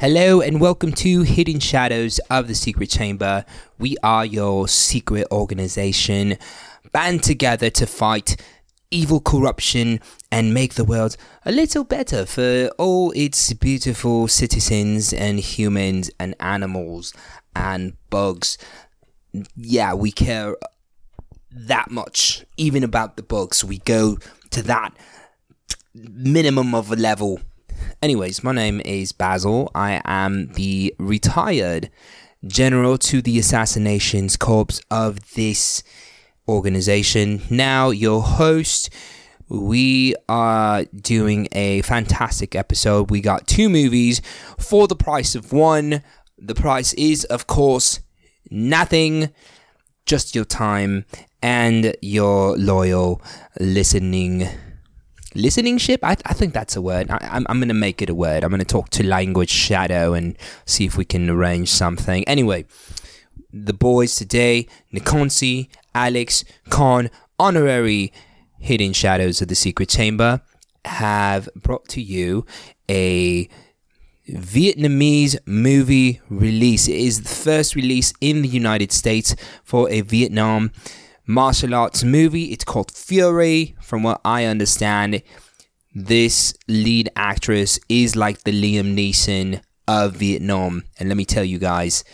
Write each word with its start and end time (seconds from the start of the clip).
Hello 0.00 0.40
and 0.40 0.62
welcome 0.62 0.92
to 0.92 1.24
Hidden 1.24 1.60
Shadows 1.60 2.20
of 2.30 2.48
the 2.48 2.54
Secret 2.54 2.88
Chamber. 2.88 3.44
We 3.78 3.98
are 4.02 4.24
your 4.24 4.66
secret 4.66 5.26
organization, 5.30 6.38
band 6.90 7.22
together 7.22 7.68
to 7.68 7.86
fight 7.86 8.40
evil 8.90 9.20
corruption 9.20 10.00
and 10.32 10.54
make 10.54 10.72
the 10.72 10.86
world 10.86 11.18
a 11.44 11.52
little 11.52 11.84
better 11.84 12.24
for 12.24 12.70
all 12.78 13.10
its 13.10 13.52
beautiful 13.52 14.26
citizens 14.26 15.12
and 15.12 15.38
humans 15.38 16.10
and 16.18 16.34
animals 16.40 17.12
and 17.54 17.92
bugs. 18.08 18.56
Yeah, 19.54 19.92
we 19.92 20.12
care 20.12 20.56
that 21.50 21.90
much, 21.90 22.46
even 22.56 22.84
about 22.84 23.18
the 23.18 23.22
bugs. 23.22 23.62
We 23.62 23.80
go 23.80 24.16
to 24.48 24.62
that 24.62 24.96
minimum 25.92 26.74
of 26.74 26.90
a 26.90 26.96
level 26.96 27.40
Anyways, 28.02 28.42
my 28.42 28.52
name 28.52 28.80
is 28.84 29.12
Basil. 29.12 29.70
I 29.74 30.00
am 30.04 30.52
the 30.54 30.94
retired 30.98 31.90
general 32.46 32.98
to 32.98 33.20
the 33.20 33.38
assassinations 33.38 34.36
corps 34.36 34.80
of 34.90 35.32
this 35.34 35.82
organization. 36.48 37.42
Now, 37.50 37.90
your 37.90 38.22
host. 38.22 38.90
We 39.48 40.14
are 40.28 40.84
doing 40.94 41.48
a 41.50 41.82
fantastic 41.82 42.54
episode. 42.54 43.10
We 43.10 43.20
got 43.20 43.48
two 43.48 43.68
movies 43.68 44.22
for 44.58 44.86
the 44.86 44.94
price 44.94 45.34
of 45.34 45.52
one. 45.52 46.04
The 46.38 46.54
price 46.54 46.94
is, 46.94 47.24
of 47.24 47.48
course, 47.48 47.98
nothing, 48.48 49.30
just 50.06 50.36
your 50.36 50.44
time 50.44 51.04
and 51.42 51.96
your 52.00 52.56
loyal 52.56 53.20
listening 53.58 54.48
listening 55.34 55.78
ship? 55.78 56.00
I, 56.02 56.16
I 56.26 56.32
think 56.32 56.54
that's 56.54 56.76
a 56.76 56.82
word. 56.82 57.10
I, 57.10 57.18
I'm, 57.30 57.46
I'm 57.48 57.60
gonna 57.60 57.74
make 57.74 58.02
it 58.02 58.10
a 58.10 58.14
word. 58.14 58.44
I'm 58.44 58.50
gonna 58.50 58.64
talk 58.64 58.90
to 58.90 59.06
language 59.06 59.50
shadow 59.50 60.14
and 60.14 60.36
see 60.64 60.84
if 60.84 60.96
we 60.96 61.04
can 61.04 61.28
arrange 61.30 61.70
something. 61.70 62.26
Anyway 62.26 62.66
the 63.52 63.72
boys 63.72 64.14
today 64.14 64.66
nikonsi 64.94 65.68
alex 65.94 66.44
khan 66.68 67.10
honorary 67.38 68.12
hidden 68.58 68.92
shadows 68.92 69.40
of 69.42 69.48
the 69.48 69.54
secret 69.54 69.88
chamber 69.88 70.40
have 70.84 71.48
brought 71.56 71.88
to 71.88 72.00
you 72.00 72.46
a 72.88 73.48
Vietnamese 74.28 75.36
movie 75.44 76.20
release. 76.28 76.86
It 76.86 76.94
is 76.94 77.22
the 77.22 77.28
first 77.28 77.74
release 77.74 78.12
in 78.20 78.42
the 78.42 78.48
United 78.48 78.92
States 78.92 79.34
for 79.64 79.90
a 79.90 80.02
Vietnam 80.02 80.70
martial 81.30 81.74
arts 81.74 82.02
movie. 82.04 82.52
It's 82.52 82.64
called 82.64 82.92
Furie. 82.92 83.76
From 83.80 84.02
what 84.02 84.20
I 84.24 84.44
understand, 84.44 85.22
this 85.94 86.54
lead 86.68 87.08
actress 87.16 87.78
is 87.88 88.16
like 88.16 88.42
the 88.42 88.52
Liam 88.52 88.94
Neeson 88.94 89.62
of 89.86 90.16
Vietnam. 90.16 90.84
And 90.98 91.08
let 91.08 91.16
me 91.16 91.24
tell 91.24 91.44
you 91.44 91.58
guys, 91.58 92.04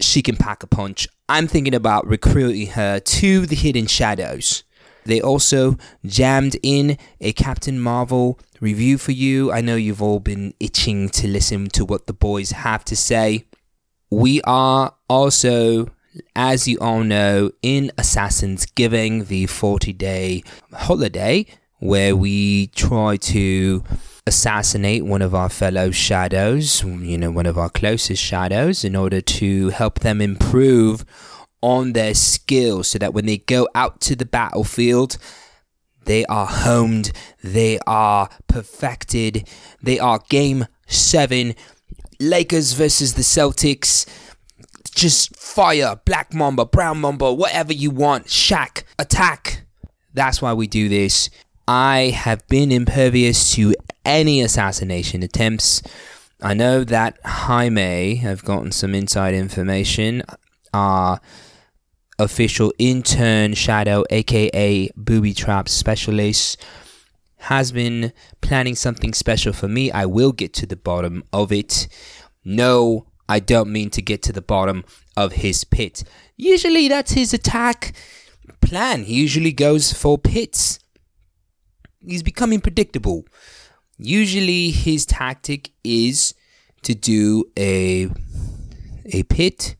she 0.00 0.22
can 0.22 0.36
pack 0.36 0.62
a 0.62 0.66
punch. 0.66 1.06
I'm 1.28 1.46
thinking 1.46 1.74
about 1.74 2.06
recruiting 2.06 2.68
her 2.68 2.98
to 3.00 3.46
the 3.46 3.56
Hidden 3.56 3.86
Shadows. 3.86 4.64
They 5.04 5.20
also 5.20 5.76
jammed 6.04 6.56
in 6.62 6.96
a 7.20 7.32
Captain 7.32 7.78
Marvel 7.78 8.38
review 8.60 8.96
for 8.96 9.12
you. 9.12 9.52
I 9.52 9.60
know 9.60 9.76
you've 9.76 10.02
all 10.02 10.20
been 10.20 10.54
itching 10.58 11.10
to 11.10 11.28
listen 11.28 11.68
to 11.70 11.84
what 11.84 12.06
the 12.06 12.14
boys 12.14 12.52
have 12.52 12.84
to 12.86 12.96
say. 12.96 13.44
We 14.10 14.40
are 14.42 14.94
also 15.08 15.88
as 16.36 16.68
you 16.68 16.78
all 16.80 17.02
know, 17.02 17.50
in 17.62 17.90
Assassin's 17.98 18.66
Giving, 18.66 19.24
the 19.24 19.46
40 19.46 19.92
day 19.92 20.42
holiday, 20.72 21.46
where 21.78 22.14
we 22.16 22.68
try 22.68 23.16
to 23.16 23.84
assassinate 24.26 25.04
one 25.04 25.22
of 25.22 25.34
our 25.34 25.48
fellow 25.48 25.90
shadows, 25.90 26.82
you 26.82 27.18
know, 27.18 27.30
one 27.30 27.46
of 27.46 27.58
our 27.58 27.68
closest 27.68 28.22
shadows, 28.22 28.84
in 28.84 28.96
order 28.96 29.20
to 29.20 29.68
help 29.70 30.00
them 30.00 30.20
improve 30.20 31.04
on 31.60 31.92
their 31.92 32.14
skills 32.14 32.88
so 32.88 32.98
that 32.98 33.14
when 33.14 33.26
they 33.26 33.38
go 33.38 33.68
out 33.74 34.00
to 34.00 34.16
the 34.16 34.24
battlefield, 34.24 35.16
they 36.04 36.24
are 36.26 36.46
homed, 36.46 37.10
they 37.42 37.78
are 37.86 38.28
perfected, 38.46 39.48
they 39.82 39.98
are 39.98 40.20
game 40.28 40.66
seven. 40.86 41.54
Lakers 42.20 42.74
versus 42.74 43.14
the 43.14 43.22
Celtics 43.22 44.06
just 44.90 45.36
fire, 45.36 46.00
black 46.04 46.34
mamba, 46.34 46.64
brown 46.64 47.00
mamba, 47.00 47.32
whatever 47.32 47.72
you 47.72 47.90
want. 47.90 48.26
Shaq, 48.26 48.84
attack. 48.98 49.64
That's 50.12 50.40
why 50.40 50.52
we 50.52 50.66
do 50.66 50.88
this. 50.88 51.30
I 51.66 52.12
have 52.14 52.46
been 52.48 52.70
impervious 52.70 53.54
to 53.54 53.74
any 54.04 54.40
assassination 54.40 55.22
attempts. 55.22 55.82
I 56.42 56.54
know 56.54 56.84
that 56.84 57.18
Jaime 57.24 58.16
have 58.16 58.44
gotten 58.44 58.70
some 58.70 58.94
inside 58.94 59.34
information. 59.34 60.22
Our 60.74 61.20
official 62.18 62.72
intern 62.78 63.54
Shadow, 63.54 64.04
aka 64.10 64.90
Booby 64.96 65.32
Trap 65.32 65.68
Specialist, 65.68 66.62
has 67.38 67.72
been 67.72 68.12
planning 68.40 68.74
something 68.74 69.14
special 69.14 69.52
for 69.52 69.68
me. 69.68 69.90
I 69.90 70.06
will 70.06 70.32
get 70.32 70.52
to 70.54 70.66
the 70.66 70.76
bottom 70.76 71.24
of 71.32 71.50
it. 71.50 71.88
No 72.44 73.06
I 73.28 73.40
don't 73.40 73.72
mean 73.72 73.90
to 73.90 74.02
get 74.02 74.22
to 74.22 74.32
the 74.32 74.42
bottom 74.42 74.84
of 75.16 75.32
his 75.32 75.64
pit. 75.64 76.04
Usually 76.36 76.88
that's 76.88 77.12
his 77.12 77.32
attack 77.32 77.94
plan. 78.60 79.04
He 79.04 79.14
usually 79.14 79.52
goes 79.52 79.92
for 79.92 80.18
pits. 80.18 80.78
He's 82.00 82.22
becoming 82.22 82.60
predictable. 82.60 83.26
Usually 83.96 84.70
his 84.70 85.06
tactic 85.06 85.70
is 85.82 86.34
to 86.82 86.94
do 86.94 87.44
a 87.58 88.10
a 89.06 89.22
pit 89.24 89.76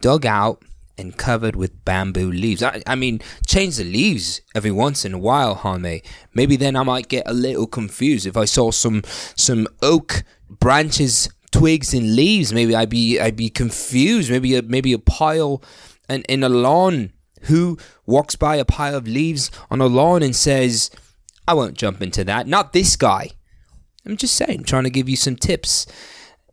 dug 0.00 0.26
out 0.26 0.62
and 0.96 1.16
covered 1.16 1.56
with 1.56 1.84
bamboo 1.84 2.30
leaves. 2.30 2.62
I, 2.62 2.82
I 2.86 2.94
mean, 2.94 3.20
change 3.46 3.76
the 3.76 3.84
leaves 3.84 4.40
every 4.54 4.70
once 4.70 5.04
in 5.04 5.12
a 5.12 5.18
while, 5.18 5.56
Jaime. 5.56 6.02
Maybe 6.34 6.56
then 6.56 6.76
I 6.76 6.82
might 6.84 7.08
get 7.08 7.24
a 7.26 7.32
little 7.32 7.66
confused 7.66 8.26
if 8.26 8.36
I 8.36 8.44
saw 8.44 8.70
some 8.70 9.02
some 9.36 9.66
oak 9.82 10.22
branches 10.48 11.28
twigs 11.58 11.94
and 11.94 12.16
leaves. 12.16 12.52
Maybe 12.52 12.74
I'd 12.74 12.90
be 12.90 13.20
I'd 13.20 13.36
be 13.36 13.48
confused. 13.48 14.30
Maybe 14.30 14.56
a 14.56 14.62
maybe 14.62 14.92
a 14.92 14.98
pile 14.98 15.62
and 16.08 16.24
in 16.28 16.42
a 16.42 16.48
lawn. 16.48 17.12
Who 17.42 17.78
walks 18.06 18.36
by 18.36 18.56
a 18.56 18.64
pile 18.64 18.94
of 18.94 19.06
leaves 19.06 19.50
on 19.70 19.80
a 19.80 19.86
lawn 19.86 20.22
and 20.22 20.34
says, 20.34 20.90
"I 21.46 21.54
won't 21.54 21.76
jump 21.76 22.00
into 22.00 22.24
that." 22.24 22.46
Not 22.46 22.72
this 22.72 22.96
guy. 22.96 23.30
I'm 24.06 24.16
just 24.16 24.34
saying, 24.34 24.64
trying 24.64 24.84
to 24.84 24.90
give 24.90 25.08
you 25.08 25.16
some 25.16 25.36
tips. 25.36 25.86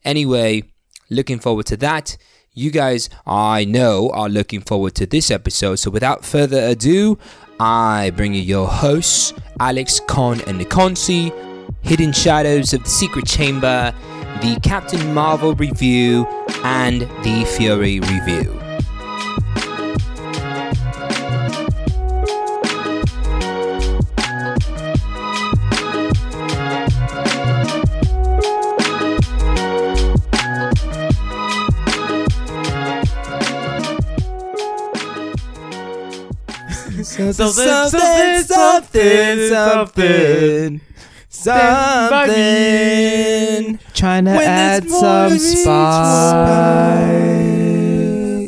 Anyway, 0.06 0.64
looking 1.10 1.40
forward 1.40 1.66
to 1.68 1.78
that. 1.78 2.18
You 2.54 2.72
guys, 2.72 3.10
I 3.26 3.64
know, 3.66 4.10
are 4.14 4.28
looking 4.30 4.62
forward 4.62 4.96
to 4.96 5.06
this 5.06 5.32
episode. 5.32 5.78
So 5.78 5.90
without 5.90 6.26
further 6.26 6.60
ado, 6.60 7.18
I 7.60 8.12
bring 8.16 8.34
you 8.34 8.42
your 8.42 8.68
hosts, 8.68 9.34
Alex, 9.60 10.02
Khan, 10.08 10.42
and 10.48 10.60
Nikonsi, 10.60 11.32
Hidden 11.82 12.12
Shadows 12.12 12.74
of 12.74 12.84
the 12.84 12.90
Secret 12.90 13.26
Chamber, 13.26 13.94
the 14.40 14.60
Captain 14.64 15.14
Marvel 15.14 15.54
review, 15.56 16.26
and 16.64 17.02
the 17.02 17.46
Furie 17.46 18.00
review. 18.00 18.62
something, 37.04 37.34
something, 37.34 38.44
something, 38.44 38.44
something 38.44 39.50
something. 39.50 40.82
Trying 43.94 44.26
to 44.26 44.32
add 44.32 44.90
some 44.90 45.40
spice. 45.40 45.72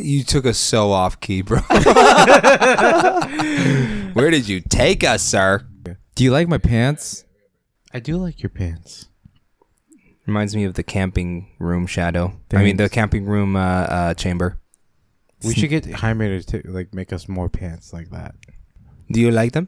You 0.03 0.23
took 0.23 0.45
us 0.45 0.59
so 0.59 0.91
off 0.91 1.19
key, 1.19 1.41
bro. 1.41 1.59
Where 4.13 4.29
did 4.29 4.47
you 4.47 4.62
take 4.62 5.03
us, 5.03 5.23
sir? 5.23 5.65
Do 6.15 6.23
you 6.23 6.31
like 6.31 6.47
my 6.47 6.59
pants? 6.59 7.25
I 7.94 8.00
do 8.00 8.17
like 8.17 8.44
your 8.44 8.51
pants. 8.51 9.07
Reminds 10.27 10.56
me 10.56 10.63
of 10.65 10.75
the 10.75 10.83
camping 10.83 11.51
room 11.59 11.88
shadow. 11.88 12.33
I 12.53 12.63
mean, 12.63 12.77
the 12.77 12.89
camping 12.89 13.25
room 13.25 13.56
uh, 13.56 13.59
uh, 13.59 14.13
chamber. 14.13 14.59
We 15.44 15.53
should 15.56 15.69
get 15.69 15.85
Jaime 15.91 16.41
to 16.41 16.62
like 16.65 16.94
make 16.94 17.12
us 17.12 17.27
more 17.27 17.50
pants 17.50 17.91
like 17.91 18.12
that. 18.12 18.35
Do 19.12 19.19
you 19.19 19.31
like 19.31 19.51
them? 19.51 19.67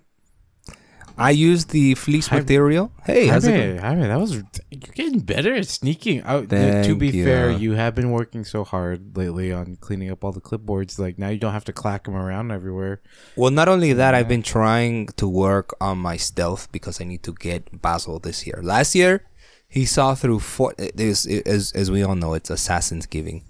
I 1.18 1.32
used 1.32 1.70
the 1.70 1.96
fleece 1.96 2.32
material. 2.32 2.92
Hey, 3.06 3.28
how's 3.28 3.46
Jaime, 3.46 3.60
it 3.60 3.82
going? 3.82 4.02
that 4.02 4.20
was 4.20 4.36
you're 4.36 4.46
getting 4.94 5.20
better 5.20 5.54
at 5.56 5.68
sneaking. 5.68 6.22
out. 6.24 6.50
to 6.50 6.96
be 6.96 7.10
you. 7.10 7.24
fair, 7.24 7.52
you 7.52 7.74
have 7.74 7.96
been 7.96 8.12
working 8.12 8.44
so 8.44 8.64
hard 8.64 9.16
lately 9.16 9.52
on 9.52 9.78
cleaning 9.78 10.12
up 10.12 10.24
all 10.24 10.32
the 10.32 10.42
clipboards. 10.42 11.00
Like 11.00 11.18
now, 11.18 11.30
you 11.30 11.38
don't 11.38 11.54
have 11.54 11.66
to 11.66 11.74
clack 11.74 12.06
them 12.06 12.16
around 12.16 12.52
everywhere. 12.52 13.02
Well, 13.36 13.52
not 13.52 13.68
only 13.70 13.94
that, 13.94 14.12
yeah. 14.12 14.18
I've 14.18 14.28
been 14.28 14.44
trying 14.44 15.08
to 15.18 15.28
work 15.28 15.76
on 15.80 15.98
my 15.98 16.18
stealth 16.18 16.72
because 16.72 17.00
I 17.00 17.06
need 17.06 17.24
to 17.24 17.34
get 17.34 17.82
Basil 17.82 18.20
this 18.20 18.46
year. 18.46 18.60
Last 18.62 18.96
year, 18.96 19.26
he 19.68 19.86
saw 19.86 20.16
through 20.16 20.40
four. 20.40 20.74
There's 20.78 21.26
as 21.26 21.72
as 21.74 21.90
we 21.90 22.04
all 22.04 22.16
know, 22.16 22.34
it's 22.34 22.50
Assassin's 22.50 23.06
Giving, 23.06 23.46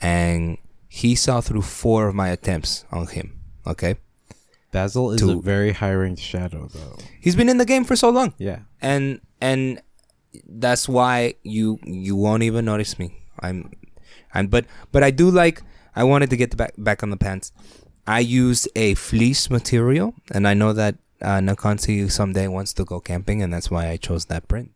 and 0.00 0.58
he 0.88 1.14
saw 1.14 1.40
through 1.40 1.62
four 1.62 2.08
of 2.08 2.14
my 2.14 2.28
attempts 2.28 2.84
on 2.90 3.06
him. 3.06 3.40
Okay, 3.66 3.96
Basil 4.72 5.12
is 5.12 5.20
To- 5.20 5.38
a 5.38 5.40
very 5.40 5.72
high 5.72 5.94
ranked 5.94 6.20
shadow, 6.20 6.66
though. 6.74 6.96
he's 7.20 7.36
been 7.36 7.48
in 7.48 7.58
the 7.58 7.64
game 7.64 7.84
for 7.84 7.94
so 7.94 8.10
long, 8.10 8.34
Yeah. 8.38 8.60
and 8.80 9.20
and 9.40 9.80
that's 10.48 10.88
why 10.88 11.34
you 11.44 11.78
you 11.84 12.16
won't 12.16 12.42
even 12.42 12.64
notice 12.64 12.98
me. 12.98 13.08
I'm, 13.40 13.70
I'm 14.34 14.46
but 14.48 14.64
but 14.90 15.02
I 15.04 15.10
do 15.10 15.30
like. 15.30 15.62
I 15.94 16.04
wanted 16.04 16.30
to 16.30 16.36
get 16.36 16.50
the 16.50 16.56
back 16.56 16.72
back 16.78 17.02
on 17.02 17.10
the 17.10 17.16
pants. 17.18 17.52
I 18.06 18.20
used 18.20 18.66
a 18.74 18.94
fleece 18.94 19.50
material, 19.50 20.14
and 20.34 20.48
I 20.48 20.54
know 20.54 20.72
that 20.72 20.96
uh, 21.20 21.38
Nakansi 21.38 22.10
someday 22.10 22.48
wants 22.48 22.72
to 22.74 22.84
go 22.84 22.98
camping, 22.98 23.42
and 23.42 23.52
that's 23.52 23.70
why 23.70 23.88
I 23.90 23.96
chose 23.98 24.24
that 24.26 24.48
print. 24.48 24.70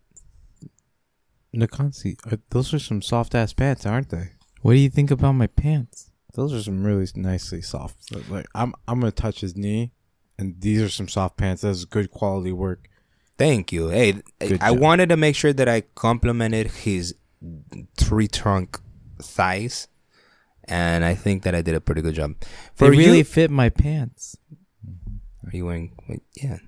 Nakansi, 1.55 2.15
uh, 2.31 2.37
those 2.51 2.73
are 2.73 2.79
some 2.79 3.01
soft 3.01 3.33
ass 3.35 3.53
pants, 3.53 3.85
aren't 3.85 4.09
they? 4.09 4.31
What 4.61 4.73
do 4.73 4.79
you 4.79 4.89
think 4.89 5.11
about 5.11 5.33
my 5.33 5.47
pants? 5.47 6.06
Those 6.37 6.53
are 6.53 6.61
some 6.61 6.83
really 6.85 7.05
nicely 7.15 7.61
soft. 7.61 7.97
Like- 8.13 8.29
Like 8.29 8.47
I'm, 8.55 8.73
I'm 8.87 8.99
gonna 9.01 9.11
touch 9.11 9.41
his 9.41 9.55
knee, 9.57 9.91
and 10.39 10.55
these 10.61 10.81
are 10.81 10.89
some 10.89 11.07
soft 11.09 11.35
pants. 11.35 11.63
That's 11.63 11.83
good 11.83 12.11
quality 12.11 12.51
work. 12.53 12.87
Thank 13.37 13.71
you. 13.71 13.89
Hey, 13.89 14.21
Good 14.39 14.61
I 14.61 14.69
job. 14.69 14.79
wanted 14.79 15.09
to 15.09 15.17
make 15.17 15.35
sure 15.35 15.51
that 15.53 15.67
I 15.67 15.81
complimented 15.95 16.67
his 16.67 17.13
three 17.97 18.27
trunk 18.27 18.79
thighs, 19.21 19.87
and 20.65 21.03
I 21.03 21.13
think 21.15 21.41
that 21.43 21.53
I 21.55 21.61
did 21.61 21.75
a 21.75 21.81
pretty 21.81 22.01
good 22.01 22.15
job. 22.15 22.35
They 22.77 22.89
really 22.89 23.19
you, 23.19 23.23
fit 23.23 23.49
my 23.51 23.69
pants. 23.69 24.37
are 25.45 25.51
you 25.57 25.65
wearing? 25.65 25.91
wait, 26.07 26.21
Yeah. 26.41 26.59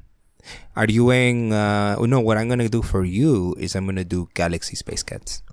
Are 0.76 0.86
you 0.90 1.06
wearing? 1.06 1.54
Uh, 1.54 1.96
oh, 2.00 2.06
no. 2.06 2.22
What 2.22 2.38
I'm 2.38 2.50
gonna 2.50 2.70
do 2.70 2.82
for 2.82 3.04
you 3.06 3.54
is 3.60 3.76
I'm 3.76 3.86
gonna 3.86 4.04
do 4.06 4.30
Galaxy 4.34 4.76
Space 4.76 5.04
Cats. 5.04 5.44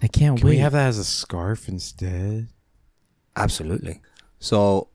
I 0.00 0.06
can't 0.08 0.34
wait. 0.36 0.40
Can 0.40 0.48
wait. 0.48 0.54
we 0.56 0.58
have 0.58 0.72
that 0.72 0.88
as 0.88 0.98
a 0.98 1.04
scarf 1.04 1.68
instead? 1.68 2.48
Absolutely. 3.36 4.00
So, 4.38 4.88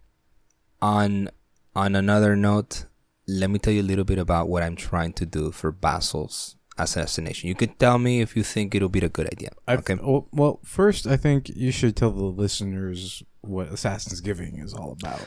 on 0.82 1.30
on 1.76 1.96
another 1.96 2.36
note, 2.36 2.86
let 3.28 3.50
me 3.50 3.60
tell 3.60 3.74
you 3.74 3.82
a 3.82 3.84
little 3.92 4.04
bit 4.04 4.18
about 4.18 4.50
what 4.50 4.64
I'm 4.64 4.76
trying 4.76 5.14
to 5.14 5.26
do 5.26 5.52
for 5.52 5.72
Basil's 5.72 6.56
assassination. 6.78 7.48
You 7.48 7.56
can 7.56 7.70
tell 7.76 7.98
me 8.00 8.22
if 8.22 8.36
you 8.36 8.44
think 8.44 8.74
it'll 8.74 8.90
be 8.90 9.00
a 9.00 9.10
good 9.10 9.28
idea. 9.28 9.50
I've- 9.68 9.80
okay. 9.82 9.96
Well, 10.02 10.28
well, 10.32 10.60
first, 10.64 11.06
I 11.06 11.16
think 11.18 11.50
you 11.50 11.72
should 11.72 11.96
tell 11.96 12.12
the 12.12 12.24
listeners 12.24 13.24
what 13.42 13.68
Assassin's 13.72 14.22
Giving 14.22 14.58
is 14.60 14.74
all 14.74 14.98
about. 15.02 15.22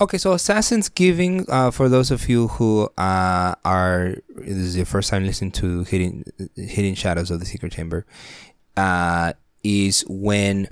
Okay, 0.00 0.18
so 0.18 0.32
Assassin's 0.32 0.88
Giving, 0.88 1.44
uh, 1.48 1.70
for 1.70 1.88
those 1.88 2.10
of 2.10 2.28
you 2.28 2.48
who 2.48 2.88
uh, 2.98 3.54
are 3.64 4.14
this 4.36 4.56
is 4.56 4.76
your 4.76 4.86
first 4.86 5.10
time 5.10 5.24
listening 5.26 5.52
to 5.52 5.84
Hidden 5.84 6.24
Hidden 6.56 6.94
Shadows 6.94 7.30
of 7.30 7.40
the 7.40 7.46
Secret 7.46 7.72
Chamber, 7.72 8.06
uh, 8.76 9.32
is 9.62 10.04
when 10.08 10.68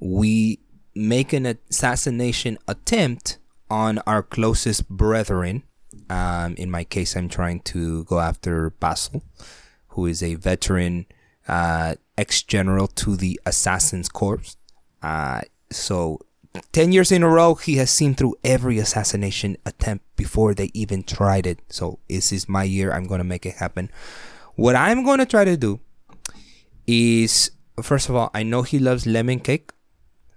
we 0.00 0.60
make 0.94 1.32
an 1.32 1.46
assassination 1.70 2.58
attempt 2.68 3.38
on 3.70 3.98
our 4.06 4.22
closest 4.22 4.88
brethren. 4.88 5.62
Um, 6.10 6.54
in 6.56 6.70
my 6.70 6.84
case, 6.84 7.16
I'm 7.16 7.28
trying 7.28 7.60
to 7.60 8.04
go 8.04 8.20
after 8.20 8.70
Basil, 8.70 9.22
who 9.88 10.06
is 10.06 10.22
a 10.22 10.34
veteran 10.34 11.06
uh, 11.48 11.94
ex 12.16 12.42
general 12.42 12.86
to 12.88 13.16
the 13.16 13.40
Assassin's 13.46 14.08
Corps. 14.08 14.56
Uh, 15.02 15.42
so 15.70 16.20
10 16.72 16.92
years 16.92 17.10
in 17.10 17.22
a 17.22 17.28
row, 17.28 17.54
he 17.54 17.76
has 17.76 17.90
seen 17.90 18.14
through 18.14 18.36
every 18.44 18.78
assassination 18.78 19.56
attempt 19.66 20.04
before 20.16 20.54
they 20.54 20.70
even 20.72 21.02
tried 21.02 21.46
it. 21.46 21.58
So, 21.68 21.98
this 22.08 22.32
is 22.32 22.48
my 22.48 22.62
year. 22.62 22.92
I'm 22.92 23.06
going 23.06 23.18
to 23.18 23.24
make 23.24 23.44
it 23.44 23.54
happen. 23.54 23.90
What 24.54 24.76
I'm 24.76 25.04
going 25.04 25.18
to 25.18 25.26
try 25.26 25.44
to 25.44 25.56
do 25.56 25.80
is, 26.86 27.50
first 27.82 28.08
of 28.08 28.14
all, 28.14 28.30
I 28.34 28.44
know 28.44 28.62
he 28.62 28.78
loves 28.78 29.06
lemon 29.06 29.40
cake. 29.40 29.72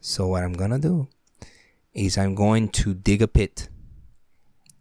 So, 0.07 0.25
what 0.27 0.42
I'm 0.42 0.54
going 0.54 0.71
to 0.71 0.80
do 0.80 1.09
is 1.94 2.18
I'm 2.18 2.33
going 2.33 2.69
to 2.69 2.94
dig 2.94 3.21
a 3.21 3.27
pit 3.27 3.68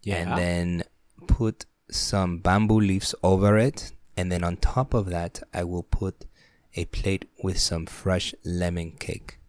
Yeah. 0.04 0.18
and 0.18 0.38
then 0.38 0.84
put 1.26 1.66
some 1.90 2.38
bamboo 2.38 2.78
leaves 2.78 3.12
over 3.24 3.58
it. 3.58 3.90
And 4.16 4.30
then 4.30 4.44
on 4.44 4.56
top 4.58 4.94
of 4.94 5.06
that, 5.06 5.42
I 5.52 5.64
will 5.64 5.82
put 5.82 6.26
a 6.76 6.84
plate 6.84 7.24
with 7.42 7.58
some 7.58 7.86
fresh 7.86 8.36
lemon 8.44 8.92
cake. 8.92 9.40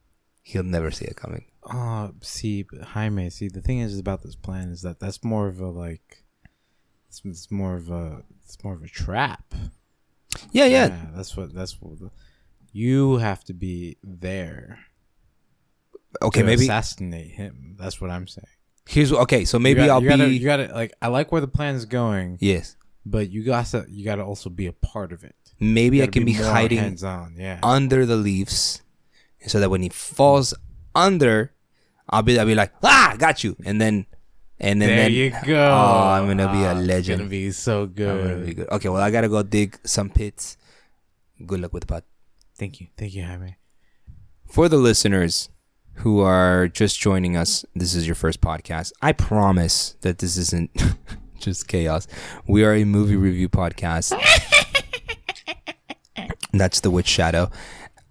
He'll 0.41 0.63
never 0.63 0.89
see 0.89 1.05
it 1.05 1.15
coming. 1.15 1.45
Oh, 1.71 2.11
see, 2.21 2.65
Jaime. 2.81 3.29
See, 3.29 3.47
the 3.47 3.61
thing 3.61 3.77
is 3.77 3.99
about 3.99 4.23
this 4.23 4.35
plan 4.35 4.69
is 4.69 4.81
that 4.81 4.99
that's 4.99 5.23
more 5.23 5.47
of 5.47 5.59
a 5.59 5.67
like, 5.67 6.23
it's, 7.07 7.21
it's 7.23 7.51
more 7.51 7.75
of 7.75 7.91
a, 7.91 8.23
it's 8.43 8.57
more 8.63 8.73
of 8.73 8.81
a 8.81 8.87
trap. 8.87 9.53
Yeah, 10.51 10.65
yeah. 10.65 11.05
that's 11.15 11.37
what 11.37 11.53
that's 11.53 11.79
what. 11.79 11.99
The, 11.99 12.09
you 12.71 13.17
have 13.17 13.43
to 13.43 13.53
be 13.53 13.97
there. 14.03 14.86
Okay, 16.21 16.43
maybe 16.43 16.63
assassinate 16.63 17.31
him. 17.31 17.75
That's 17.79 17.99
what 18.01 18.09
I'm 18.09 18.27
saying. 18.27 18.45
here's 18.87 19.11
okay. 19.11 19.45
So 19.45 19.59
maybe 19.59 19.81
you 19.81 19.87
gotta, 19.87 19.93
I'll 19.93 20.03
you 20.03 20.09
gotta, 20.09 20.27
be 20.27 20.37
You 20.37 20.45
gotta 20.45 20.73
like. 20.73 20.93
I 21.01 21.07
like 21.07 21.31
where 21.31 21.41
the 21.41 21.47
plan 21.47 21.75
is 21.75 21.85
going, 21.85 22.37
yes. 22.41 22.75
but 23.05 23.29
you 23.29 23.43
gotta 23.43 23.85
you 23.89 24.03
gotta 24.05 24.23
also 24.23 24.49
be 24.49 24.67
a 24.67 24.73
part 24.73 25.11
of 25.11 25.23
it. 25.23 25.35
Maybe 25.59 26.03
I 26.03 26.07
can 26.07 26.23
be, 26.25 26.33
more 26.35 26.43
hiding 26.45 26.77
hands 26.77 27.03
on. 27.03 27.35
Yeah. 27.37 27.59
under 27.63 28.05
the 28.05 28.15
leaves, 28.15 28.81
so 29.45 29.59
that 29.59 29.69
when 29.69 29.81
he 29.81 29.89
falls 29.89 30.53
under, 30.93 31.51
I'll 32.09 32.21
be 32.23 32.39
I'll 32.39 32.45
be 32.45 32.55
like 32.55 32.73
ah, 32.83 33.15
got 33.17 33.43
you, 33.43 33.55
and 33.65 33.81
then 33.81 34.05
and 34.59 34.81
then 34.81 34.89
there 34.89 34.97
then 34.97 35.11
you 35.11 35.29
go. 35.45 35.67
Oh, 35.69 36.07
I'm 36.09 36.27
gonna 36.27 36.51
be 36.51 36.63
a 36.63 36.71
Ah, 36.71 36.73
legend. 36.73 37.19
gonna 37.19 37.29
be 37.29 37.51
so 37.51 37.85
good. 37.85 38.09
I'm 38.09 38.23
gonna 38.23 38.45
be 38.45 38.53
good. 38.53 38.67
good. 38.67 38.75
Okay, 38.75 38.89
well 38.89 39.01
I 39.01 39.11
gotta 39.11 39.29
go 39.29 39.43
dig 39.43 39.77
some 39.83 40.09
pits. 40.09 40.57
Good 41.45 41.59
luck 41.59 41.73
with 41.73 41.81
the 41.85 41.87
pot. 41.87 42.03
Thank 42.55 42.79
you, 42.81 42.87
thank 42.97 43.13
you, 43.13 43.23
Jaime. 43.23 43.57
For 44.47 44.69
the 44.69 44.77
listeners 44.77 45.49
who 45.97 46.21
are 46.21 46.67
just 46.67 46.99
joining 46.99 47.35
us, 47.35 47.65
this 47.75 47.95
is 47.95 48.05
your 48.05 48.15
first 48.15 48.41
podcast. 48.41 48.91
I 49.01 49.13
promise 49.13 49.95
that 50.01 50.19
this 50.19 50.37
isn't 50.37 50.69
just 51.39 51.67
chaos. 51.67 52.07
We 52.47 52.63
are 52.63 52.73
a 52.73 52.85
movie 52.85 53.15
review 53.15 53.49
podcast. 53.49 54.13
That's 56.53 56.79
the 56.79 56.91
Witch 56.91 57.07
Shadow. 57.07 57.49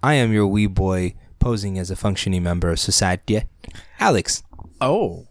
I 0.03 0.15
am 0.15 0.33
your 0.33 0.47
wee 0.47 0.67
boy 0.67 1.15
posing 1.39 1.79
as 1.79 1.91
a 1.91 1.97
functioning 1.97 2.43
member 2.43 2.71
of 2.71 2.81
society. 2.81 3.43
Alex. 3.99 4.43
Oh, 4.81 5.27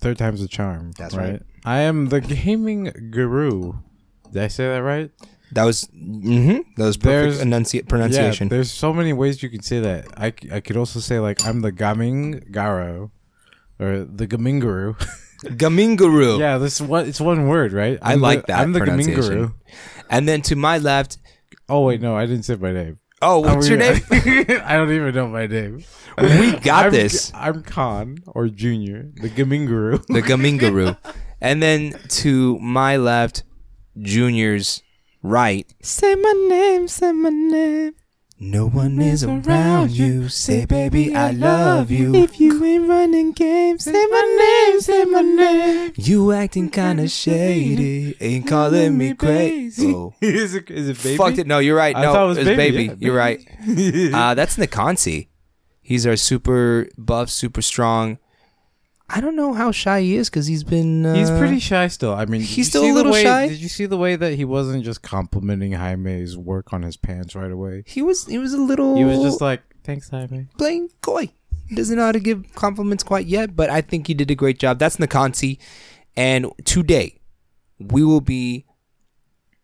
third 0.00 0.18
time's 0.18 0.40
a 0.40 0.48
charm. 0.48 0.92
That's 0.96 1.14
right. 1.14 1.42
I 1.64 1.80
am 1.80 2.06
the 2.06 2.20
gaming 2.20 3.10
guru. 3.10 3.74
Did 4.32 4.42
I 4.42 4.48
say 4.48 4.66
that 4.68 4.82
right? 4.82 5.10
That 5.54 5.64
was 5.64 5.84
mm-hmm, 5.86 6.58
that 6.76 6.84
was 6.84 6.96
perfect 6.96 7.42
enunci- 7.42 7.88
pronunciation. 7.88 8.48
Yeah, 8.48 8.56
there's 8.56 8.72
so 8.72 8.92
many 8.92 9.12
ways 9.12 9.42
you 9.42 9.48
can 9.48 9.62
say 9.62 9.80
that. 9.80 10.06
I, 10.16 10.32
I 10.52 10.60
could 10.60 10.76
also 10.76 11.00
say 11.00 11.20
like 11.20 11.44
I'm 11.46 11.60
the 11.60 11.72
gaming 11.72 12.40
garo, 12.50 13.10
or 13.78 14.04
the 14.04 14.26
gaming 14.26 14.58
guru. 14.60 14.94
Gaminguru. 15.44 16.38
yeah, 16.38 16.56
this 16.56 16.80
is 16.80 16.86
what 16.86 17.06
it's 17.06 17.20
one 17.20 17.48
word, 17.48 17.72
right? 17.74 17.98
I 18.00 18.14
I'm 18.14 18.20
like 18.20 18.46
the, 18.46 18.52
that 18.54 18.60
I'm 18.62 18.72
the 18.72 18.80
gaming 18.80 19.06
pronunciation. 19.06 19.38
guru. 19.38 19.52
And 20.08 20.26
then 20.26 20.40
to 20.42 20.56
my 20.56 20.78
left, 20.78 21.18
Oh 21.68 21.84
wait, 21.84 22.00
no, 22.00 22.16
I 22.16 22.26
didn't 22.26 22.44
say 22.44 22.56
my 22.56 22.72
name. 22.72 22.98
oh, 23.22 23.40
what's 23.40 23.68
your 23.68 23.78
name? 23.78 24.00
I 24.10 24.76
don't 24.76 24.90
even 24.90 25.14
know 25.14 25.28
my 25.28 25.46
name. 25.46 25.84
We 26.18 26.52
got 26.58 26.86
I'm, 26.86 26.92
this. 26.92 27.32
I'm 27.34 27.62
Khan 27.62 28.18
or 28.26 28.48
Junior, 28.48 29.10
the 29.16 29.28
gaming 29.28 29.66
guru. 29.66 29.98
the 30.08 30.22
Gaminguru. 30.22 30.96
and 31.40 31.62
then 31.62 31.98
to 32.08 32.58
my 32.60 32.96
left, 32.96 33.42
Junior's 34.00 34.82
right. 35.24 35.66
Say 35.82 36.14
my 36.14 36.32
name, 36.48 36.86
say 36.86 37.10
my 37.12 37.30
name. 37.30 37.94
No 38.40 38.66
one 38.68 39.00
is 39.00 39.22
around 39.24 39.92
you. 39.92 40.28
Say, 40.28 40.66
baby, 40.66 41.14
I 41.14 41.30
love 41.30 41.90
you. 41.90 42.14
If 42.14 42.40
you 42.40 42.62
ain't 42.64 42.88
running 42.88 43.32
games, 43.32 43.84
say 43.84 43.92
my 43.92 44.68
name, 44.70 44.80
say 44.80 45.04
my 45.04 45.20
name. 45.22 45.92
You 45.96 46.32
acting 46.32 46.68
kinda 46.68 47.08
shady. 47.08 48.16
Ain't 48.20 48.46
calling 48.46 48.98
me 48.98 49.14
crazy. 49.14 49.94
Oh. 49.94 50.14
is 50.20 50.54
it 50.54 50.68
is 50.70 50.88
it 50.88 51.02
baby? 51.02 51.16
Fucked 51.16 51.38
it. 51.38 51.46
No, 51.46 51.58
you're 51.60 51.76
right. 51.76 51.96
I 51.96 52.02
No, 52.02 52.12
thought 52.12 52.24
it 52.24 52.28
was 52.28 52.38
it's 52.38 52.46
baby, 52.48 52.88
baby. 52.88 53.00
yeah, 53.00 53.06
You're 53.06 53.16
right. 53.16 53.38
Uh, 54.14 54.34
that's 54.34 54.56
Nikansi. 54.56 55.28
He's 55.80 56.06
our 56.06 56.16
super 56.16 56.88
buff, 56.98 57.30
super 57.30 57.62
strong. 57.62 58.18
I 59.16 59.20
don't 59.20 59.36
know 59.36 59.52
how 59.54 59.70
shy 59.70 60.00
he 60.00 60.16
is 60.16 60.28
because 60.28 60.48
he's 60.48 60.64
been. 60.64 61.06
Uh, 61.06 61.14
He's 61.14 61.30
pretty 61.30 61.60
shy 61.60 61.86
still. 61.86 62.12
I 62.12 62.24
mean, 62.24 62.40
he's 62.40 62.68
still 62.68 62.84
a 62.84 62.92
little 62.92 63.12
way- 63.12 63.22
shy? 63.22 63.46
Did 63.48 63.58
you 63.60 63.68
see 63.68 63.86
the 63.86 63.96
way 63.96 64.16
that 64.16 64.34
he 64.34 64.44
wasn't 64.44 64.84
just 64.84 65.02
complimenting 65.02 65.72
Jaime's 65.72 66.36
work 66.36 66.72
on 66.72 66.82
his 66.82 66.96
pants 66.96 67.36
right 67.36 67.50
away? 67.52 67.84
He 67.86 68.02
was. 68.02 68.26
He 68.26 68.38
was 68.38 68.52
a 68.54 68.60
little. 68.60 68.96
He 68.96 69.04
was 69.04 69.20
just 69.20 69.40
like, 69.40 69.62
"Thanks, 69.84 70.08
Jaime." 70.10 70.48
playing 70.58 70.88
coy. 71.00 71.30
He 71.68 71.76
doesn't 71.76 71.96
know 71.96 72.06
how 72.06 72.12
to 72.12 72.18
give 72.20 72.44
compliments 72.56 73.04
quite 73.04 73.26
yet, 73.26 73.54
but 73.54 73.70
I 73.70 73.80
think 73.82 74.08
he 74.08 74.14
did 74.14 74.30
a 74.30 74.34
great 74.34 74.58
job. 74.58 74.78
That's 74.80 74.96
Nakansi. 74.96 75.58
And 76.16 76.46
today, 76.64 77.20
we 77.78 78.04
will 78.04 78.20
be 78.20 78.66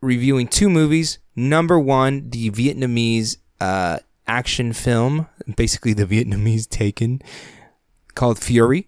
reviewing 0.01 0.47
two 0.49 0.71
movies. 0.71 1.19
Number 1.35 1.79
one, 1.79 2.31
the 2.31 2.51
Vietnamese 2.51 3.37
uh, 3.61 3.99
action 4.27 4.73
film, 4.73 5.27
basically 5.57 5.93
the 5.93 6.07
Vietnamese 6.07 6.69
Taken, 6.69 7.21
called 8.15 8.39
Furie. 8.39 8.87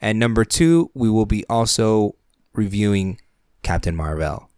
And 0.00 0.18
number 0.18 0.44
two, 0.44 0.90
we 0.94 1.10
will 1.10 1.26
be 1.26 1.44
also 1.48 2.16
reviewing 2.54 3.20
Captain 3.62 3.94
Marvel. 3.94 4.48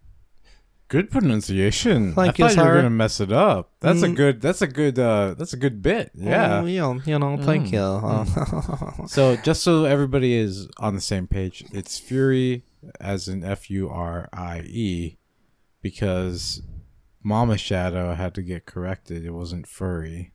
Good 0.88 1.11
pronunciation. 1.11 2.14
Like 2.14 2.38
I 2.38 2.49
thought 2.49 2.56
you 2.56 2.68
were 2.68 2.76
gonna 2.76 2.90
mess 2.90 3.18
it 3.18 3.32
up. 3.32 3.72
That's 3.80 4.00
mm. 4.00 4.12
a 4.12 4.14
good. 4.14 4.40
That's 4.42 4.61
a 4.61 4.66
good. 4.66 4.99
uh 4.99 5.34
That's 5.38 5.54
a 5.54 5.56
good 5.56 5.80
bit. 5.80 6.11
Yeah. 6.14 6.61
Oh, 6.61 6.66
you 6.66 6.80
know. 6.80 7.00
You 7.06 7.18
know. 7.18 7.38
Thank 7.38 7.68
mm. 7.68 7.72
you. 7.72 7.78
Mm. 7.78 9.08
so 9.08 9.37
just 9.37 9.62
so 9.62 9.84
everybody 9.87 10.34
is 10.34 10.68
on 10.78 10.94
the 10.94 11.00
same 11.00 11.26
page, 11.26 11.64
it's 11.72 11.99
Furie 11.99 12.62
as 13.00 13.26
in 13.26 13.42
F 13.42 13.70
U 13.70 13.88
R 13.88 14.28
I 14.34 14.61
E, 14.61 15.16
because 15.80 16.61
Mama 17.22 17.56
Shadow 17.56 18.14
had 18.14 18.34
to 18.34 18.42
get 18.42 18.66
corrected. 18.66 19.25
It 19.25 19.30
wasn't 19.30 19.66
furry. 19.66 20.32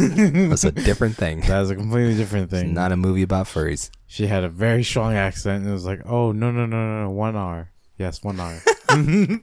That's 0.00 0.64
a 0.64 0.72
different 0.72 1.16
thing. 1.16 1.40
That's 1.46 1.70
a 1.70 1.76
completely 1.76 2.16
different 2.16 2.50
thing. 2.50 2.66
It's 2.66 2.74
not 2.74 2.92
a 2.92 2.96
movie 2.96 3.22
about 3.22 3.46
furries. 3.46 3.90
She 4.06 4.26
had 4.26 4.44
a 4.44 4.48
very 4.48 4.82
strong 4.82 5.14
accent, 5.14 5.62
and 5.62 5.68
it 5.68 5.72
was 5.72 5.84
like, 5.84 6.00
"Oh 6.06 6.32
no, 6.32 6.50
no, 6.50 6.66
no, 6.66 6.76
no, 6.76 7.02
no 7.04 7.10
one 7.10 7.36
R." 7.36 7.70
Yes, 7.98 8.22
one 8.22 8.40
R. 8.40 8.58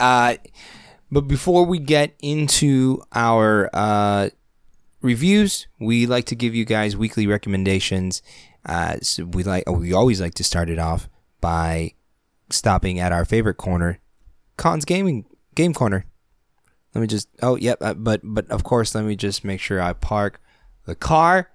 uh, 0.00 0.36
but 1.10 1.22
before 1.22 1.66
we 1.66 1.78
get 1.78 2.14
into 2.20 3.02
our 3.12 3.68
uh, 3.72 4.30
reviews, 5.00 5.66
we 5.80 6.06
like 6.06 6.26
to 6.26 6.36
give 6.36 6.54
you 6.54 6.64
guys 6.64 6.96
weekly 6.96 7.26
recommendations. 7.26 8.22
Uh, 8.64 8.96
so 9.02 9.24
we 9.24 9.42
like 9.42 9.68
we 9.68 9.92
always 9.92 10.20
like 10.20 10.34
to 10.34 10.44
start 10.44 10.70
it 10.70 10.78
off 10.78 11.08
by 11.40 11.92
stopping 12.50 13.00
at 13.00 13.12
our 13.12 13.24
favorite 13.24 13.56
corner, 13.56 13.98
Khan's 14.56 14.84
Gaming 14.84 15.26
Game 15.54 15.74
Corner. 15.74 16.06
Let 16.94 17.00
me 17.00 17.06
just 17.06 17.28
oh 17.42 17.56
yep, 17.56 17.78
uh, 17.80 17.94
but 17.94 18.20
but 18.22 18.50
of 18.50 18.64
course 18.64 18.94
let 18.94 19.04
me 19.04 19.16
just 19.16 19.44
make 19.44 19.60
sure 19.60 19.80
I 19.80 19.92
park 19.94 20.40
the 20.84 20.94
car 20.94 21.50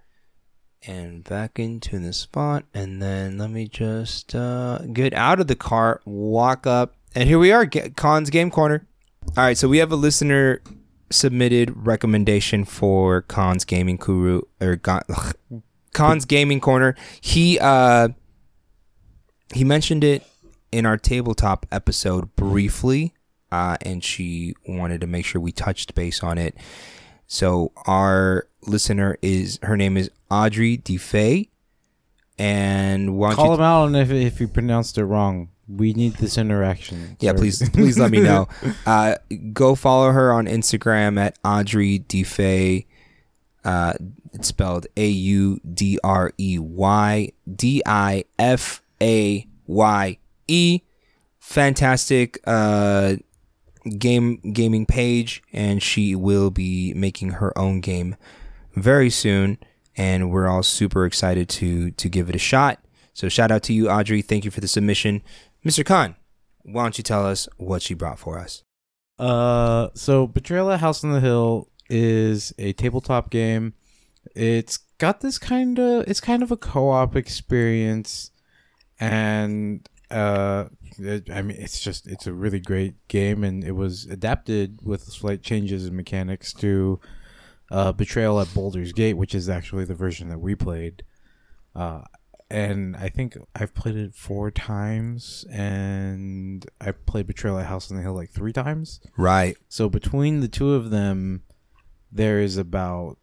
and 0.86 1.24
back 1.24 1.60
into 1.60 2.00
the 2.00 2.14
spot. 2.14 2.66
And 2.74 3.02
then 3.02 3.38
let 3.38 3.52
me 3.52 3.68
just 3.68 4.34
uh, 4.34 4.80
get 4.94 5.14
out 5.14 5.40
of 5.40 5.48
the 5.48 5.56
car 5.56 6.02
walk 6.06 6.66
up 6.66 6.96
and 7.14 7.28
here 7.28 7.40
we 7.40 7.52
are 7.52 7.66
Khan's 7.66 8.30
game 8.30 8.50
corner. 8.50 8.88
All 9.30 9.44
right 9.44 9.58
so 9.58 9.68
we 9.68 9.78
have 9.78 9.92
a 9.92 9.96
listener 9.96 10.62
submitted 11.10 11.86
recommendation 11.86 12.66
for 12.66 13.22
Khan's 13.24 13.64
gaming 13.64 13.98
kuru 13.98 14.42
or 14.60 14.80
Khan's 15.94 16.26
gaming 16.26 16.60
corner. 16.60 16.96
He 17.22 17.60
uh 17.60 18.10
he 19.54 19.64
mentioned 19.64 20.04
it 20.04 20.24
in 20.72 20.86
our 20.86 20.98
tabletop 20.98 21.66
episode 21.72 22.36
briefly 22.36 23.14
uh, 23.52 23.78
and 23.82 24.04
she 24.04 24.54
wanted 24.68 25.02
to 25.02 25.08
make 25.08 25.26
sure 25.26 25.40
we 25.42 25.52
touched 25.52 25.96
base 25.96 26.24
on 26.24 26.38
it 26.38 26.56
so 27.28 27.74
our 27.86 28.48
listener 28.66 29.18
is 29.22 29.60
her 29.62 29.76
name 29.76 29.98
is 29.98 30.10
Audrey 30.32 30.78
Difaye. 30.78 31.50
And 32.40 33.18
why 33.18 33.34
call 33.34 33.56
him 33.56 33.62
out 33.62 33.84
on 33.84 33.96
if 33.96 34.12
if 34.12 34.40
you 34.40 34.48
pronounced 34.48 34.98
it 34.98 35.06
wrong. 35.06 35.50
We 35.68 35.92
need 35.94 36.14
this 36.14 36.38
interaction. 36.38 37.18
Yeah, 37.20 37.34
please 37.34 37.68
please 37.70 38.00
let 38.00 38.12
me 38.12 38.22
know. 38.22 38.48
Uh, 38.86 39.16
go 39.52 39.76
follow 39.76 40.12
her 40.12 40.32
on 40.32 40.46
Instagram 40.46 41.20
at 41.20 41.38
Audrey 41.44 42.00
Difaye. 42.00 42.86
Uh, 43.66 43.94
it's 44.32 44.48
spelled 44.48 44.88
A 44.96 45.08
U 45.08 45.60
D 45.74 46.00
R 46.04 46.32
E 46.38 46.58
Y 46.58 47.32
D 47.54 47.84
I 47.86 48.24
F 48.40 48.82
A 49.02 49.46
Y 49.66 50.18
E. 50.48 50.82
Fantastic 51.40 52.40
uh, 52.46 53.16
game 53.90 54.38
gaming 54.54 54.86
page, 54.86 55.44
and 55.54 55.82
she 55.82 56.16
will 56.16 56.50
be 56.50 56.94
making 56.94 57.32
her 57.32 57.58
own 57.58 57.82
game 57.82 58.16
very 58.76 59.10
soon, 59.10 59.58
and 59.96 60.32
we're 60.32 60.48
all 60.48 60.64
super 60.64 61.06
excited 61.06 61.50
to 61.50 61.92
to 61.92 62.10
give 62.10 62.30
it 62.30 62.36
a 62.36 62.40
shot. 62.40 62.80
So 63.14 63.30
shout 63.30 63.52
out 63.52 63.64
to 63.64 63.74
you, 63.74 63.90
Audrey. 63.90 64.22
Thank 64.22 64.46
you 64.46 64.52
for 64.52 64.62
the 64.62 64.68
submission, 64.68 65.24
Mr. 65.66 65.86
Khan. 65.86 66.16
Why 66.64 66.84
don't 66.84 66.98
you 66.98 67.04
tell 67.04 67.26
us 67.26 67.48
what 67.58 67.82
she 67.82 67.94
brought 67.94 68.20
for 68.20 68.38
us? 68.38 68.64
Uh, 69.18 69.90
so 69.96 70.28
Betrayal 70.28 70.72
at 70.72 70.82
House 70.82 71.04
on 71.04 71.12
the 71.12 71.20
Hill 71.20 71.70
is 71.90 72.54
a 72.60 72.74
tabletop 72.74 73.30
game. 73.30 73.74
It's 74.36 74.78
got 74.98 75.22
this 75.22 75.38
kind 75.38 75.80
of 75.80 76.08
it's 76.08 76.22
kind 76.22 76.44
of 76.44 76.52
a 76.52 76.58
co-op 76.58 77.16
experience, 77.16 78.32
and 79.00 79.88
uh, 80.10 80.66
it, 80.98 81.30
I 81.30 81.42
mean 81.42 81.58
it's 81.60 81.80
just 81.80 82.08
it's 82.08 82.28
a 82.28 82.34
really 82.34 82.60
great 82.60 82.96
game, 83.08 83.44
and 83.44 83.64
it 83.64 83.74
was 83.74 84.06
adapted 84.06 84.80
with 84.84 85.04
slight 85.04 85.42
changes 85.42 85.86
in 85.86 85.96
mechanics 85.96 86.54
to 86.54 87.00
uh, 87.72 87.92
Betrayal 87.92 88.40
at 88.40 88.54
Baldur's 88.54 88.94
Gate, 88.94 89.16
which 89.16 89.36
is 89.36 89.50
actually 89.50 89.86
the 89.86 89.96
version 89.96 90.30
that 90.30 90.40
we 90.40 90.56
played. 90.56 91.04
Uh, 91.76 92.02
and 92.50 92.96
I 92.96 93.10
think 93.10 93.38
I've 93.56 93.74
played 93.74 93.98
it 93.98 94.16
four 94.16 94.52
times, 94.52 95.46
and 95.52 96.66
I 96.80 96.92
played 96.92 97.28
Betrayal 97.28 97.60
at 97.60 97.66
House 97.66 97.92
on 97.92 97.98
the 97.98 98.04
Hill 98.04 98.16
like 98.16 98.32
three 98.32 98.54
times. 98.54 99.02
Right. 99.18 99.58
So 99.68 99.90
between 99.90 100.40
the 100.40 100.48
two 100.48 100.74
of 100.74 100.90
them, 100.90 101.44
there 102.12 102.40
is 102.40 102.58
about 102.58 103.18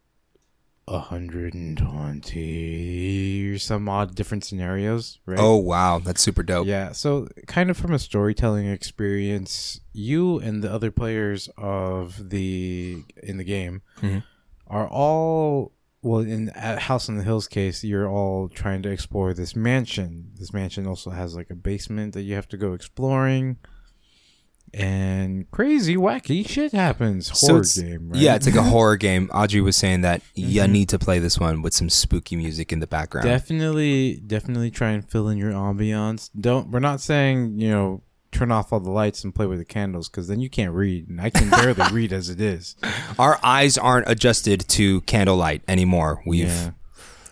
120 0.87 3.51
or 3.51 3.59
some 3.59 3.89
odd 3.89 4.15
different 4.15 4.45
scenarios, 4.45 5.19
right? 5.27 5.41
Oh, 5.41 5.57
wow. 5.57 5.99
That's 5.99 6.21
super 6.21 6.43
dope. 6.43 6.67
Yeah. 6.67 6.93
So, 6.93 7.29
kind 7.47 7.71
of 7.71 7.77
from 7.77 7.93
a 7.93 7.99
storytelling 7.99 8.67
experience, 8.67 9.81
you 9.93 10.39
and 10.39 10.63
the 10.63 10.73
other 10.73 10.91
players 10.91 11.49
of 11.57 12.31
the 12.31 13.03
in 13.23 13.39
the 13.39 13.45
game 13.45 13.83
mm-hmm 14.01 14.19
are 14.67 14.89
all 14.89 15.73
well 16.03 16.21
in 16.21 16.51
at 16.51 16.81
House 16.81 17.09
on 17.09 17.17
the 17.17 17.25
Hills 17.25 17.49
case, 17.49 17.85
you're 17.85 18.09
all 18.09 18.49
trying 18.49 18.83
to 18.83 18.91
explore 18.91 19.33
this 19.33 19.57
mansion. 19.57 20.33
This 20.37 20.53
mansion 20.53 20.87
also 20.87 21.11
has 21.11 21.35
like 21.35 21.51
a 21.51 21.55
basement 21.55 22.15
that 22.15 22.23
you 22.23 22.35
have 22.35 22.49
to 22.49 22.57
go 22.57 22.73
exploring. 22.73 23.59
And 24.75 25.49
crazy, 25.53 25.97
wacky 25.97 26.47
shit 26.49 26.73
happens. 26.73 27.29
Horror 27.29 27.63
so 27.63 27.83
game, 27.83 28.09
right? 28.09 28.21
Yeah, 28.21 28.35
it's 28.35 28.47
like 28.47 28.57
a 28.57 28.63
horror 28.63 28.97
game. 28.97 29.31
Audrey 29.33 29.61
was 29.61 29.77
saying 29.77 30.01
that 30.01 30.21
mm-hmm. 30.37 30.51
you 30.51 30.67
need 30.67 30.89
to 30.89 30.99
play 30.99 31.21
this 31.21 31.39
one 31.39 31.63
with 31.63 31.75
some 31.75 31.89
spooky 31.89 32.35
music 32.35 32.73
in 32.73 32.81
the 32.81 32.87
background. 32.89 33.27
Definitely, 33.27 34.21
definitely 34.27 34.73
try 34.73 34.91
and 34.91 35.09
fill 35.09 35.29
in 35.29 35.39
your 35.39 35.53
ambiance. 35.53 36.29
Don't. 36.39 36.71
We're 36.71 36.81
not 36.81 37.01
saying 37.01 37.61
you 37.61 37.71
know 37.71 38.03
turn 38.33 38.51
off 38.51 38.73
all 38.73 38.81
the 38.81 38.91
lights 38.91 39.23
and 39.23 39.33
play 39.33 39.47
with 39.47 39.59
the 39.59 39.65
candles 39.65 40.09
because 40.09 40.27
then 40.27 40.41
you 40.41 40.51
can't 40.51 40.73
read 40.73 41.09
and 41.09 41.21
i 41.21 41.31
can 41.31 41.49
barely 41.49 41.85
read 41.93 42.13
as 42.13 42.29
it 42.29 42.41
is 42.41 42.75
our 43.17 43.39
eyes 43.45 43.79
aren't 43.79 44.09
adjusted 44.09 44.69
to 44.69 45.01
candlelight 45.03 45.63
anymore 45.69 46.21
we've 46.27 46.49
yeah. 46.49 46.71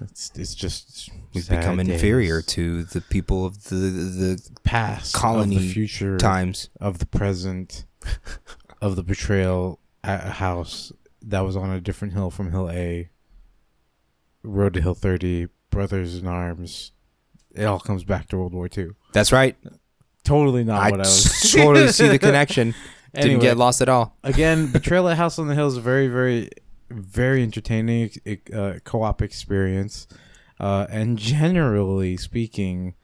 it's, 0.00 0.30
it's 0.36 0.54
just 0.54 1.10
we've 1.34 1.48
become 1.48 1.76
days. 1.78 1.88
inferior 1.88 2.42
to 2.42 2.84
the 2.84 3.00
people 3.00 3.44
of 3.44 3.64
the 3.64 3.76
the 3.76 4.50
past 4.64 5.14
colony 5.14 5.56
of 5.56 5.62
the 5.62 5.72
future 5.72 6.18
times 6.18 6.68
of 6.80 6.98
the 6.98 7.06
present 7.06 7.84
of 8.82 8.96
the 8.96 9.02
betrayal 9.02 9.80
at 10.04 10.26
a 10.26 10.30
house 10.30 10.92
that 11.22 11.40
was 11.40 11.56
on 11.56 11.70
a 11.70 11.80
different 11.80 12.14
hill 12.14 12.30
from 12.30 12.50
hill 12.50 12.70
a 12.70 13.08
road 14.42 14.74
to 14.74 14.80
hill 14.80 14.94
30 14.94 15.48
brothers 15.70 16.16
in 16.16 16.26
arms 16.26 16.92
it 17.54 17.64
all 17.64 17.80
comes 17.80 18.02
back 18.04 18.28
to 18.28 18.36
world 18.36 18.54
war 18.54 18.68
ii 18.76 18.88
that's 19.12 19.30
right 19.32 19.56
totally 20.24 20.64
not 20.64 20.80
I 20.80 20.90
what 20.90 21.00
I 21.00 21.04
was. 21.04 21.52
totally 21.56 21.88
see 21.88 22.08
the 22.08 22.18
connection. 22.18 22.74
Didn't 23.14 23.40
get 23.40 23.58
lost 23.58 23.82
at 23.82 23.90
all. 23.90 24.16
Again, 24.24 24.72
Betrayal 24.72 25.08
at 25.10 25.18
House 25.18 25.38
on 25.38 25.46
the 25.46 25.54
Hill 25.54 25.66
is 25.68 25.76
a 25.76 25.82
very, 25.82 26.08
very, 26.08 26.48
very 26.88 27.42
entertaining 27.42 28.10
uh, 28.54 28.74
co-op 28.84 29.20
experience, 29.20 30.06
uh, 30.62 30.86
and 30.88 31.18
generally 31.18 32.16
speaking, 32.16 32.94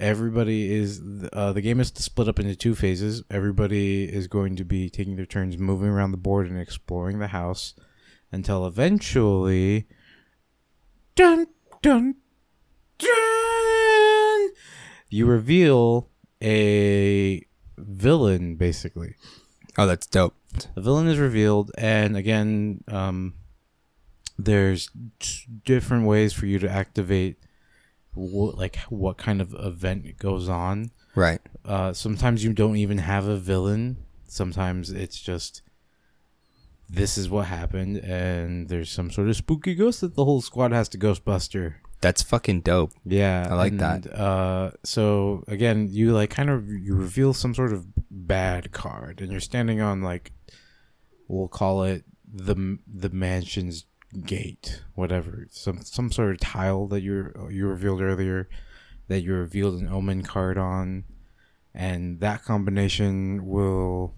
everybody 0.00 0.74
is 0.74 1.00
uh, 1.32 1.52
the 1.52 1.60
game 1.60 1.78
is 1.78 1.92
split 1.94 2.26
up 2.28 2.40
into 2.40 2.56
two 2.56 2.74
phases. 2.74 3.22
Everybody 3.30 4.04
is 4.04 4.26
going 4.26 4.56
to 4.56 4.64
be 4.64 4.90
taking 4.90 5.14
their 5.14 5.24
turns 5.24 5.56
moving 5.56 5.88
around 5.88 6.10
the 6.10 6.16
board 6.16 6.48
and 6.48 6.58
exploring 6.58 7.20
the 7.20 7.28
house 7.28 7.74
until 8.32 8.66
eventually, 8.66 9.86
dun 11.14 11.46
dun 11.80 12.16
dun, 12.98 14.48
you 15.08 15.26
reveal 15.26 16.08
a 16.42 17.46
villain 17.78 18.56
basically. 18.56 19.14
Oh, 19.78 19.86
that's 19.86 20.08
dope. 20.08 20.34
The 20.74 20.80
villain 20.80 21.06
is 21.06 21.18
revealed, 21.18 21.70
and 21.78 22.16
again, 22.16 22.82
um, 22.88 23.34
there's 24.44 24.90
different 25.64 26.06
ways 26.06 26.32
for 26.32 26.46
you 26.46 26.58
to 26.58 26.68
activate 26.68 27.36
what, 28.14 28.56
like 28.56 28.76
what 28.88 29.18
kind 29.18 29.40
of 29.40 29.54
event 29.58 30.18
goes 30.18 30.48
on. 30.48 30.90
Right. 31.14 31.40
Uh, 31.64 31.92
sometimes 31.92 32.44
you 32.44 32.52
don't 32.52 32.76
even 32.76 32.98
have 32.98 33.26
a 33.26 33.36
villain. 33.36 33.98
Sometimes 34.26 34.90
it's 34.90 35.20
just 35.20 35.62
this 36.88 37.16
is 37.16 37.28
what 37.28 37.46
happened, 37.46 37.98
and 37.98 38.68
there's 38.68 38.90
some 38.90 39.10
sort 39.10 39.28
of 39.28 39.36
spooky 39.36 39.74
ghost 39.74 40.00
that 40.00 40.14
the 40.14 40.24
whole 40.24 40.40
squad 40.40 40.72
has 40.72 40.88
to 40.90 40.98
Ghostbuster. 40.98 41.74
That's 42.00 42.22
fucking 42.22 42.62
dope. 42.62 42.92
Yeah, 43.04 43.46
I 43.48 43.54
like 43.54 43.72
and, 43.72 43.80
that. 43.80 44.18
Uh, 44.18 44.70
so 44.82 45.44
again, 45.46 45.88
you 45.90 46.12
like 46.12 46.30
kind 46.30 46.50
of 46.50 46.68
you 46.68 46.94
reveal 46.94 47.34
some 47.34 47.54
sort 47.54 47.72
of 47.72 47.86
bad 48.10 48.72
card, 48.72 49.20
and 49.20 49.30
you're 49.30 49.40
standing 49.40 49.80
on 49.80 50.02
like 50.02 50.32
we'll 51.28 51.48
call 51.48 51.84
it 51.84 52.04
the 52.32 52.78
the 52.92 53.10
mansion's 53.10 53.84
gate, 54.24 54.82
whatever, 54.94 55.46
some 55.50 55.82
some 55.82 56.10
sort 56.10 56.32
of 56.32 56.40
tile 56.40 56.86
that 56.88 57.02
you 57.02 57.32
you 57.50 57.66
revealed 57.66 58.00
earlier 58.00 58.48
that 59.08 59.22
you 59.22 59.34
revealed 59.34 59.80
an 59.80 59.88
omen 59.88 60.22
card 60.22 60.56
on, 60.56 61.04
and 61.74 62.20
that 62.20 62.44
combination 62.44 63.44
will 63.44 64.14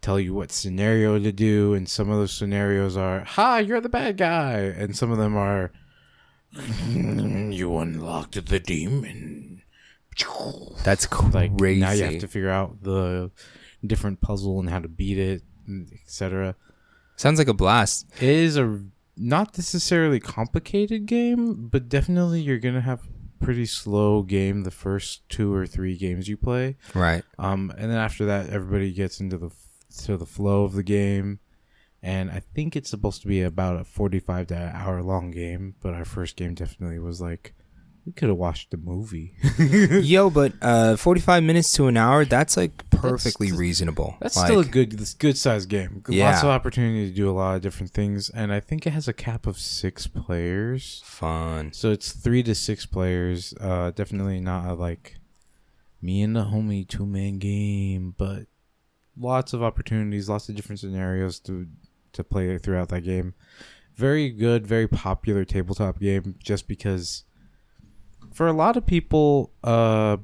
tell 0.00 0.20
you 0.20 0.32
what 0.32 0.52
scenario 0.52 1.18
to 1.18 1.32
do. 1.32 1.74
And 1.74 1.88
some 1.88 2.08
of 2.10 2.18
those 2.18 2.32
scenarios 2.32 2.96
are, 2.96 3.24
"Ha, 3.24 3.58
you're 3.58 3.80
the 3.80 3.88
bad 3.88 4.16
guy," 4.16 4.58
and 4.60 4.96
some 4.96 5.10
of 5.10 5.18
them 5.18 5.36
are, 5.36 5.72
"Mm, 6.54 7.54
"You 7.54 7.76
unlocked 7.78 8.46
the 8.46 8.60
demon." 8.60 9.62
That's 10.84 11.06
crazy. 11.06 11.32
Like 11.32 11.52
now 11.52 11.90
you 11.90 12.04
have 12.04 12.18
to 12.20 12.28
figure 12.28 12.48
out 12.50 12.82
the 12.82 13.30
different 13.84 14.20
puzzle 14.20 14.60
and 14.60 14.70
how 14.70 14.78
to 14.78 14.88
beat 14.88 15.18
it, 15.18 15.42
etc. 16.04 16.54
Sounds 17.16 17.38
like 17.38 17.48
a 17.48 17.54
blast. 17.54 18.06
It 18.20 18.28
is 18.28 18.56
a 18.56 18.82
not 19.16 19.56
necessarily 19.56 20.20
complicated 20.20 21.06
game, 21.06 21.68
but 21.68 21.88
definitely 21.88 22.40
you're 22.40 22.58
gonna 22.58 22.80
have 22.80 23.08
pretty 23.38 23.66
slow 23.66 24.22
game 24.22 24.62
the 24.62 24.70
first 24.70 25.28
two 25.28 25.52
or 25.52 25.66
three 25.66 25.96
games 25.96 26.28
you 26.28 26.36
play. 26.36 26.76
Right. 26.94 27.22
Um, 27.38 27.72
and 27.76 27.90
then 27.90 27.98
after 27.98 28.24
that, 28.26 28.48
everybody 28.50 28.92
gets 28.92 29.20
into 29.20 29.38
the 29.38 29.50
to 30.04 30.16
the 30.16 30.26
flow 30.26 30.64
of 30.64 30.74
the 30.74 30.82
game. 30.82 31.40
And 32.02 32.30
I 32.30 32.40
think 32.40 32.76
it's 32.76 32.90
supposed 32.90 33.22
to 33.22 33.28
be 33.28 33.42
about 33.42 33.80
a 33.80 33.84
forty-five 33.84 34.46
to 34.48 34.72
hour 34.74 35.02
long 35.02 35.30
game, 35.30 35.74
but 35.80 35.94
our 35.94 36.04
first 36.04 36.36
game 36.36 36.54
definitely 36.54 36.98
was 36.98 37.20
like 37.20 37.54
we 38.06 38.12
could 38.12 38.28
have 38.28 38.38
watched 38.38 38.70
the 38.70 38.76
movie. 38.76 39.34
Yo, 39.58 40.30
but 40.30 40.52
uh, 40.62 40.94
45 40.96 41.42
minutes 41.42 41.72
to 41.72 41.88
an 41.88 41.96
hour, 41.96 42.24
that's 42.24 42.56
like 42.56 42.88
perfectly 42.90 43.48
That's- 43.48 43.58
reasonable. 43.60 44.16
That's 44.20 44.40
still 44.40 44.60
a 44.60 44.64
good, 44.64 44.92
this 44.92 45.12
good 45.12 45.36
sized 45.36 45.68
game. 45.68 46.04
Yeah. 46.08 46.30
Lots 46.30 46.42
of 46.44 46.48
opportunity 46.50 47.10
to 47.10 47.14
do 47.14 47.28
a 47.28 47.32
lot 47.32 47.56
of 47.56 47.62
different 47.62 47.92
things, 47.92 48.30
and 48.30 48.52
I 48.52 48.60
think 48.60 48.86
it 48.86 48.90
has 48.90 49.08
a 49.08 49.12
cap 49.12 49.46
of 49.46 49.58
six 49.58 50.06
players. 50.06 51.02
fun. 51.04 51.72
So 51.72 51.90
it's 51.90 52.12
three 52.12 52.44
to 52.44 52.54
six 52.54 52.86
players. 52.86 53.52
Uh, 53.60 53.90
definitely 53.90 54.40
not 54.40 54.68
a 54.70 54.74
like 54.74 55.16
me 56.00 56.22
and 56.22 56.36
the 56.36 56.44
homie 56.44 56.86
two 56.86 57.06
man 57.06 57.38
game, 57.38 58.14
but 58.16 58.46
lots 59.18 59.52
of 59.52 59.62
opportunities, 59.64 60.28
lots 60.28 60.48
of 60.48 60.54
different 60.54 60.78
scenarios 60.78 61.40
to 61.40 61.66
to 62.12 62.22
play 62.22 62.56
throughout 62.58 62.88
that 62.90 63.00
game. 63.02 63.34
Very 63.96 64.30
good, 64.30 64.66
very 64.66 64.86
popular 64.86 65.44
tabletop 65.44 65.98
game, 65.98 66.36
just 66.38 66.68
because 66.68 67.24
for 68.32 68.46
a 68.46 68.52
lot 68.52 68.76
of 68.76 68.86
people, 68.86 69.52
uh, 69.64 70.18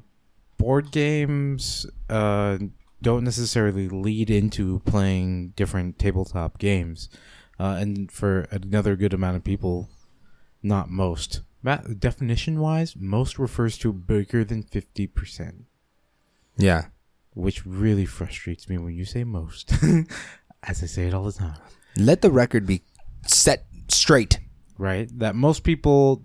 board 0.57 0.91
games 0.91 1.85
uh, 2.09 2.57
don't 3.01 3.23
necessarily 3.23 3.89
lead 3.89 4.29
into 4.29 4.79
playing 4.85 5.49
different 5.55 5.99
tabletop 5.99 6.57
games. 6.59 7.09
Uh, 7.59 7.77
and 7.79 8.11
for 8.11 8.41
another 8.51 8.95
good 8.95 9.13
amount 9.13 9.37
of 9.37 9.43
people, 9.43 9.89
not 10.61 10.89
most. 10.89 11.41
definition 11.99 12.59
wise, 12.59 12.95
most 12.97 13.37
refers 13.39 13.77
to 13.77 13.93
bigger 13.93 14.43
than 14.43 14.63
50%, 14.63 15.65
Yeah. 16.57 16.85
which 17.33 17.65
really 17.65 18.05
frustrates 18.05 18.67
me 18.69 18.77
when 18.77 18.93
you 18.95 19.05
say 19.05 19.23
most, 19.23 19.71
as 20.63 20.83
I 20.83 20.85
say 20.87 21.07
it 21.07 21.13
all 21.13 21.23
the 21.25 21.31
time. 21.31 21.57
Let 21.95 22.21
the 22.21 22.31
record 22.31 22.65
be 22.65 22.83
set 23.27 23.65
straight. 23.87 24.39
Right? 24.77 25.07
That 25.19 25.35
most 25.35 25.63
people 25.63 26.23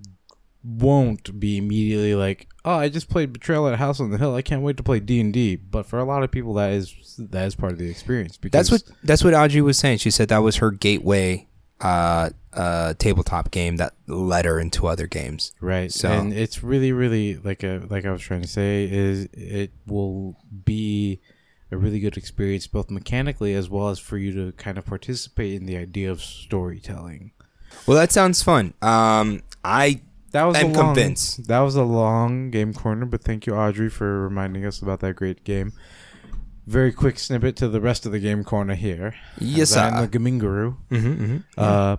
won't 0.65 1.38
be 1.38 1.57
immediately 1.57 2.15
like, 2.15 2.49
"Oh, 2.65 2.75
I 2.75 2.88
just 2.88 3.09
played 3.09 3.33
Betrayal 3.33 3.69
at 3.69 3.75
a 3.75 3.79
House 3.79 4.00
on 4.00 4.11
the 4.11 4.19
Hill. 4.19 4.35
I 4.35 4.43
can't 4.43 4.62
wait 4.62 4.77
to 4.79 4.83
play 4.83 5.00
D&D." 5.00 5.57
But 5.57 5.87
for 5.87 5.99
a 5.99 6.05
lot 6.05 6.23
of 6.23 6.31
people 6.31 6.55
that 6.55 6.73
is 6.73 6.95
that 7.19 7.47
is 7.47 7.55
part 7.55 7.73
of 7.73 7.79
the 7.79 7.88
experience 7.88 8.37
because 8.37 8.69
That's 8.69 8.71
what 8.71 8.97
that's 9.05 9.25
what 9.25 9.35
Audrey 9.35 9.61
was 9.62 9.79
saying. 9.79 9.99
She 9.99 10.11
said 10.11 10.29
that 10.29 10.38
was 10.38 10.57
her 10.57 10.71
gateway 10.71 11.47
uh 11.81 12.29
uh 12.55 12.93
tabletop 12.99 13.53
game 13.53 13.77
that 13.77 13.95
led 14.09 14.45
her 14.45 14.59
into 14.59 14.88
other 14.88 15.07
games. 15.07 15.53
Right. 15.61 15.93
So- 15.93 16.11
and 16.11 16.33
it's 16.33 16.62
really, 16.65 16.91
really 16.93 17.37
like 17.37 17.62
a 17.62 17.87
like 17.88 18.05
I 18.05 18.11
was 18.11 18.21
trying 18.21 18.43
to 18.43 18.49
say 18.49 18.85
is 18.91 19.29
it 19.33 19.71
will 19.87 20.37
be 20.65 21.21
a 21.71 21.77
really 21.77 22.00
good 22.00 22.17
experience 22.17 22.67
both 22.67 22.91
mechanically 22.91 23.55
as 23.55 23.69
well 23.71 23.91
as 23.91 23.99
for 24.00 24.17
you 24.19 24.33
to 24.33 24.53
kind 24.57 24.77
of 24.79 24.87
participate 24.87 25.55
in 25.55 25.67
the 25.67 25.77
idea 25.77 26.11
of 26.11 26.21
storytelling. 26.21 27.31
Well, 27.87 27.97
that 27.97 28.11
sounds 28.11 28.43
fun. 28.43 28.75
Um 28.83 29.43
I 29.64 30.01
That 30.33 30.45
was 30.45 30.57
I'm 30.57 30.67
a 30.67 30.73
long, 30.73 30.95
convinced. 30.95 31.49
That 31.49 31.61
was 31.61 31.75
a 31.77 31.85
long 31.85 32.51
game 32.51 32.75
corner, 32.75 33.07
but 33.07 33.23
thank 33.23 33.47
you, 33.47 33.55
Audrey, 33.55 33.88
for 33.88 34.23
reminding 34.25 34.67
us 34.67 34.81
about 34.81 35.01
that 35.01 35.17
great 35.17 35.45
game. 35.45 35.73
Very 36.67 36.93
quick 36.93 37.19
snippet 37.19 37.57
to 37.57 37.69
the 37.69 37.81
rest 37.81 38.05
of 38.05 38.12
the 38.12 38.19
game 38.19 38.45
corner 38.45 38.75
here. 38.75 39.14
Yes, 39.38 39.75
I'm 39.75 40.03
the 40.03 40.07
Gaming 40.07 40.38
Guru. 40.38 40.75
Mhm, 40.91 41.17
mhm. 41.17 41.45
Uh, 41.57 41.97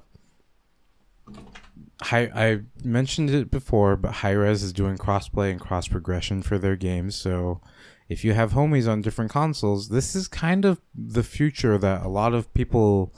Hi, 2.03 2.31
I 2.33 2.61
mentioned 2.81 3.29
it 3.29 3.51
before, 3.51 3.97
but 3.97 4.11
Hi-Rez 4.11 4.63
is 4.63 4.71
doing 4.71 4.95
crossplay 4.97 5.51
and 5.51 5.59
cross 5.59 5.89
progression 5.89 6.41
for 6.41 6.57
their 6.57 6.77
games. 6.77 7.15
So, 7.15 7.59
if 8.07 8.23
you 8.23 8.33
have 8.33 8.53
homies 8.53 8.89
on 8.89 9.01
different 9.01 9.31
consoles, 9.31 9.89
this 9.89 10.15
is 10.15 10.29
kind 10.29 10.63
of 10.63 10.79
the 10.95 11.23
future 11.23 11.77
that 11.77 12.05
a 12.05 12.07
lot 12.07 12.33
of 12.33 12.53
people 12.53 13.13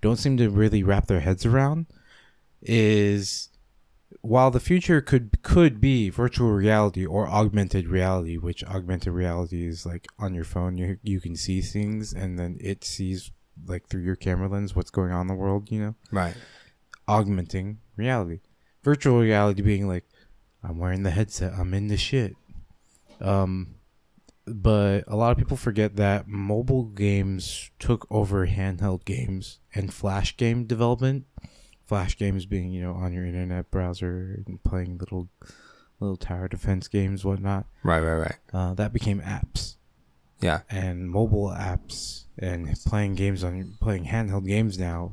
don't 0.00 0.16
seem 0.16 0.38
to 0.38 0.48
really 0.48 0.82
wrap 0.82 1.08
their 1.08 1.20
heads 1.20 1.44
around. 1.44 1.86
Is 2.62 3.50
while 4.20 4.50
the 4.50 4.60
future 4.60 5.00
could 5.00 5.42
could 5.42 5.80
be 5.80 6.10
virtual 6.10 6.50
reality 6.52 7.04
or 7.06 7.28
augmented 7.28 7.88
reality, 7.88 8.36
which 8.36 8.62
augmented 8.64 9.12
reality 9.12 9.66
is 9.66 9.86
like 9.86 10.06
on 10.18 10.34
your 10.34 10.44
phone, 10.44 10.76
you 10.76 10.98
you 11.02 11.20
can 11.20 11.34
see 11.36 11.60
things, 11.60 12.12
and 12.12 12.38
then 12.38 12.58
it 12.60 12.84
sees 12.84 13.30
like 13.66 13.86
through 13.88 14.02
your 14.02 14.16
camera 14.16 14.48
lens 14.48 14.74
what's 14.76 14.90
going 14.90 15.12
on 15.12 15.22
in 15.22 15.26
the 15.28 15.34
world. 15.34 15.70
You 15.70 15.80
know 15.80 15.94
Right. 16.10 16.34
augmenting 17.08 17.78
reality. 17.96 18.40
Virtual 18.84 19.20
reality 19.20 19.62
being 19.62 19.86
like, 19.88 20.04
I'm 20.62 20.78
wearing 20.78 21.02
the 21.02 21.10
headset, 21.10 21.52
I'm 21.54 21.72
in 21.74 21.88
the 21.88 21.96
shit. 21.96 22.34
Um, 23.20 23.76
but 24.46 25.04
a 25.06 25.14
lot 25.14 25.30
of 25.30 25.38
people 25.38 25.56
forget 25.56 25.94
that 25.96 26.26
mobile 26.26 26.84
games 26.84 27.70
took 27.78 28.06
over 28.10 28.46
handheld 28.48 29.04
games 29.04 29.60
and 29.74 29.94
flash 29.94 30.36
game 30.36 30.64
development. 30.64 31.26
Flash 31.92 32.16
games 32.16 32.46
being, 32.46 32.70
you 32.72 32.80
know, 32.80 32.94
on 32.94 33.12
your 33.12 33.26
internet 33.26 33.70
browser 33.70 34.42
and 34.46 34.64
playing 34.64 34.96
little 34.96 35.28
little 36.00 36.16
tower 36.16 36.48
defense 36.48 36.88
games, 36.88 37.22
whatnot. 37.22 37.66
Right, 37.82 38.00
right, 38.00 38.16
right. 38.16 38.36
Uh, 38.50 38.72
that 38.72 38.94
became 38.94 39.20
apps 39.20 39.76
Yeah. 40.40 40.60
and 40.70 41.10
mobile 41.10 41.48
apps 41.48 42.24
and 42.38 42.74
playing 42.86 43.16
games 43.16 43.44
on 43.44 43.76
playing 43.78 44.06
handheld 44.06 44.46
games 44.46 44.78
now 44.78 45.12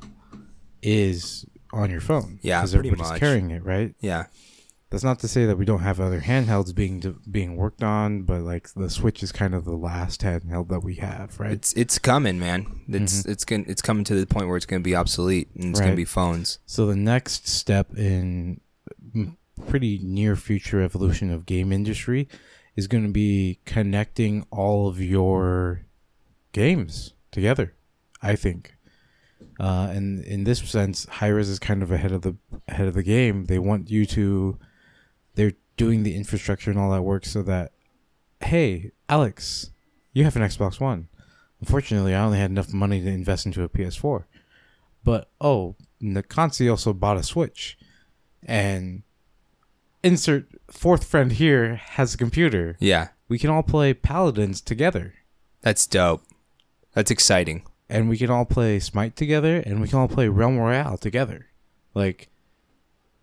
is 0.82 1.46
on 1.74 1.90
your 1.92 2.00
phone. 2.00 2.40
Yeah, 2.44 2.62
because 2.62 2.74
everybody's 2.76 3.10
much. 3.10 3.20
carrying 3.20 3.52
it, 3.52 3.66
right? 3.66 3.94
Yeah. 4.00 4.28
That's 4.92 5.04
not 5.04 5.20
to 5.20 5.28
say 5.28 5.46
that 5.46 5.58
we 5.58 5.66
don't 5.66 5.82
have 5.82 6.00
other 6.00 6.22
handhelds 6.22 6.74
being 6.74 7.20
being 7.30 7.56
worked 7.56 7.84
on, 7.84 8.24
but 8.24 8.42
like 8.42 8.74
the 8.74 8.90
Switch 8.90 9.22
is 9.22 9.32
kind 9.32 9.54
of 9.54 9.64
the 9.64 9.76
last 9.76 10.22
handheld 10.22 10.70
that 10.70 10.84
we 10.84 10.96
have, 10.96 11.40
right? 11.40 11.52
It's 11.52 11.74
it's 11.74 12.00
coming, 12.00 12.40
man. 12.40 12.82
It's 12.88 13.24
it's 13.26 13.46
going 13.46 13.66
it's 13.68 13.84
coming 13.84 14.04
to 14.06 14.16
the 14.16 14.26
point 14.26 14.48
where 14.48 14.58
it's 14.58 14.66
going 14.66 14.82
to 14.82 14.84
be 14.84 14.96
obsolete 14.96 15.50
and 15.54 15.72
it's 15.72 15.80
going 15.80 15.92
to 15.92 15.98
be 15.98 16.06
phones. 16.06 16.58
So 16.66 16.88
the 16.88 16.96
next 16.96 17.48
step 17.48 17.96
in 17.96 18.62
pretty 19.68 20.00
near 20.02 20.36
future 20.36 20.82
evolution 20.82 21.32
of 21.32 21.46
game 21.46 21.72
industry 21.72 22.28
is 22.76 22.88
going 22.88 23.04
to 23.04 23.12
be 23.12 23.60
connecting 23.66 24.48
all 24.50 24.88
of 24.88 25.00
your 25.00 25.86
games 26.52 27.14
together. 27.32 27.76
I 28.24 28.36
think, 28.36 28.76
uh, 29.60 29.90
and 29.92 30.24
in 30.24 30.46
this 30.46 30.60
sense, 30.68 31.06
Hi-Rez 31.10 31.48
is 31.48 31.60
kind 31.60 31.84
of 31.84 31.92
ahead 31.92 32.12
of 32.12 32.24
the 32.24 32.36
ahead 32.68 32.88
of 32.88 32.96
the 32.96 33.04
game. 33.04 33.46
They 33.46 33.60
want 33.60 33.92
you 33.92 34.08
to. 34.08 34.58
They're 35.40 35.54
doing 35.78 36.04
the 36.04 36.18
infrastructure 36.18 36.70
and 36.70 36.78
all 36.78 36.92
that 36.92 37.02
work 37.04 37.24
so 37.26 37.42
that, 37.44 37.72
hey, 38.42 38.92
Alex, 39.08 39.72
you 40.12 40.26
have 40.26 40.36
an 40.36 40.42
Xbox 40.42 40.82
One. 40.82 41.08
Unfortunately, 41.62 42.14
I 42.14 42.22
only 42.26 42.40
had 42.40 42.52
enough 42.52 42.74
money 42.74 43.00
to 43.02 43.08
invest 43.08 43.46
into 43.46 43.64
a 43.64 43.70
PS4. 43.70 44.26
But 45.06 45.30
oh, 45.40 45.78
Nakansi 46.04 46.70
also 46.70 46.92
bought 46.92 47.16
a 47.16 47.24
Switch, 47.24 47.78
and 48.46 49.04
insert 50.04 50.48
fourth 50.70 51.06
friend 51.06 51.32
here 51.32 51.76
has 51.76 52.14
a 52.14 52.18
computer. 52.18 52.76
Yeah. 52.82 53.08
We 53.30 53.40
can 53.40 53.50
all 53.50 53.64
play 53.64 53.94
Paladins 53.94 54.60
together, 54.60 55.14
That's 55.62 55.88
dope. 55.88 56.24
That's 56.94 57.12
exciting. 57.12 57.64
and 57.88 58.10
we 58.10 58.18
can 58.18 58.30
all 58.30 58.44
play 58.46 58.80
Smite 58.80 59.16
together, 59.16 59.64
and 59.66 59.80
we 59.80 59.88
can 59.88 60.00
all 60.00 60.10
play 60.10 60.28
Realm 60.28 60.58
Royale 60.58 60.98
together. 60.98 61.48
Like 61.94 62.28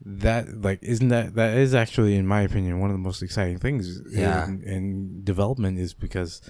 that, 0.05 0.61
like 0.63 0.79
isn't 0.83 1.09
that 1.09 1.35
that 1.35 1.57
is 1.57 1.75
actually, 1.75 2.17
in 2.17 2.27
my 2.27 2.43
opinion, 2.43 2.81
one 2.81 2.91
of 2.91 2.95
the 2.95 3.03
most 3.03 3.23
exciting 3.23 3.59
things 3.59 4.01
Yeah. 4.11 4.47
in, 4.47 4.63
in 4.63 5.25
development 5.25 5.79
is 5.79 5.95
because, 5.95 6.41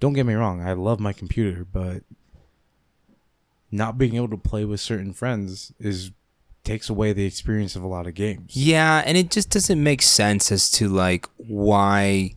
don't 0.00 0.14
get 0.14 0.26
me 0.26 0.34
wrong, 0.34 0.60
I 0.62 0.72
love 0.72 0.98
my 1.00 1.12
computer, 1.12 1.64
but 1.70 2.02
not 3.70 3.98
being 3.98 4.14
able 4.16 4.28
to 4.28 4.36
play 4.38 4.64
with 4.64 4.80
certain 4.80 5.12
friends 5.12 5.72
is 5.78 6.10
takes 6.64 6.88
away 6.90 7.12
the 7.12 7.24
experience 7.24 7.76
of 7.76 7.82
a 7.82 7.86
lot 7.86 8.06
of 8.06 8.14
games. 8.14 8.56
Yeah, 8.56 9.02
and 9.06 9.16
it 9.16 9.30
just 9.30 9.50
doesn't 9.50 9.82
make 9.82 10.02
sense 10.02 10.50
as 10.52 10.70
to 10.72 10.88
like 10.88 11.26
why 11.36 12.34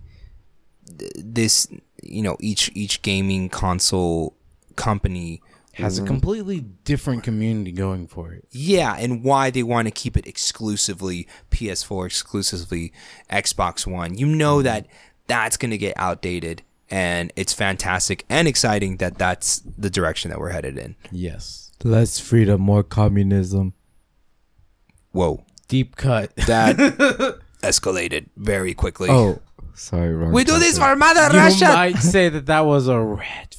th- 0.97 1.11
this, 1.17 1.67
you 2.03 2.21
know, 2.21 2.37
each 2.39 2.71
each 2.73 3.01
gaming 3.01 3.49
console 3.49 4.35
company 4.75 5.41
has 5.81 5.97
a 5.97 6.01
mm-hmm. 6.01 6.07
completely 6.07 6.59
different 6.59 7.23
community 7.23 7.71
going 7.71 8.07
for 8.07 8.33
it. 8.33 8.45
yeah, 8.51 8.95
and 8.97 9.23
why 9.23 9.49
they 9.49 9.63
want 9.63 9.87
to 9.87 9.91
keep 9.91 10.15
it 10.17 10.25
exclusively 10.27 11.27
PS4, 11.49 12.05
exclusively 12.05 12.93
Xbox 13.29 13.85
One. 13.85 14.17
You 14.17 14.27
know 14.27 14.57
mm-hmm. 14.57 14.63
that 14.63 14.87
that's 15.27 15.57
going 15.57 15.71
to 15.71 15.77
get 15.77 15.93
outdated 15.97 16.63
and 16.89 17.31
it's 17.37 17.53
fantastic 17.53 18.25
and 18.29 18.47
exciting 18.47 18.97
that 18.97 19.17
that's 19.17 19.59
the 19.77 19.89
direction 19.89 20.29
that 20.29 20.39
we're 20.39 20.49
headed 20.49 20.77
in. 20.77 20.95
Yes. 21.09 21.71
Less 21.83 22.19
freedom, 22.19 22.59
more 22.61 22.83
communism. 22.83 23.73
Whoa, 25.13 25.45
Deep 25.71 25.95
cut. 25.95 26.35
that 26.47 26.75
escalated 27.63 28.27
very 28.35 28.73
quickly. 28.73 29.07
Oh, 29.09 29.39
sorry, 29.73 30.13
wrong. 30.13 30.33
we 30.33 30.43
do 30.43 30.59
this 30.59 30.77
for 30.77 30.97
Mother 30.97 31.29
you 31.31 31.39
Russia. 31.39 31.65
You 31.65 31.71
might 31.71 31.97
say 31.99 32.27
that 32.27 32.47
that 32.47 32.65
was 32.65 32.89
a 32.89 32.99
red 32.99 33.55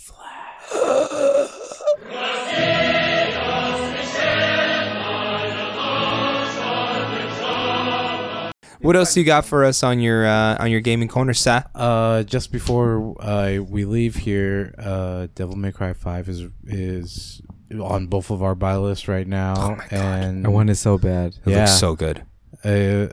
What 8.83 8.97
else 8.97 9.17
you 9.17 9.25
got 9.25 9.45
for 9.45 9.65
us 9.65 9.83
on 9.83 10.01
your 10.01 10.27
uh, 10.27 10.57
on 10.59 10.71
your 10.71 10.81
gaming 10.81 11.09
corner, 11.09 11.33
Seth? 11.35 11.69
Uh, 11.75 12.23
just 12.25 12.51
before 12.53 13.15
uh, 13.21 13.59
we 13.67 13.85
leave 13.85 14.17
here, 14.17 14.75
uh, 14.79 15.29
Devil 15.35 15.57
May 15.57 15.73
Cry 15.73 15.93
Five 15.93 16.29
is 16.29 16.47
is 16.67 17.41
on 17.81 18.07
both 18.09 18.31
of 18.31 18.43
our 18.43 18.55
buy 18.55 18.77
lists 18.77 19.09
right 19.09 19.27
now, 19.27 19.55
Oh 19.57 19.77
my 19.77 19.87
God. 19.89 19.93
and 19.93 20.47
I 20.47 20.51
want 20.51 20.69
it 20.71 20.75
so 20.75 20.99
bad. 20.99 21.35
It 21.47 21.51
Yeah. 21.53 21.59
looks 21.61 21.79
so 21.79 21.95
good. 21.97 22.23
uh, 22.65 23.09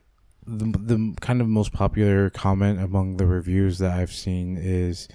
the 0.51 0.73
the 0.77 1.15
kind 1.21 1.41
of 1.41 1.47
most 1.47 1.71
popular 1.71 2.29
comment 2.31 2.79
among 2.81 3.17
the 3.17 3.27
reviews 3.27 3.77
that 3.77 3.91
I've 3.91 4.11
seen 4.11 4.57
is, 4.57 5.07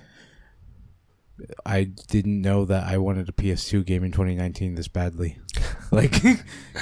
I 1.66 1.84
didn't 1.84 2.40
know 2.40 2.64
that 2.66 2.84
I 2.86 2.98
wanted 2.98 3.28
a 3.28 3.32
PS2 3.32 3.84
game 3.84 4.04
in 4.04 4.12
2019 4.12 4.74
this 4.76 4.88
badly. 4.88 5.38
like, 5.90 6.24
it 6.24 6.40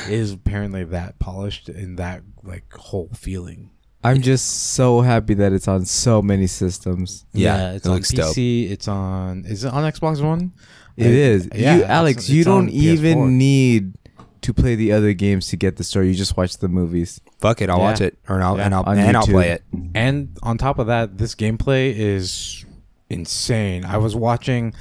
is 0.08 0.32
apparently 0.32 0.84
that 0.84 1.18
polished 1.18 1.68
and 1.68 1.98
that 1.98 2.22
like 2.42 2.72
whole 2.74 3.08
feeling. 3.14 3.70
I'm 4.04 4.20
just 4.20 4.72
so 4.74 5.00
happy 5.00 5.34
that 5.34 5.52
it's 5.52 5.68
on 5.68 5.84
so 5.84 6.20
many 6.22 6.48
systems. 6.48 7.24
Yeah, 7.32 7.72
it's 7.72 7.86
it 7.86 7.88
on 7.88 7.94
looks 7.94 8.10
dope. 8.10 8.34
PC. 8.34 8.70
It's 8.70 8.88
on. 8.88 9.44
Is 9.46 9.64
it 9.64 9.72
on 9.72 9.90
Xbox 9.90 10.22
One? 10.22 10.52
It 10.96 11.06
I- 11.06 11.08
is. 11.08 11.48
yeah, 11.54 11.74
you, 11.74 11.78
it's- 11.82 11.90
Alex, 11.90 12.28
you 12.28 12.40
it's 12.40 12.46
don't 12.46 12.68
even 12.68 13.18
PS4. 13.18 13.30
need 13.30 13.94
to 14.42 14.52
play 14.52 14.74
the 14.74 14.90
other 14.92 15.12
games 15.12 15.46
to 15.48 15.56
get 15.56 15.76
the 15.76 15.84
story. 15.84 16.08
You 16.08 16.14
just 16.14 16.36
watch 16.36 16.58
the 16.58 16.66
movies. 16.68 17.20
Fuck 17.40 17.62
it, 17.62 17.70
I'll 17.70 17.78
Yeah. 17.78 17.82
watch 17.84 18.00
it, 18.00 18.18
or 18.28 18.42
I'll, 18.42 18.56
Yeah. 18.58 18.64
and 18.66 18.74
I'll 18.74 18.82
On 18.84 18.98
and 18.98 19.16
I'll 19.16 19.24
play 19.26 19.50
it. 19.50 19.62
And 19.94 20.36
on 20.42 20.58
top 20.58 20.80
of 20.80 20.88
that, 20.88 21.16
this 21.16 21.36
gameplay 21.36 21.94
is 21.96 22.64
insane. 23.12 23.84
I 23.84 23.98
was 23.98 24.16
watching. 24.16 24.74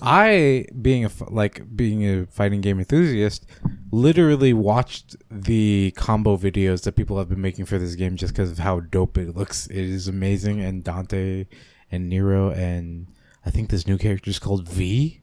I 0.00 0.66
being 0.80 1.04
a 1.04 1.10
like 1.28 1.74
being 1.74 2.06
a 2.06 2.26
fighting 2.26 2.60
game 2.60 2.78
enthusiast, 2.78 3.46
literally 3.90 4.52
watched 4.52 5.16
the 5.28 5.92
combo 5.96 6.36
videos 6.36 6.84
that 6.84 6.92
people 6.94 7.18
have 7.18 7.28
been 7.28 7.40
making 7.40 7.66
for 7.66 7.78
this 7.78 7.96
game 7.96 8.14
just 8.14 8.32
because 8.32 8.52
of 8.52 8.58
how 8.58 8.78
dope 8.78 9.18
it 9.18 9.34
looks. 9.34 9.66
It 9.66 9.76
is 9.76 10.06
amazing, 10.06 10.60
and 10.60 10.84
Dante 10.84 11.46
and 11.90 12.08
Nero 12.08 12.50
and 12.50 13.08
I 13.44 13.50
think 13.50 13.70
this 13.70 13.86
new 13.86 13.98
character 13.98 14.30
is 14.30 14.38
called 14.38 14.68
V. 14.68 15.20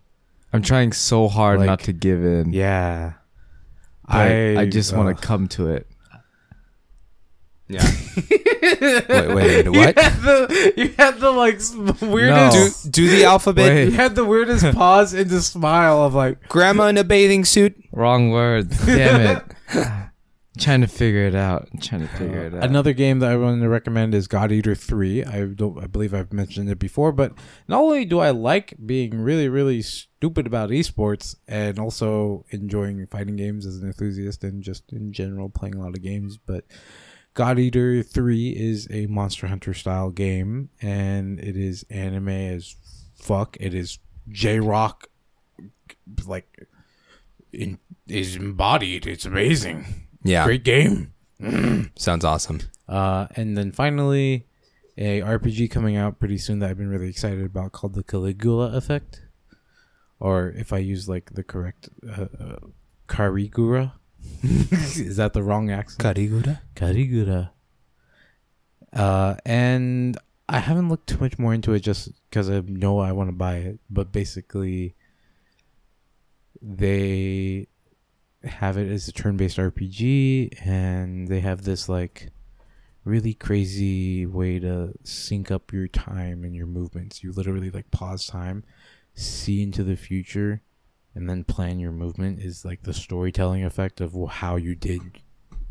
I'm 0.51 0.61
trying 0.61 0.91
so 0.93 1.27
hard 1.27 1.59
Like, 1.59 1.67
not 1.67 1.79
to 1.81 1.93
give 1.93 2.25
in. 2.25 2.51
Yeah, 2.51 3.13
I 4.05 4.57
I 4.57 4.65
just 4.65 4.93
want 4.93 5.15
to 5.15 5.25
come 5.25 5.47
to 5.49 5.69
it. 5.69 5.87
Yeah. 7.67 7.83
wait, 8.15 9.09
wait 9.09 9.65
a 9.65 9.71
minute. 9.71 9.71
What? 9.71 9.95
You 9.97 10.03
had 10.03 10.21
the, 10.21 10.73
you 10.77 10.87
had 10.97 11.19
the 11.19 11.31
like 11.31 11.55
s- 11.55 11.73
weirdest. 12.01 12.91
Do 12.91 13.07
do 13.07 13.09
the 13.09 13.25
alphabet. 13.25 13.73
Wait. 13.73 13.85
You 13.85 13.91
had 13.91 14.13
the 14.15 14.25
weirdest 14.25 14.65
pause 14.75 15.13
and 15.13 15.29
the 15.29 15.41
smile 15.41 16.03
of 16.03 16.13
like, 16.13 16.47
Grandma 16.47 16.87
in 16.87 16.97
a 16.97 17.03
bathing 17.03 17.43
suit. 17.43 17.75
Wrong 17.91 18.29
word. 18.29 18.69
Damn 18.85 19.37
it. 19.37 19.43
trying 20.59 20.81
to 20.81 20.87
figure 20.87 21.25
it 21.25 21.33
out. 21.33 21.67
I'm 21.73 21.79
trying 21.79 22.01
to 22.01 22.07
figure 22.07 22.45
it 22.45 22.53
out. 22.53 22.63
Another 22.63 22.93
game 22.93 23.17
that 23.19 23.31
I 23.31 23.35
wanted 23.35 23.61
to 23.61 23.69
recommend 23.69 24.13
is 24.13 24.27
God 24.27 24.51
Eater 24.51 24.75
Three. 24.75 25.23
I 25.23 25.45
don't, 25.45 25.83
I 25.83 25.87
believe 25.87 26.13
I've 26.13 26.31
mentioned 26.31 26.69
it 26.69 26.77
before, 26.77 27.11
but 27.11 27.33
not 27.67 27.81
only 27.81 28.05
do 28.05 28.19
I 28.19 28.29
like 28.29 28.75
being 28.85 29.19
really, 29.19 29.49
really 29.49 29.81
stupid 29.81 30.45
about 30.45 30.69
esports, 30.69 31.35
and 31.47 31.79
also 31.79 32.45
enjoying 32.51 33.07
fighting 33.07 33.35
games 33.37 33.65
as 33.65 33.77
an 33.77 33.87
enthusiast 33.87 34.43
and 34.43 34.61
just 34.61 34.93
in 34.93 35.11
general 35.11 35.49
playing 35.49 35.73
a 35.75 35.79
lot 35.79 35.95
of 35.95 36.03
games, 36.03 36.37
but 36.37 36.63
God 37.35 37.59
Eater 37.59 38.01
Three 38.01 38.49
is 38.49 38.87
a 38.89 39.07
Monster 39.07 39.47
Hunter 39.47 39.73
style 39.73 40.09
game, 40.09 40.69
and 40.81 41.37
it 41.39 41.57
is 41.57 41.85
anime 41.89 42.29
as 42.29 42.77
fuck. 43.13 43.57
It 43.59 43.73
is 43.73 43.99
J 44.29 44.61
Rock, 44.61 45.09
like, 46.25 46.67
in, 47.51 47.77
is 48.07 48.37
embodied. 48.37 49.05
It's 49.05 49.25
amazing. 49.25 50.07
Yeah, 50.23 50.45
Great 50.45 50.63
game. 50.63 51.13
sounds 51.97 52.23
awesome. 52.23 52.61
Uh, 52.87 53.27
and 53.35 53.57
then 53.57 53.73
finally, 53.73 54.45
a 54.97 55.19
RPG 55.19 55.69
coming 55.69 55.97
out 55.97 56.19
pretty 56.19 56.37
soon 56.37 56.59
that 56.59 56.69
I've 56.69 56.77
been 56.77 56.89
really 56.89 57.09
excited 57.09 57.43
about 57.43 57.73
called 57.73 57.95
the 57.95 58.03
Caligula 58.03 58.75
Effect, 58.77 59.21
or 60.21 60.49
if 60.51 60.71
I 60.71 60.77
use 60.77 61.09
like 61.09 61.33
the 61.33 61.43
correct 61.43 61.89
uh, 62.07 62.27
uh, 62.39 62.55
Karigura, 63.09 63.91
is 64.43 65.17
that 65.17 65.33
the 65.33 65.43
wrong 65.43 65.71
accent? 65.71 66.17
Karigura. 66.17 66.59
Karigura. 66.75 67.49
Uh, 68.93 69.35
and 69.45 70.17
I 70.47 70.59
haven't 70.59 70.89
looked 70.89 71.07
too 71.07 71.17
much 71.17 71.39
more 71.39 71.53
into 71.53 71.73
it 71.73 71.79
just 71.79 72.09
because 72.29 72.49
I 72.49 72.61
know 72.61 72.99
I 72.99 73.11
want 73.11 73.29
to 73.29 73.35
buy 73.35 73.57
it. 73.57 73.79
But 73.89 74.11
basically, 74.11 74.95
they 76.61 77.67
have 78.43 78.77
it 78.77 78.89
as 78.89 79.07
a 79.07 79.11
turn-based 79.11 79.57
RPG, 79.57 80.65
and 80.65 81.27
they 81.27 81.39
have 81.39 81.63
this 81.63 81.89
like 81.89 82.29
really 83.03 83.33
crazy 83.33 84.25
way 84.25 84.59
to 84.59 84.93
sync 85.03 85.51
up 85.51 85.71
your 85.71 85.87
time 85.87 86.43
and 86.43 86.55
your 86.55 86.67
movements. 86.67 87.23
You 87.23 87.31
literally 87.31 87.69
like 87.69 87.91
pause 87.91 88.25
time, 88.25 88.63
see 89.13 89.61
into 89.63 89.83
the 89.83 89.95
future, 89.95 90.61
and 91.15 91.29
then 91.29 91.43
plan 91.43 91.79
your 91.79 91.91
movement. 91.91 92.39
Is 92.41 92.63
like 92.65 92.83
the 92.83 92.93
storytelling 92.93 93.63
effect 93.65 94.01
of 94.01 94.15
how 94.29 94.57
you 94.57 94.75
did 94.75 95.01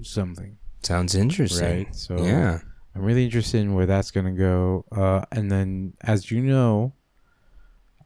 something 0.02 0.58
Sounds 0.82 1.14
interesting. 1.14 1.64
right? 1.64 1.94
So 1.94 2.16
Yeah. 2.22 2.60
I'm 2.94 3.02
really 3.02 3.24
interested 3.24 3.60
in 3.60 3.74
where 3.74 3.86
that's 3.86 4.10
gonna 4.10 4.32
go. 4.32 4.84
Uh, 4.92 5.24
and 5.32 5.50
then, 5.50 5.94
as 6.02 6.30
you 6.30 6.40
know, 6.40 6.92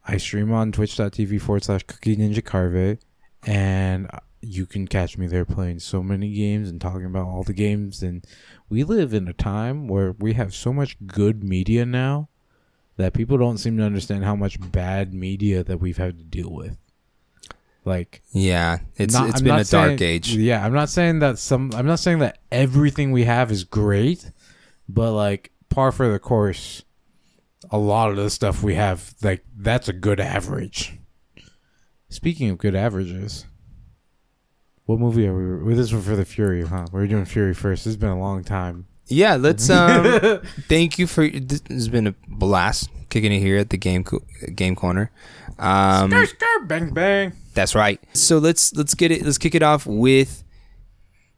I 0.07 0.17
stream 0.17 0.53
on 0.53 0.73
Twitch.tv 0.73 1.41
forward 1.41 1.65
slash 1.65 1.83
Cookie 1.83 2.17
Ninja 2.17 2.43
Carve, 2.43 2.99
and 3.47 4.09
you 4.41 4.65
can 4.65 4.87
catch 4.89 5.19
me 5.19 5.27
there 5.27 5.45
playing 5.45 5.81
so 5.81 6.03
many 6.03 6.33
games 6.33 6.71
and 6.71 6.81
talking 6.81 7.05
about 7.05 7.27
all 7.27 7.43
the 7.43 7.53
games. 7.53 8.03
And 8.03 8.25
we 8.71 8.85
live 8.85 9.13
in 9.13 9.29
a 9.29 9.33
time 9.35 9.89
where 9.89 10.13
we 10.13 10.33
have 10.35 10.55
so 10.55 10.73
much 10.73 10.97
good 11.07 11.45
media 11.45 11.85
now 11.85 12.29
that 12.97 13.13
people 13.13 13.37
don't 13.37 13.59
seem 13.59 13.77
to 13.77 13.83
understand 13.85 14.25
how 14.25 14.35
much 14.37 14.59
bad 14.73 15.13
media 15.13 15.63
that 15.65 15.81
we've 15.81 15.99
had 15.99 16.17
to 16.19 16.25
deal 16.25 16.51
with. 16.51 16.79
Like 17.89 18.23
Yeah. 18.33 18.79
It's 18.97 19.15
not- 19.15 19.31
it's 19.31 19.39
I'm 19.41 19.45
been 19.45 19.59
a 19.59 19.65
dark 19.65 20.01
age. 20.03 20.35
Yeah, 20.35 20.65
I'm 20.65 20.75
not 20.75 20.89
saying 20.91 21.21
that 21.21 21.39
some. 21.39 21.73
I'm 21.75 21.87
not 21.87 21.99
saying 21.99 22.19
that 22.21 22.39
everything 22.53 23.11
we 23.13 23.25
have 23.25 23.51
is 23.51 23.65
great, 23.65 24.31
but 24.89 25.13
like 25.13 25.51
par 25.71 25.91
for 25.91 26.11
the 26.13 26.19
course, 26.19 26.85
a 27.71 27.79
lot 27.79 28.11
of 28.11 28.17
the 28.17 28.31
stuff 28.31 28.63
we 28.63 28.75
have, 28.75 29.15
like 29.23 29.45
that's 29.57 29.89
a 29.89 29.93
good 29.93 30.21
average. 30.21 30.99
Speaking 32.11 32.49
of 32.51 32.59
good 32.59 32.75
averages, 32.75 33.45
what 34.87 34.99
movie 34.99 35.27
are 35.27 35.35
we? 35.35 35.65
Well, 35.65 35.77
this 35.77 35.93
one 35.93 36.01
for 36.03 36.17
the 36.17 36.25
Furie, 36.25 36.67
huh? 36.67 36.87
We're 36.93 37.07
doing 37.07 37.25
Furie 37.25 37.55
first. 37.57 37.85
Has 37.85 37.97
been 37.97 38.09
a 38.11 38.19
long 38.19 38.45
time. 38.45 38.87
Yeah. 39.07 39.37
Let's 39.37 39.69
um. 39.79 40.41
thank 40.69 40.99
you 40.99 41.07
for 41.07 41.29
this 41.29 41.63
has 41.69 41.89
been 41.89 42.07
a 42.07 42.15
blast 42.27 42.91
kicking 43.11 43.33
it 43.33 43.41
here 43.41 43.59
at 43.59 43.71
the 43.71 43.77
game 43.79 44.05
game 44.55 44.75
corner. 44.77 45.11
Um, 45.59 46.11
Skr, 46.11 46.27
skr, 46.27 46.69
bang 46.69 46.91
bang. 46.95 47.33
That's 47.59 47.75
right. 47.75 47.99
So 48.15 48.39
let's 48.39 48.73
let's 48.77 48.95
get 48.95 49.11
it. 49.11 49.25
Let's 49.25 49.37
kick 49.39 49.57
it 49.57 49.65
off 49.65 49.85
with 49.85 50.45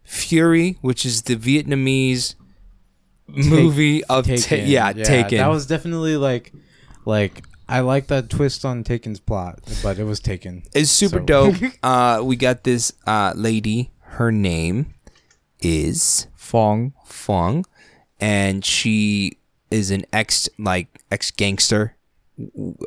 Furie, 0.06 0.76
which 0.82 1.06
is 1.06 1.22
the 1.22 1.34
Vietnamese 1.36 2.34
movie 3.26 4.04
of 4.04 4.26
Ta- 4.26 4.36
Taken. 4.36 4.68
yeah, 4.68 4.92
Taken. 4.92 5.38
That 5.38 5.46
was 5.46 5.64
definitely 5.66 6.18
like, 6.18 6.52
like 7.06 7.42
I 7.68 7.80
like 7.80 8.08
that 8.08 8.28
twist 8.28 8.66
on 8.66 8.84
Taken's 8.84 9.18
plot, 9.20 9.60
but 9.82 9.98
it 9.98 10.04
was 10.04 10.20
Taken. 10.20 10.64
It's 10.74 10.90
super 10.90 11.20
So- 11.20 11.24
dope. 11.24 11.56
Uh, 11.82 12.20
we 12.22 12.36
got 12.36 12.64
this 12.64 12.92
uh, 13.06 13.32
lady. 13.34 13.90
Her 14.00 14.30
name 14.30 14.92
is 15.62 16.26
Fong. 16.36 16.92
Fong, 17.06 17.64
and 18.20 18.62
she 18.62 19.38
is 19.70 19.90
an 19.90 20.04
ex 20.12 20.50
like 20.58 21.00
ex 21.10 21.30
gangster, 21.30 21.96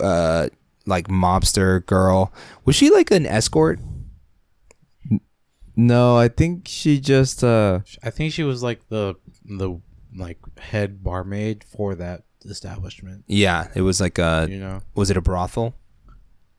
uh, 0.02 0.50
like 0.86 1.08
mobster 1.08 1.86
girl. 1.86 2.34
Was 2.66 2.76
she 2.76 2.90
like 2.90 3.12
an 3.12 3.26
escort? 3.26 3.80
No, 5.76 6.18
I 6.18 6.28
think 6.28 6.68
she 6.68 7.00
just 7.00 7.44
uh 7.44 7.80
I 8.04 8.10
think 8.12 8.32
she 8.34 8.44
was 8.44 8.62
like 8.62 8.88
the 8.90 9.16
the 9.46 9.80
like 10.16 10.38
head 10.60 11.04
barmaid 11.04 11.64
for 11.64 11.96
that 11.96 12.24
establishment. 12.46 13.24
Yeah, 13.28 13.70
it 13.74 13.82
was 13.82 14.00
like 14.00 14.20
a. 14.20 14.46
You 14.50 14.60
know, 14.60 14.82
Was 14.96 15.10
it 15.10 15.18
a 15.18 15.22
brothel? 15.22 15.74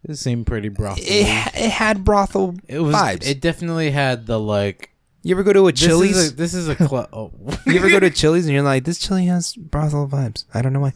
it 0.03 0.17
seemed 0.17 0.47
pretty 0.47 0.69
brothel. 0.69 1.03
It, 1.07 1.27
it 1.55 1.71
had 1.71 2.05
brothel 2.05 2.57
It 2.67 2.81
was. 2.81 2.95
vibes. 2.95 3.27
It 3.27 3.41
definitely 3.41 3.91
had 3.93 4.27
the 4.27 4.39
like 4.41 4.91
You 5.27 5.35
ever 5.35 5.43
go 5.43 5.55
to 5.55 5.67
a 5.69 5.73
Chili's? 5.73 6.35
this 6.37 6.53
is 6.53 6.69
a 6.69 6.77
club. 6.77 7.09
oh. 7.13 7.33
you 7.67 7.77
ever 7.79 7.89
go 7.89 7.99
to 7.99 8.11
Chili's 8.11 8.45
and 8.45 8.53
you're 8.53 8.63
like, 8.63 8.85
this 8.85 8.99
chili 8.99 9.25
has 9.27 9.55
brothel 9.55 10.07
vibes. 10.07 10.45
I 10.53 10.61
don't 10.61 10.75
know 10.75 10.81
why. 10.81 10.93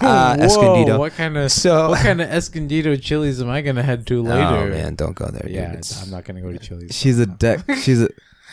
Uh, 0.00 0.36
Whoa, 0.36 0.44
Escondido. 0.44 0.98
What 0.98 1.12
kind 1.12 1.36
of 1.36 1.52
So- 1.52 1.90
what 1.90 2.00
kind 2.02 2.20
of 2.20 2.28
Escondido 2.28 2.96
chilies 2.96 3.40
am 3.40 3.48
I 3.48 3.62
gonna 3.62 3.84
head 3.84 4.04
to 4.08 4.20
later? 4.20 4.42
Oh 4.42 4.68
man, 4.68 4.96
don't 4.96 5.14
go 5.14 5.26
there. 5.26 5.42
dude. 5.42 5.52
Yeah, 5.52 5.72
It's- 5.74 6.02
I'm 6.02 6.10
not 6.10 6.24
gonna 6.24 6.40
go 6.40 6.50
to 6.52 6.58
Chili's. 6.58 6.92
She's 6.94 7.20
a 7.20 7.26
debt. 7.26 7.62
She's 7.82 8.02
a 8.02 8.08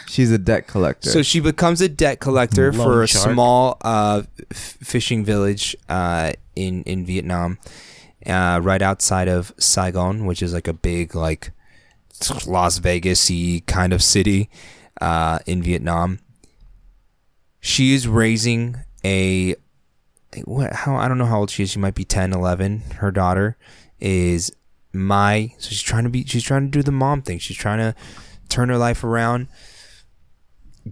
she's 0.08 0.30
a 0.32 0.38
debt 0.38 0.68
collector. 0.68 1.10
So 1.10 1.24
she 1.24 1.40
becomes 1.40 1.82
a 1.82 1.90
debt 1.90 2.20
collector 2.20 2.72
Loan 2.72 2.86
for 2.86 3.02
a 3.02 3.08
shark. 3.08 3.34
small 3.34 3.78
uh, 3.82 4.22
f- 4.52 4.78
fishing 4.84 5.26
village 5.26 5.76
uh, 5.90 6.34
in 6.56 6.84
in 6.84 7.04
Vietnam, 7.04 7.58
uh, 8.28 8.60
right 8.62 8.82
outside 8.84 9.28
of 9.28 9.54
Saigon, 9.58 10.26
which 10.28 10.44
is 10.44 10.54
like 10.54 10.68
a 10.68 10.74
big 10.74 11.16
like 11.16 11.50
Las 12.46 12.78
Vegas-y 12.78 13.64
kind 13.66 13.92
of 13.92 14.04
city 14.04 14.50
uh, 15.04 15.40
in 15.46 15.62
Vietnam. 15.62 16.20
She 17.60 17.94
is 17.94 18.08
raising 18.08 18.78
a 19.04 19.56
what? 20.46 20.74
How 20.74 20.96
I 20.96 21.08
don't 21.08 21.18
know 21.18 21.26
how 21.26 21.40
old 21.40 21.52
she 21.52 21.64
is. 21.64 21.72
She 21.72 21.80
might 21.80 21.96
be 21.96 22.06
10, 22.06 22.34
11. 22.34 22.80
Her 22.98 23.12
daughter 23.12 23.58
is 24.00 24.52
my 24.94 25.54
so 25.58 25.70
she's 25.70 25.82
trying 25.82 26.04
to 26.04 26.10
be 26.10 26.24
she's 26.26 26.44
trying 26.44 26.66
to 26.66 26.72
do 26.72 26.82
the 26.82 26.92
mom 26.92 27.22
thing. 27.22 27.40
She's 27.40 27.58
trying 27.58 27.80
to 27.80 27.96
turn 28.50 28.70
her 28.70 28.78
life 28.78 29.04
around 29.04 29.48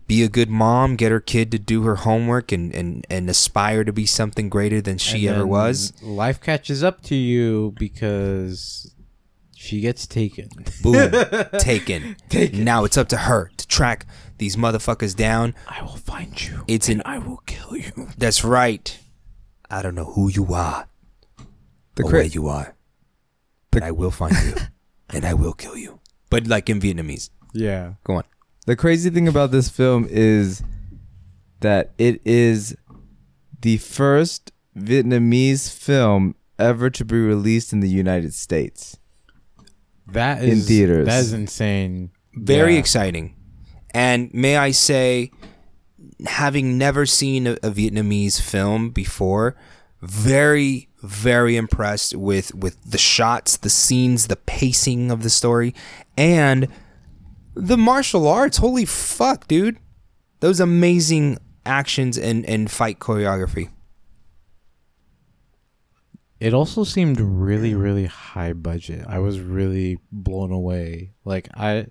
be 0.07 0.23
a 0.23 0.29
good 0.29 0.49
mom, 0.49 0.95
get 0.95 1.11
her 1.11 1.19
kid 1.19 1.51
to 1.51 1.59
do 1.59 1.83
her 1.83 1.97
homework 1.97 2.51
and, 2.51 2.73
and, 2.73 3.05
and 3.09 3.29
aspire 3.29 3.83
to 3.83 3.91
be 3.91 4.05
something 4.05 4.47
greater 4.47 4.79
than 4.81 4.97
she 4.97 5.27
ever 5.27 5.45
was. 5.45 5.91
Life 6.01 6.39
catches 6.39 6.81
up 6.81 7.01
to 7.03 7.15
you 7.15 7.73
because 7.77 8.93
she 9.55 9.81
gets 9.81 10.07
taken. 10.07 10.49
Boom. 10.81 11.11
taken. 11.59 12.15
Taken. 12.29 12.63
Now 12.63 12.85
it's 12.85 12.97
up 12.97 13.09
to 13.09 13.17
her 13.17 13.51
track 13.81 14.05
these 14.37 14.55
motherfuckers 14.55 15.15
down. 15.15 15.55
I 15.67 15.81
will 15.81 15.97
find 15.97 16.39
you. 16.39 16.63
It's 16.67 16.87
an 16.87 17.01
I 17.03 17.17
will 17.17 17.41
kill 17.47 17.75
you. 17.75 18.09
that's 18.17 18.43
right. 18.43 18.85
I 19.71 19.81
don't 19.81 19.95
know 19.95 20.05
who 20.15 20.29
you 20.29 20.53
are 20.53 20.87
the 21.95 22.03
or 22.03 22.09
cra- 22.09 22.19
where 22.19 22.27
you 22.37 22.47
are. 22.47 22.75
But 23.71 23.81
I 23.83 23.91
will 23.91 24.11
find 24.11 24.35
you 24.45 24.53
and 25.09 25.25
I 25.25 25.33
will 25.33 25.53
kill 25.53 25.75
you. 25.77 25.99
But 26.29 26.45
like 26.47 26.69
in 26.69 26.79
Vietnamese. 26.79 27.29
Yeah. 27.53 27.93
Go 28.03 28.15
on. 28.17 28.23
The 28.67 28.75
crazy 28.75 29.09
thing 29.09 29.27
about 29.27 29.49
this 29.51 29.67
film 29.69 30.05
is 30.09 30.61
that 31.61 31.91
it 31.97 32.21
is 32.23 32.75
the 33.61 33.77
first 33.77 34.51
Vietnamese 34.77 35.73
film 35.73 36.35
ever 36.59 36.89
to 36.91 37.03
be 37.03 37.17
released 37.19 37.73
in 37.73 37.79
the 37.79 37.89
United 37.89 38.33
States. 38.35 38.99
That 40.07 40.43
In 40.43 40.59
theaters. 40.61 41.07
That 41.07 41.21
is 41.21 41.33
insane. 41.33 42.11
Very 42.35 42.73
Yeah. 42.73 42.79
exciting. 42.79 43.35
And 43.93 44.33
may 44.33 44.57
I 44.57 44.71
say, 44.71 45.31
having 46.25 46.77
never 46.77 47.05
seen 47.05 47.47
a, 47.47 47.53
a 47.53 47.71
Vietnamese 47.71 48.39
film 48.41 48.89
before, 48.89 49.55
very, 50.01 50.89
very 51.01 51.57
impressed 51.57 52.15
with 52.15 52.53
with 52.55 52.81
the 52.83 52.97
shots, 52.97 53.57
the 53.57 53.69
scenes, 53.69 54.27
the 54.27 54.35
pacing 54.35 55.11
of 55.11 55.23
the 55.23 55.29
story, 55.29 55.75
and 56.17 56.67
the 57.53 57.77
martial 57.77 58.27
arts. 58.27 58.57
Holy 58.57 58.85
fuck, 58.85 59.47
dude! 59.47 59.77
Those 60.39 60.59
amazing 60.59 61.37
actions 61.65 62.17
and 62.17 62.45
and 62.45 62.71
fight 62.71 62.99
choreography. 62.99 63.69
It 66.41 66.55
also 66.55 66.83
seemed 66.83 67.21
really, 67.21 67.75
really 67.75 68.07
high 68.07 68.53
budget. 68.53 69.05
I 69.07 69.19
was 69.19 69.39
really 69.39 69.99
blown 70.11 70.51
away. 70.51 71.11
Like 71.23 71.49
I, 71.53 71.85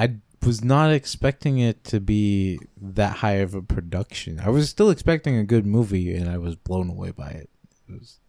I 0.00 0.16
was 0.44 0.62
not 0.62 0.92
expecting 0.92 1.58
it 1.58 1.84
to 1.84 2.00
be 2.00 2.58
that 2.80 3.16
high 3.16 3.34
of 3.34 3.54
a 3.54 3.62
production. 3.62 4.40
I 4.40 4.50
was 4.50 4.68
still 4.68 4.90
expecting 4.90 5.36
a 5.36 5.44
good 5.44 5.66
movie, 5.66 6.14
and 6.14 6.28
I 6.28 6.38
was 6.38 6.56
blown 6.56 6.88
away 6.90 7.10
by 7.10 7.30
it. 7.30 7.50
It 7.88 7.92
was 8.00 8.20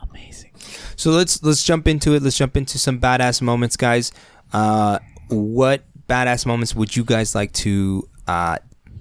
amazing. 0.00 0.52
So 0.96 1.10
let's 1.10 1.42
let's 1.42 1.64
jump 1.64 1.88
into 1.88 2.14
it. 2.14 2.22
Let's 2.22 2.36
jump 2.36 2.56
into 2.56 2.78
some 2.78 3.00
badass 3.00 3.42
moments, 3.42 3.76
guys. 3.76 4.12
Uh, 4.52 4.98
what 5.28 5.84
badass 6.08 6.46
moments 6.46 6.74
would 6.74 6.94
you 6.94 7.04
guys 7.04 7.34
like 7.34 7.52
to 7.52 8.08
uh, 8.26 8.58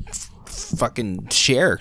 f- 0.08 0.30
fucking 0.46 1.28
share? 1.30 1.80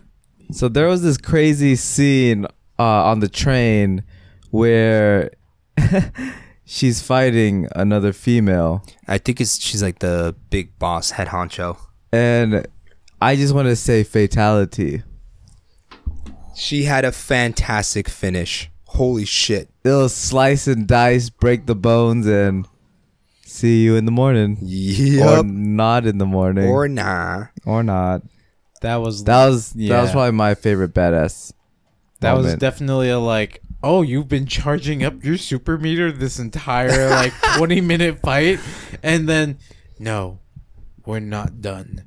So 0.53 0.69
there 0.69 0.89
was 0.89 1.03
this 1.03 1.17
crazy 1.17 1.77
scene 1.77 2.47
uh, 2.79 3.05
on 3.05 3.21
the 3.21 3.29
train 3.29 4.05
where 4.51 5.31
she's 6.71 7.03
fighting 7.03 7.67
another 7.75 8.13
female, 8.13 8.85
I 9.09 9.19
think 9.19 9.41
it's 9.41 9.61
she's 9.61 9.83
like 9.83 9.99
the 9.99 10.37
big 10.51 10.79
boss, 10.79 11.11
head 11.11 11.29
honcho. 11.29 11.77
and 12.13 12.67
I 13.21 13.37
just 13.37 13.53
want 13.53 13.69
to 13.69 13.77
say 13.77 14.05
fatality. 14.05 15.03
She 16.55 16.85
had 16.85 17.05
a 17.05 17.13
fantastic 17.13 18.09
finish. 18.09 18.71
Holy 18.85 19.25
shit! 19.25 19.69
It'll 19.85 20.09
slice 20.09 20.67
and 20.67 20.87
dice, 20.87 21.29
break 21.31 21.67
the 21.67 21.75
bones, 21.75 22.27
and 22.27 22.67
see 23.45 23.83
you 23.83 23.97
in 23.97 24.05
the 24.05 24.13
morning. 24.13 24.59
Or 25.23 25.43
not 25.43 26.07
in 26.07 26.19
the 26.19 26.27
morning. 26.27 26.69
Or 26.69 26.89
nah. 26.89 27.47
or 27.67 27.83
not. 27.83 28.23
That 28.81 28.97
was 28.97 29.25
That 29.25 29.47
was 29.47 29.73
that 29.73 30.03
was 30.03 30.13
probably 30.13 30.33
my 30.33 30.55
favorite 30.55 30.95
badass. 30.95 31.53
that 32.21 32.33
was 32.33 32.55
definitely 32.57 33.11
a 33.11 33.19
like. 33.19 33.63
Oh, 33.83 34.03
you've 34.03 34.29
been 34.29 34.47
charging 34.47 35.03
up 35.05 35.25
your 35.25 35.37
super 35.39 35.79
meter 35.79 36.13
this 36.13 36.39
entire 36.39 37.09
like 37.11 37.33
twenty 37.57 37.81
minute 37.81 38.21
fight, 38.21 38.59
and 39.03 39.29
then 39.29 39.59
no, 39.99 40.41
we're 41.07 41.21
not 41.21 41.61
done. 41.61 42.05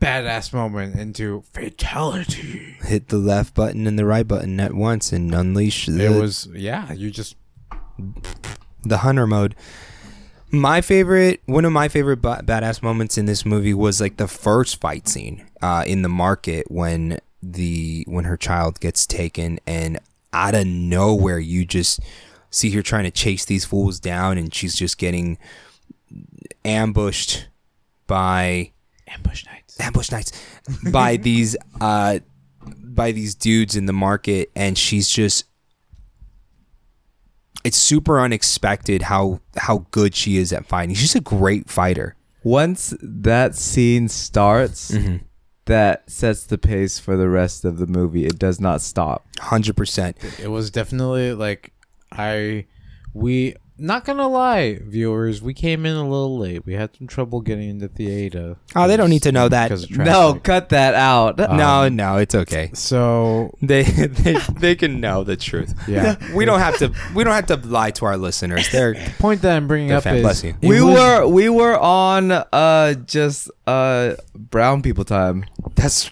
Badass 0.00 0.52
moment 0.52 0.96
into 0.96 1.42
fatality. 1.52 2.76
Hit 2.82 3.08
the 3.08 3.18
left 3.18 3.54
button 3.54 3.86
and 3.86 3.98
the 3.98 4.04
right 4.04 4.26
button 4.26 4.58
at 4.58 4.74
once 4.74 5.12
and 5.12 5.32
unleash 5.34 5.86
the, 5.86 6.04
It 6.04 6.20
was 6.20 6.48
yeah. 6.52 6.92
You 6.92 7.10
just 7.10 7.36
the 8.82 8.98
hunter 8.98 9.26
mode. 9.26 9.54
My 10.50 10.80
favorite, 10.82 11.40
one 11.46 11.64
of 11.64 11.72
my 11.72 11.88
favorite 11.88 12.20
ba- 12.20 12.42
badass 12.44 12.82
moments 12.82 13.16
in 13.16 13.24
this 13.26 13.46
movie 13.46 13.72
was 13.72 14.00
like 14.00 14.18
the 14.18 14.28
first 14.28 14.80
fight 14.80 15.08
scene 15.08 15.46
uh, 15.62 15.84
in 15.86 16.02
the 16.02 16.10
market 16.10 16.70
when 16.70 17.18
the 17.42 18.04
when 18.06 18.24
her 18.24 18.36
child 18.36 18.78
gets 18.80 19.06
taken 19.06 19.58
and 19.66 19.98
out 20.32 20.54
of 20.54 20.66
nowhere 20.66 21.38
you 21.38 21.64
just 21.64 22.00
see 22.50 22.70
her 22.70 22.82
trying 22.82 23.04
to 23.04 23.10
chase 23.10 23.44
these 23.44 23.64
fools 23.64 23.98
down 24.00 24.38
and 24.38 24.54
she's 24.54 24.74
just 24.74 24.98
getting 24.98 25.38
ambushed 26.64 27.48
by 28.06 28.72
ambush 29.08 29.44
nights. 29.46 29.80
ambush 29.80 30.10
nights 30.10 30.32
by 30.90 31.16
these 31.28 31.56
uh 31.80 32.18
by 32.84 33.12
these 33.12 33.34
dudes 33.34 33.74
in 33.76 33.86
the 33.86 33.92
market 33.92 34.50
and 34.54 34.76
she's 34.78 35.08
just 35.08 35.44
it's 37.64 37.76
super 37.76 38.20
unexpected 38.20 39.02
how 39.02 39.40
how 39.56 39.86
good 39.90 40.14
she 40.14 40.36
is 40.36 40.52
at 40.52 40.66
fighting 40.66 40.94
she's 40.94 41.14
a 41.14 41.20
great 41.20 41.68
fighter 41.70 42.14
Once 42.44 42.92
that 43.00 43.54
scene 43.54 44.08
starts, 44.08 44.90
Mm-hmm. 44.90 45.16
That 45.66 46.10
sets 46.10 46.44
the 46.44 46.58
pace 46.58 46.98
for 46.98 47.16
the 47.16 47.28
rest 47.28 47.64
of 47.64 47.78
the 47.78 47.86
movie. 47.86 48.26
It 48.26 48.38
does 48.38 48.60
not 48.60 48.80
stop. 48.80 49.24
100% 49.38 50.40
It 50.40 50.48
was 50.48 50.70
definitely 50.70 51.32
like 51.34 51.72
I 52.10 52.66
we 53.14 53.54
not 53.78 54.04
gonna 54.04 54.28
lie, 54.28 54.78
viewers, 54.84 55.42
we 55.42 55.54
came 55.54 55.84
in 55.86 55.96
a 55.96 56.02
little 56.02 56.38
late. 56.38 56.64
We 56.64 56.74
had 56.74 56.94
some 56.96 57.08
trouble 57.08 57.40
getting 57.40 57.68
into 57.70 57.88
the 57.88 57.94
theater. 57.94 58.56
Oh, 58.76 58.86
they 58.86 58.96
don't 58.96 59.10
need 59.10 59.22
to 59.24 59.32
know 59.32 59.48
that. 59.48 59.90
No, 59.90 60.34
cut 60.34 60.68
that 60.68 60.94
out. 60.94 61.38
no 61.38 61.88
no 61.88 62.18
it's 62.18 62.34
okay 62.34 62.70
So 62.74 63.50
they, 63.62 63.82
they 64.22 64.34
they 64.58 64.76
can 64.76 65.00
know 65.00 65.24
the 65.24 65.36
truth 65.36 65.74
yeah, 65.88 66.16
we 66.34 66.44
don't 66.44 66.60
have 66.60 66.78
to 66.78 66.92
we 67.14 67.24
don't 67.24 67.32
have 67.34 67.46
to 67.46 67.56
lie 67.68 67.90
to 67.92 68.04
our 68.04 68.16
listeners 68.16 68.70
they're 68.70 68.94
point 69.18 69.42
that 69.42 69.56
I'm 69.56 69.66
bringing 69.66 69.90
up 69.92 70.04
fan- 70.04 70.16
is 70.16 70.22
bless 70.22 70.44
you. 70.44 70.54
we 70.62 70.80
was- 70.82 70.94
were 70.94 71.26
we 71.28 71.48
were 71.48 71.78
on 71.78 72.30
uh 72.30 72.94
just 72.94 73.50
uh 73.66 74.14
brown 74.52 74.82
people 74.82 75.04
time. 75.04 75.44
that's 75.74 76.08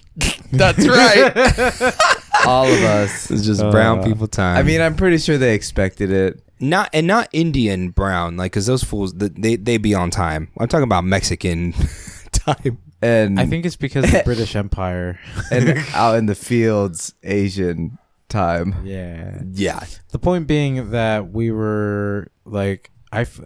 that's 0.53 0.85
right 0.89 1.33
All 2.47 2.67
of 2.67 2.83
us. 2.83 3.31
it's 3.31 3.45
just 3.45 3.61
Uh, 3.63 3.71
brown 3.71 4.03
people 4.03 4.27
time 4.27 4.57
I 4.57 4.63
mean, 4.65 4.81
I'm 4.81 4.97
pretty 4.97 5.19
sure 5.19 5.39
they 5.39 5.55
expected 5.55 6.11
it. 6.11 6.43
not 6.59 6.91
and 6.93 7.07
not 7.07 7.29
Indian 7.33 7.91
brown, 7.91 8.37
like 8.37 8.53
because 8.53 8.67
those 8.67 8.83
fools 8.83 9.13
th- 9.13 9.33
they 9.37 9.55
they 9.57 9.77
be 9.79 9.95
on 9.95 10.11
time. 10.11 10.49
I'm 10.59 10.67
talking 10.69 10.85
about 10.85 11.05
Mexican 11.05 11.73
time. 12.33 12.79
And 13.03 13.41
I 13.41 13.47
think 13.47 13.65
it's 13.65 13.77
because 13.77 14.05
of 14.05 14.11
the 14.11 14.23
British 14.25 14.55
Empire. 14.57 15.19
and 15.51 15.79
out 15.95 16.17
in 16.19 16.27
the 16.27 16.35
fields 16.35 17.15
Asian 17.23 17.97
time. 18.29 18.75
Yeah. 18.85 19.41
Yeah, 19.53 19.85
The 20.13 20.19
point 20.19 20.47
being 20.47 20.91
that 20.91 21.31
we 21.33 21.51
were 21.51 22.29
like 22.45 22.91
I, 23.13 23.23
f- 23.23 23.41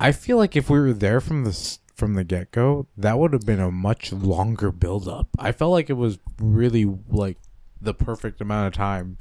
I 0.00 0.12
feel 0.12 0.36
like 0.36 0.54
if 0.56 0.70
we 0.70 0.78
were 0.78 0.92
there 0.92 1.20
from 1.20 1.44
the 1.44 1.50
s- 1.50 1.78
from 1.96 2.14
the 2.14 2.24
get 2.24 2.50
go, 2.52 2.86
that 2.96 3.18
would 3.18 3.32
have 3.32 3.46
been 3.46 3.60
a 3.60 3.70
much 3.70 4.12
longer 4.12 4.70
build 4.70 5.08
up. 5.08 5.28
I 5.38 5.52
felt 5.52 5.72
like 5.72 5.88
it 5.90 5.94
was 5.94 6.18
really 6.40 6.84
like 7.08 7.38
the 7.80 7.94
perfect 7.94 8.40
amount 8.40 8.68
of 8.68 8.72
time, 8.74 9.18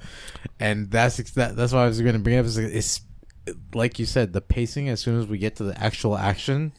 and 0.60 0.92
that's 0.92 1.18
that, 1.32 1.56
that's 1.56 1.74
why 1.74 1.84
I 1.84 1.88
was 1.88 2.02
going 2.02 2.14
to 2.14 2.20
bring 2.20 2.38
up 2.38 2.46
is 2.46 2.58
it's 2.58 3.02
like 3.74 4.00
you 4.00 4.06
said 4.06 4.34
the 4.34 4.42
pacing 4.42 4.90
as 4.90 5.00
soon 5.00 5.20
as 5.20 5.28
we 5.28 5.38
get 5.38 5.56
to 5.58 5.64
the 5.64 5.80
actual 5.82 6.18
action. 6.18 6.74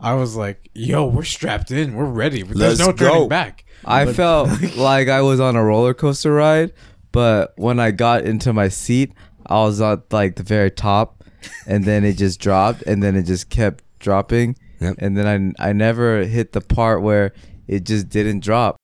I 0.00 0.14
was 0.14 0.36
like, 0.36 0.70
"Yo, 0.74 1.06
we're 1.06 1.22
strapped 1.24 1.70
in. 1.70 1.94
We're 1.94 2.04
ready. 2.04 2.42
There's 2.42 2.78
Let's 2.78 2.80
no 2.80 2.92
turning 2.92 3.22
go. 3.24 3.28
back." 3.28 3.64
I 3.84 4.04
But- 4.06 4.16
felt 4.16 4.62
like 4.76 5.08
I 5.08 5.22
was 5.22 5.40
on 5.40 5.56
a 5.56 5.64
roller 5.64 5.94
coaster 5.94 6.32
ride, 6.32 6.72
but 7.12 7.54
when 7.56 7.78
I 7.80 7.90
got 7.90 8.24
into 8.24 8.52
my 8.52 8.68
seat, 8.68 9.14
I 9.46 9.54
was 9.62 9.80
at 9.80 10.12
like 10.12 10.36
the 10.36 10.42
very 10.42 10.70
top, 10.70 11.24
and 11.66 11.84
then 11.84 12.04
it 12.04 12.18
just 12.18 12.40
dropped, 12.40 12.82
and 12.82 13.02
then 13.02 13.16
it 13.16 13.22
just 13.22 13.48
kept 13.50 13.82
dropping, 14.00 14.56
Yep. 14.80 14.96
and 14.98 15.16
then 15.16 15.54
I 15.58 15.68
I 15.68 15.72
never 15.72 16.24
hit 16.24 16.52
the 16.52 16.60
part 16.60 17.02
where 17.02 17.32
it 17.66 17.84
just 17.84 18.08
didn't 18.08 18.40
drop. 18.40 18.76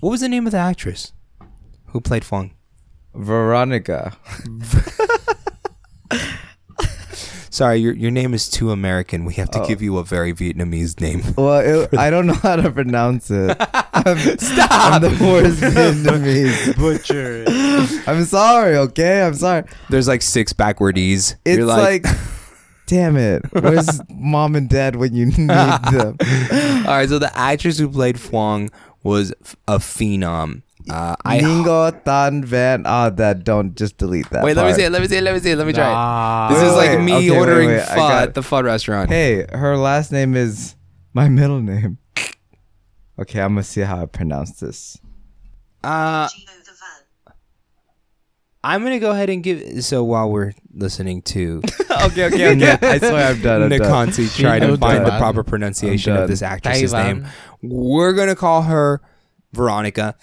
What 0.00 0.10
was 0.10 0.20
the 0.20 0.28
name 0.28 0.46
of 0.46 0.52
the 0.52 0.58
actress 0.58 1.12
who 1.86 2.00
played 2.00 2.24
Fong? 2.24 2.52
Veronica. 3.14 4.16
Sorry, 7.50 7.78
your 7.78 7.94
your 7.94 8.10
name 8.10 8.34
is 8.34 8.50
too 8.50 8.70
American. 8.70 9.24
We 9.24 9.32
have 9.34 9.50
to 9.52 9.62
Oh. 9.62 9.66
give 9.66 9.80
you 9.80 9.96
a 9.96 10.04
very 10.04 10.34
Vietnamese 10.34 11.00
name. 11.00 11.22
Well, 11.38 11.60
it, 11.84 11.96
I 11.98 12.10
don't 12.10 12.26
know 12.26 12.34
how 12.34 12.56
to 12.56 12.70
pronounce 12.70 13.30
it. 13.30 13.56
I'm, 13.94 14.18
I'm 14.18 15.00
the 15.00 15.16
worst 15.22 15.60
Vietnamese. 15.62 16.76
Butcher. 16.76 17.44
I'm 18.10 18.24
sorry, 18.24 18.76
okay? 18.76 19.22
I'm 19.22 19.32
sorry. 19.34 19.64
There's 19.88 20.06
like 20.06 20.20
six 20.20 20.52
backward 20.52 20.98
E's. 20.98 21.36
It's 21.46 21.56
You're 21.56 21.66
like, 21.66 22.04
damn 22.86 23.16
it. 23.16 23.42
Where's 23.52 24.00
mom 24.10 24.54
and 24.56 24.68
dad 24.68 24.96
when 24.96 25.14
you 25.14 25.26
need 25.26 25.36
them? 25.36 26.16
all 26.86 26.96
right. 26.96 27.08
So 27.08 27.18
the 27.18 27.30
actress 27.34 27.78
who 27.78 27.88
played 27.88 28.18
Fong 28.18 28.70
was 29.02 29.32
f- 29.44 29.56
a 29.68 29.78
phenom. 29.78 30.62
Uh, 30.88 31.16
I 31.24 31.40
Ningo 31.40 32.04
Tan 32.04 32.44
Van. 32.44 32.84
Ah, 32.86 33.10
that 33.10 33.42
don't 33.42 33.74
just 33.76 33.98
delete 33.98 34.30
that. 34.30 34.44
wait. 34.44 34.56
Let 34.56 34.62
me 34.62 34.68
part. 34.68 34.76
see 34.76 34.84
it. 34.84 34.92
Let 34.92 35.02
me 35.02 35.08
see 35.08 35.16
it. 35.16 35.22
Let 35.22 35.34
me 35.34 35.40
see 35.40 35.50
it. 35.50 35.56
Let 35.56 35.66
me 35.66 35.72
try 35.72 35.88
it. 35.88 35.92
Nah. 35.92 36.48
This 36.50 36.62
Wait, 36.62 36.68
is 36.68 36.74
like 36.74 36.90
wait, 36.90 37.04
me 37.04 37.16
okay, 37.16 37.30
wait, 37.30 37.38
ordering 37.38 37.68
wait, 37.70 37.82
pho 37.82 38.08
at 38.08 38.34
the 38.34 38.42
pho 38.42 38.62
restaurant. 38.62 39.10
Hey, 39.10 39.46
her 39.50 39.76
last 39.76 40.12
name 40.12 40.36
is 40.36 40.76
my 41.12 41.28
middle 41.28 41.60
name. 41.60 41.98
Okay, 43.18 43.40
I'm 43.40 43.52
gonna 43.54 43.62
see 43.62 43.80
how 43.80 44.02
I 44.02 44.04
pronounce 44.04 44.60
this. 44.60 44.98
Uh, 45.82 46.28
I'm 48.64 48.82
gonna 48.82 48.98
go 48.98 49.12
ahead 49.12 49.30
and 49.30 49.42
give. 49.42 49.84
So 49.84 50.02
while 50.04 50.30
we're 50.30 50.52
listening 50.74 51.22
to 51.22 51.62
okay, 52.04 52.24
okay, 52.26 52.52
okay. 52.56 52.78
I 52.82 52.98
swear 52.98 53.28
I'm 53.28 53.40
done. 53.40 53.62
I'm 53.62 53.68
done. 53.78 54.12
Try 54.34 54.58
to 54.58 54.66
I'm 54.72 54.76
find 54.78 55.06
the 55.06 55.16
proper 55.18 55.44
pronunciation 55.44 56.16
of 56.16 56.28
this 56.28 56.40
done. 56.40 56.52
actress's 56.52 56.92
name, 56.92 57.26
we're 57.62 58.12
gonna 58.12 58.34
call 58.36 58.62
her 58.62 59.00
Veronica. 59.52 60.16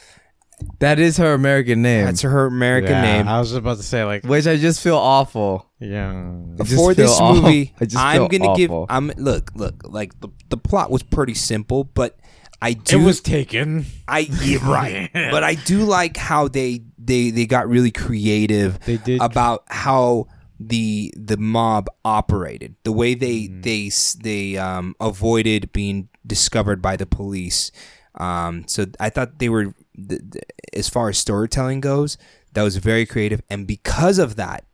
That 0.79 0.97
is 0.99 1.17
her 1.17 1.33
American 1.33 1.81
name, 1.81 2.05
That's 2.05 2.21
her 2.21 2.45
American 2.45 2.91
Yeah, 2.91 3.01
name. 3.01 3.27
I 3.27 3.39
was 3.39 3.49
just 3.49 3.59
about 3.59 3.77
to 3.77 3.83
say 3.83 4.03
like, 4.05 4.23
which 4.23 4.47
I 4.47 4.55
just 4.55 4.81
feel 4.81 4.95
awful. 4.97 5.69
yeah. 5.79 6.11
I 6.59 6.63
just 6.63 6.75
for 6.75 6.93
feel 6.93 7.05
this 7.05 7.19
aw- 7.19 7.33
movie, 7.33 7.73
I 7.81 7.85
just 7.85 7.97
I'm 7.97 8.17
feel 8.17 8.27
gonna 8.39 8.55
give. 8.55 8.71
awful. 8.71 8.85
I'm 8.89 9.11
look, 9.17 9.51
look. 9.55 9.81
Like 9.85 10.19
the 10.21 10.29
the 10.49 10.57
plot 10.57 10.89
was 10.91 11.03
pretty 11.03 11.33
simple, 11.33 11.83
but 11.85 12.17
I 12.61 12.73
do. 12.73 12.99
It 13.01 13.03
was 13.03 13.19
taken. 13.19 13.85
I 14.07 14.19
yeah, 14.19 14.59
right, 14.69 15.09
but 15.13 15.43
I 15.43 15.55
do 15.55 15.79
like 15.83 16.15
how 16.15 16.47
they 16.47 16.83
they 17.05 17.29
they 17.31 17.45
got 17.45 17.67
really 17.67 17.91
creative 17.91 18.79
They 18.85 18.97
did. 18.97 19.21
about 19.21 19.63
how 19.67 20.27
the 20.59 21.13
the 21.17 21.37
mob 21.37 21.87
operated, 22.05 22.75
the 22.83 22.91
way 22.91 23.15
they 23.15 23.41
Mm-hmm. 23.47 23.61
they 23.61 23.89
they 24.21 24.57
um, 24.57 24.95
avoided 24.99 25.71
being 25.73 26.09
discovered 26.25 26.81
by 26.81 26.95
the 26.95 27.05
police. 27.05 27.71
Um, 28.15 28.65
so 28.67 28.85
I 28.99 29.09
thought 29.09 29.39
they 29.39 29.49
were, 29.49 29.73
th- 29.97 30.21
th- 30.31 30.43
as 30.73 30.87
far 30.87 31.09
as 31.09 31.17
storytelling 31.17 31.81
goes, 31.81 32.17
that 32.53 32.61
was 32.61 32.77
very 32.77 33.05
creative, 33.07 33.41
and 33.49 33.65
because 33.65 34.19
of 34.19 34.35
that, 34.35 34.65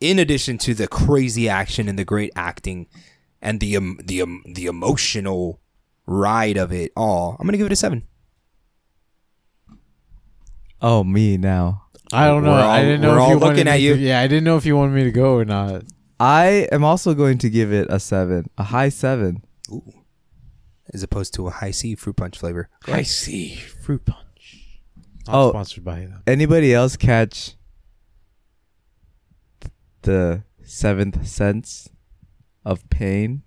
in 0.00 0.18
addition 0.18 0.56
to 0.58 0.74
the 0.74 0.88
crazy 0.88 1.46
action 1.48 1.88
and 1.88 1.98
the 1.98 2.06
great 2.06 2.30
acting 2.34 2.86
and 3.42 3.60
the 3.60 3.76
um, 3.76 3.98
the 4.02 4.22
um, 4.22 4.42
the 4.46 4.64
emotional 4.66 5.60
ride 6.06 6.56
of 6.56 6.72
it 6.72 6.90
all, 6.96 7.36
I'm 7.38 7.46
gonna 7.46 7.58
give 7.58 7.66
it 7.66 7.72
a 7.72 7.76
seven. 7.76 8.02
Oh, 10.86 11.02
me 11.02 11.38
now. 11.38 11.84
I 12.12 12.26
don't 12.26 12.44
know. 12.44 12.52
We're 12.52 12.60
I 12.60 12.82
didn't 12.82 13.00
know 13.00 13.12
we're 13.12 13.16
if 13.16 13.22
all 13.22 13.28
you 13.30 13.34
looking 13.36 13.46
wanted 13.56 13.68
at 13.68 13.76
me 13.78 13.84
you. 13.86 13.94
To, 13.94 14.00
yeah, 14.00 14.20
I 14.20 14.26
didn't 14.26 14.44
know 14.44 14.58
if 14.58 14.66
you 14.66 14.76
wanted 14.76 14.92
me 14.92 15.04
to 15.04 15.10
go 15.12 15.34
or 15.34 15.46
not. 15.46 15.84
I 16.20 16.68
am 16.70 16.84
also 16.84 17.14
going 17.14 17.38
to 17.38 17.48
give 17.48 17.72
it 17.72 17.86
a 17.88 17.98
seven, 17.98 18.50
a 18.58 18.64
high 18.64 18.90
seven. 18.90 19.42
Ooh. 19.72 19.82
As 20.92 21.02
opposed 21.02 21.32
to 21.34 21.46
a 21.46 21.50
Hi-C 21.50 21.94
fruit 21.94 22.16
punch 22.16 22.38
flavor. 22.38 22.68
I 22.86 23.02
see 23.02 23.54
fruit 23.56 24.04
punch. 24.04 24.80
Not 25.26 25.34
Oh. 25.34 25.48
sponsored 25.50 25.84
by 25.84 26.00
them. 26.00 26.22
Anybody 26.26 26.74
else 26.74 26.96
catch 26.98 27.56
the 30.02 30.44
seventh 30.62 31.26
sense 31.26 31.88
of 32.62 32.88
pain? 32.90 33.42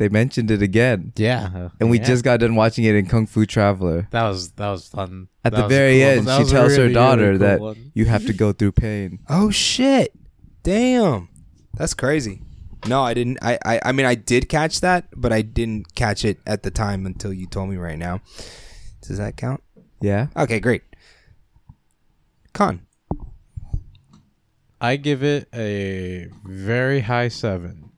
They 0.00 0.08
mentioned 0.08 0.50
it 0.50 0.62
again, 0.62 1.12
Yeah, 1.16 1.44
uh-huh. 1.44 1.68
and 1.78 1.90
we 1.90 1.98
yeah. 1.98 2.06
just 2.06 2.24
got 2.24 2.40
done 2.40 2.54
watching 2.54 2.84
it 2.84 2.94
in 2.94 3.04
Kung 3.04 3.26
Fu 3.26 3.44
Traveler. 3.44 4.08
that 4.12 4.22
was 4.28 4.52
that 4.52 4.70
was 4.70 4.88
fun. 4.88 5.28
At 5.44 5.52
That 5.52 5.60
the 5.60 5.68
very 5.68 5.98
cool- 6.00 6.08
end, 6.08 6.26
that 6.26 6.36
she 6.38 6.42
was 6.44 6.52
a 6.52 6.54
tells 6.54 6.76
her 6.78 6.88
daughter 6.88 7.22
really 7.32 7.38
cool 7.38 7.46
that 7.48 7.60
one. 7.60 7.92
you 7.92 8.06
have 8.06 8.24
to 8.24 8.32
go 8.32 8.52
through 8.52 8.72
pain. 8.72 9.18
Oh 9.28 9.50
shit! 9.50 10.14
Damn, 10.62 11.28
that's 11.76 11.92
crazy. 11.92 12.40
No, 12.86 13.02
I 13.02 13.12
didn't. 13.12 13.40
I, 13.42 13.58
I 13.62 13.80
I 13.84 13.92
mean, 13.92 14.06
I 14.06 14.14
did 14.14 14.48
catch 14.48 14.80
that, 14.80 15.04
but 15.14 15.34
I 15.34 15.42
didn't 15.42 15.94
catch 15.94 16.24
it 16.24 16.38
at 16.46 16.62
the 16.62 16.70
time 16.70 17.04
until 17.04 17.34
you 17.34 17.46
told 17.46 17.68
me 17.68 17.76
right 17.76 17.98
now. 17.98 18.22
Does 19.02 19.18
that 19.18 19.36
count? 19.36 19.62
Yeah. 20.00 20.28
Okay, 20.34 20.60
great. 20.60 20.80
Con. 22.54 22.86
I 24.80 24.96
give 24.96 25.22
it 25.22 25.46
a 25.54 26.28
very 26.46 27.00
high 27.00 27.28
seven. 27.28 27.89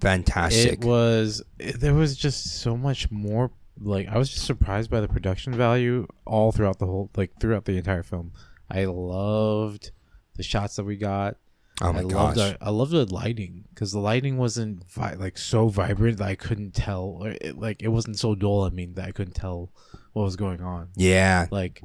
Fantastic. 0.00 0.80
It 0.80 0.84
was 0.84 1.42
it- 1.58 1.80
there 1.80 1.94
was 1.94 2.16
just 2.16 2.60
so 2.60 2.76
much 2.76 3.10
more. 3.10 3.50
Like 3.82 4.08
I 4.08 4.18
was 4.18 4.28
just 4.30 4.44
surprised 4.46 4.90
by 4.90 5.00
the 5.00 5.08
production 5.08 5.54
value 5.54 6.06
all 6.26 6.52
throughout 6.52 6.78
the 6.78 6.86
whole 6.86 7.10
like 7.16 7.32
throughout 7.40 7.64
the 7.64 7.76
entire 7.76 8.02
film. 8.02 8.32
I 8.70 8.84
loved 8.84 9.90
the 10.36 10.42
shots 10.42 10.76
that 10.76 10.84
we 10.84 10.96
got. 10.96 11.36
oh 11.82 11.92
my 11.92 12.00
I 12.00 12.02
gosh. 12.02 12.12
loved 12.12 12.36
the, 12.36 12.58
I 12.60 12.70
loved 12.70 12.92
the 12.92 13.06
lighting 13.14 13.64
because 13.72 13.92
the 13.92 13.98
lighting 14.00 14.36
wasn't 14.36 14.86
vi- 14.88 15.14
like 15.14 15.38
so 15.38 15.68
vibrant 15.68 16.18
that 16.18 16.28
I 16.28 16.34
couldn't 16.34 16.74
tell. 16.74 17.04
Or 17.22 17.30
it, 17.30 17.58
like 17.58 17.82
it 17.82 17.88
wasn't 17.88 18.18
so 18.18 18.34
dull. 18.34 18.64
I 18.64 18.70
mean 18.70 18.94
that 18.94 19.06
I 19.06 19.12
couldn't 19.12 19.34
tell 19.34 19.70
what 20.12 20.24
was 20.24 20.36
going 20.36 20.60
on. 20.60 20.88
yeah. 20.96 21.46
Like 21.50 21.82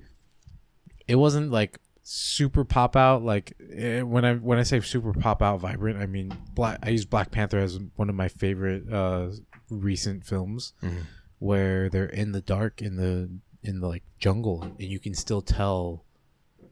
it 1.07 1.15
wasn't 1.15 1.51
like 1.51 1.79
super 2.07 2.63
pop 2.63 2.95
out. 2.95 3.23
Like 3.23 3.53
eh, 3.73 4.01
when 4.01 4.23
I 4.23 4.35
when 4.35 4.57
I 4.59 4.63
say 4.63 4.79
super 4.81 5.11
pop 5.13 5.41
out 5.41 5.59
vibrant, 5.59 5.99
I 5.99 6.05
mean 6.05 6.37
black. 6.53 6.79
I 6.83 6.89
use 6.89 7.05
Black 7.05 7.31
Panther 7.31 7.57
as 7.57 7.79
one 7.95 8.09
of 8.09 8.15
my 8.15 8.27
favorite 8.27 8.91
uh 8.93 9.29
recent 9.71 10.23
films 10.25 10.73
Mhm. 10.83 11.01
where 11.39 11.89
they're 11.89 12.05
in 12.05 12.31
the 12.31 12.41
dark 12.41 12.81
in 12.81 12.95
the 12.97 13.29
in 13.63 13.79
the 13.79 13.87
like 13.87 14.03
jungle 14.19 14.61
and 14.63 14.79
you 14.81 14.99
can 14.99 15.15
still 15.15 15.41
tell 15.41 16.05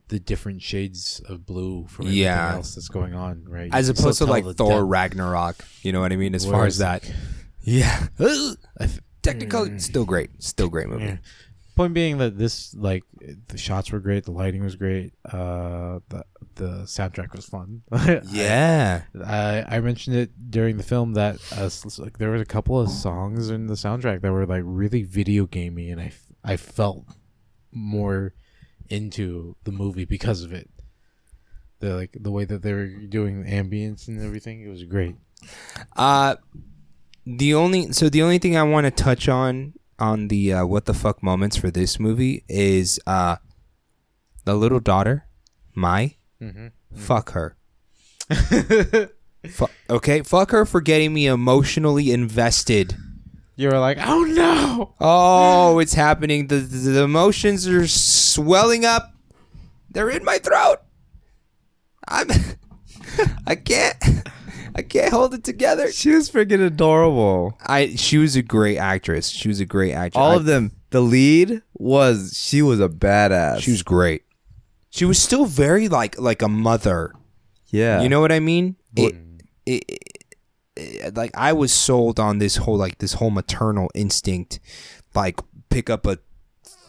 the 0.09 0.19
different 0.19 0.61
shades 0.61 1.21
of 1.27 1.45
blue 1.45 1.87
from 1.87 2.05
everything 2.05 2.23
Yeah. 2.23 2.53
else 2.53 2.75
that's 2.75 2.89
going 2.89 3.15
on, 3.15 3.45
right? 3.47 3.65
You 3.65 3.71
As 3.73 3.89
opposed 3.89 4.19
to 4.19 4.25
like 4.25 4.43
Thor 4.55 4.81
depth. 4.81 4.89
Ragnarok. 4.89 5.55
You 5.81 5.91
know 5.93 6.01
what 6.01 6.11
I 6.13 6.17
mean? 6.17 6.35
As 6.35 6.45
far 6.45 6.65
as 6.67 6.77
that. 6.77 7.03
like, 7.03 7.13
Yeah. 7.63 8.07
Technically, 9.23 9.69
Mm. 9.69 9.81
still 9.81 10.03
great. 10.05 10.29
Still 10.43 10.67
great 10.69 10.89
movie. 10.89 11.05
Yeah. 11.05 11.17
Point 11.75 11.95
being 11.95 12.19
that 12.19 12.37
this 12.37 12.75
like 12.75 13.03
the 13.47 13.57
shots 13.57 13.91
were 13.91 13.99
great, 13.99 14.25
the 14.25 14.31
lighting 14.31 14.63
was 14.63 14.75
great, 14.75 15.13
uh, 15.25 15.99
the 16.09 16.23
the 16.55 16.69
soundtrack 16.85 17.35
was 17.35 17.45
fun. 17.45 17.81
Yeah. 18.29 19.03
I 19.25 19.63
I 19.67 19.79
mentioned 19.79 20.15
it 20.15 20.51
during 20.51 20.77
the 20.77 20.83
film 20.83 21.13
that 21.13 21.37
uh, 21.51 21.69
like 21.97 22.19
there 22.19 22.29
was 22.29 22.41
a 22.41 22.45
couple 22.45 22.79
of 22.79 22.89
songs 22.89 23.49
in 23.49 23.65
the 23.65 23.73
soundtrack 23.73 24.21
that 24.21 24.31
were 24.31 24.45
like 24.45 24.61
really 24.63 25.01
video 25.01 25.47
gamey, 25.47 25.89
and 25.89 25.99
I 25.99 26.11
I 26.43 26.57
felt 26.57 27.05
more 27.71 28.35
into 28.89 29.55
the 29.63 29.71
movie 29.71 30.05
because 30.05 30.43
of 30.43 30.53
it. 30.53 30.69
The 31.79 31.95
like 31.95 32.15
the 32.19 32.31
way 32.31 32.45
that 32.45 32.61
they 32.61 32.73
were 32.73 32.87
doing 32.87 33.43
the 33.43 33.49
ambience 33.51 34.07
and 34.07 34.21
everything, 34.21 34.61
it 34.61 34.69
was 34.69 34.83
great. 34.83 35.15
Uh 35.95 36.35
the 37.25 37.55
only 37.55 37.91
so 37.93 38.09
the 38.09 38.21
only 38.21 38.37
thing 38.37 38.55
I 38.55 38.63
want 38.63 38.85
to 38.85 38.91
touch 38.91 39.27
on 39.27 39.73
on 39.99 40.27
the 40.27 40.53
uh, 40.53 40.65
what 40.65 40.85
the 40.85 40.93
fuck 40.93 41.21
moments 41.23 41.57
for 41.57 41.69
this 41.71 41.99
movie 41.99 42.43
is 42.47 42.99
uh 43.07 43.37
the 44.45 44.55
little 44.55 44.79
daughter, 44.79 45.27
Mai. 45.75 46.17
Mm-hmm. 46.41 46.67
Fuck 46.95 47.31
her. 47.31 47.55
Fu- 49.49 49.67
okay, 49.89 50.21
fuck 50.21 50.51
her 50.51 50.65
for 50.65 50.81
getting 50.81 51.13
me 51.13 51.27
emotionally 51.27 52.11
invested. 52.11 52.95
You 53.55 53.69
were 53.69 53.79
like, 53.79 53.97
oh 54.01 54.23
no. 54.23 54.95
Oh, 54.99 55.79
it's 55.79 55.93
happening. 55.93 56.47
The, 56.47 56.55
the 56.55 56.89
the 56.91 57.03
emotions 57.03 57.67
are 57.67 57.87
swelling 57.87 58.85
up. 58.85 59.13
They're 59.89 60.09
in 60.09 60.23
my 60.23 60.39
throat. 60.39 60.77
I'm 62.07 62.29
I 63.47 63.55
can't 63.55 63.95
I 64.75 64.81
can't 64.81 65.11
hold 65.13 65.33
it 65.33 65.43
together. 65.43 65.91
She 65.91 66.11
was 66.11 66.29
freaking 66.29 66.65
adorable. 66.65 67.57
I 67.65 67.95
she 67.95 68.17
was 68.17 68.35
a 68.35 68.41
great 68.41 68.77
actress. 68.77 69.29
She 69.29 69.47
was 69.47 69.59
a 69.59 69.65
great 69.65 69.93
actress. 69.93 70.19
All 70.21 70.31
I- 70.31 70.35
of 70.35 70.45
them. 70.45 70.71
The 70.89 71.01
lead 71.01 71.63
was 71.73 72.37
she 72.37 72.61
was 72.61 72.79
a 72.79 72.87
badass. 72.87 73.61
She 73.61 73.71
was 73.71 73.81
great. 73.81 74.23
She 74.91 75.05
was 75.05 75.19
still 75.19 75.45
very 75.45 75.89
like 75.89 76.19
like 76.19 76.41
a 76.43 76.47
mother. 76.47 77.13
yeah. 77.69 78.01
You 78.01 78.09
know 78.09 78.21
what 78.21 78.31
I 78.31 78.39
mean? 78.39 78.75
It, 78.95 79.15
it, 79.65 79.83
it- 79.89 80.23
eh, 80.77 81.09
like 81.15 81.31
I 81.35 81.51
was 81.53 81.73
sold 81.73 82.19
on 82.19 82.37
this 82.37 82.57
whole 82.57 82.77
like 82.77 82.99
this 82.99 83.13
whole 83.13 83.31
maternal 83.31 83.89
instinct, 83.95 84.59
like 85.15 85.39
pick 85.69 85.89
up 85.89 86.05
a 86.05 86.19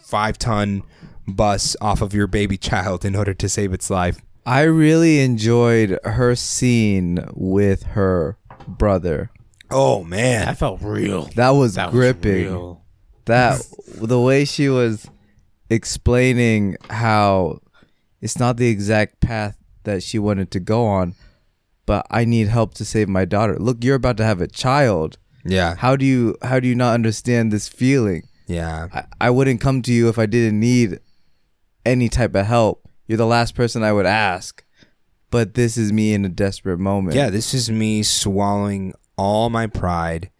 five 0.02 0.36
ton 0.36 0.82
bus 1.26 1.74
off 1.80 2.02
of 2.02 2.12
your 2.12 2.26
baby 2.26 2.58
child 2.58 3.04
in 3.06 3.16
order 3.16 3.32
to 3.32 3.48
save 3.48 3.72
its 3.72 3.88
life. 3.88 4.20
I 4.46 4.62
really 4.62 5.20
enjoyed 5.20 5.98
her 6.04 6.34
scene 6.34 7.18
with 7.34 7.82
her 7.84 8.36
brother. 8.68 9.30
Oh 9.70 10.04
man, 10.04 10.46
That 10.46 10.58
felt 10.58 10.82
real. 10.82 11.24
That 11.36 11.50
was 11.50 11.74
That 11.74 11.90
gripping. 11.90 12.44
was 12.44 12.52
real. 12.52 12.82
that 13.24 13.62
the 13.86 14.20
way 14.20 14.44
she 14.44 14.68
was 14.68 15.06
explaining 15.70 16.76
how 16.90 17.58
it's 18.20 18.38
not 18.38 18.56
the 18.56 18.68
exact 18.68 19.20
path 19.20 19.56
that 19.84 20.02
she 20.02 20.18
wanted 20.18 20.50
to 20.52 20.60
go 20.60 20.86
on, 20.86 21.14
but 21.86 22.06
I 22.10 22.24
need 22.24 22.48
help 22.48 22.74
to 22.74 22.84
save 22.84 23.08
my 23.08 23.24
daughter. 23.24 23.56
Look, 23.58 23.82
you're 23.84 23.96
about 23.96 24.16
to 24.18 24.24
have 24.24 24.40
a 24.40 24.46
child. 24.48 25.18
yeah, 25.44 25.74
How 25.76 25.96
do 25.96 26.04
you 26.06 26.36
how 26.42 26.60
do 26.60 26.68
you 26.68 26.74
not 26.74 26.94
understand 26.94 27.52
this 27.52 27.68
feeling? 27.68 28.22
yeah, 28.46 28.88
I, 28.92 29.04
I 29.26 29.30
wouldn't 29.30 29.60
come 29.60 29.80
to 29.82 29.92
you 29.92 30.08
if 30.08 30.18
I 30.18 30.26
didn't 30.26 30.60
need 30.60 31.00
any 31.84 32.08
type 32.08 32.34
of 32.34 32.46
help. 32.46 32.83
You're 33.06 33.18
the 33.18 33.26
last 33.26 33.54
person 33.54 33.82
I 33.82 33.92
would 33.92 34.06
ask. 34.06 34.64
But 35.30 35.54
this 35.54 35.76
is 35.76 35.92
me 35.92 36.14
in 36.14 36.24
a 36.24 36.28
desperate 36.28 36.78
moment. 36.78 37.16
yeah. 37.16 37.28
This 37.28 37.54
is 37.54 37.70
me 37.70 38.02
swallowing 38.02 38.94
all 39.16 39.50
my 39.50 39.66
pride 39.66 40.30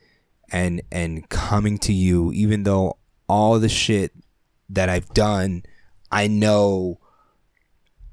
and 0.52 0.82
and 0.92 1.28
coming 1.28 1.78
to 1.78 1.92
you, 1.92 2.32
even 2.32 2.62
though 2.62 2.98
all 3.28 3.58
the 3.58 3.68
shit 3.68 4.12
that 4.68 4.88
I've 4.88 5.12
done, 5.12 5.64
I 6.12 6.26
know 6.26 7.00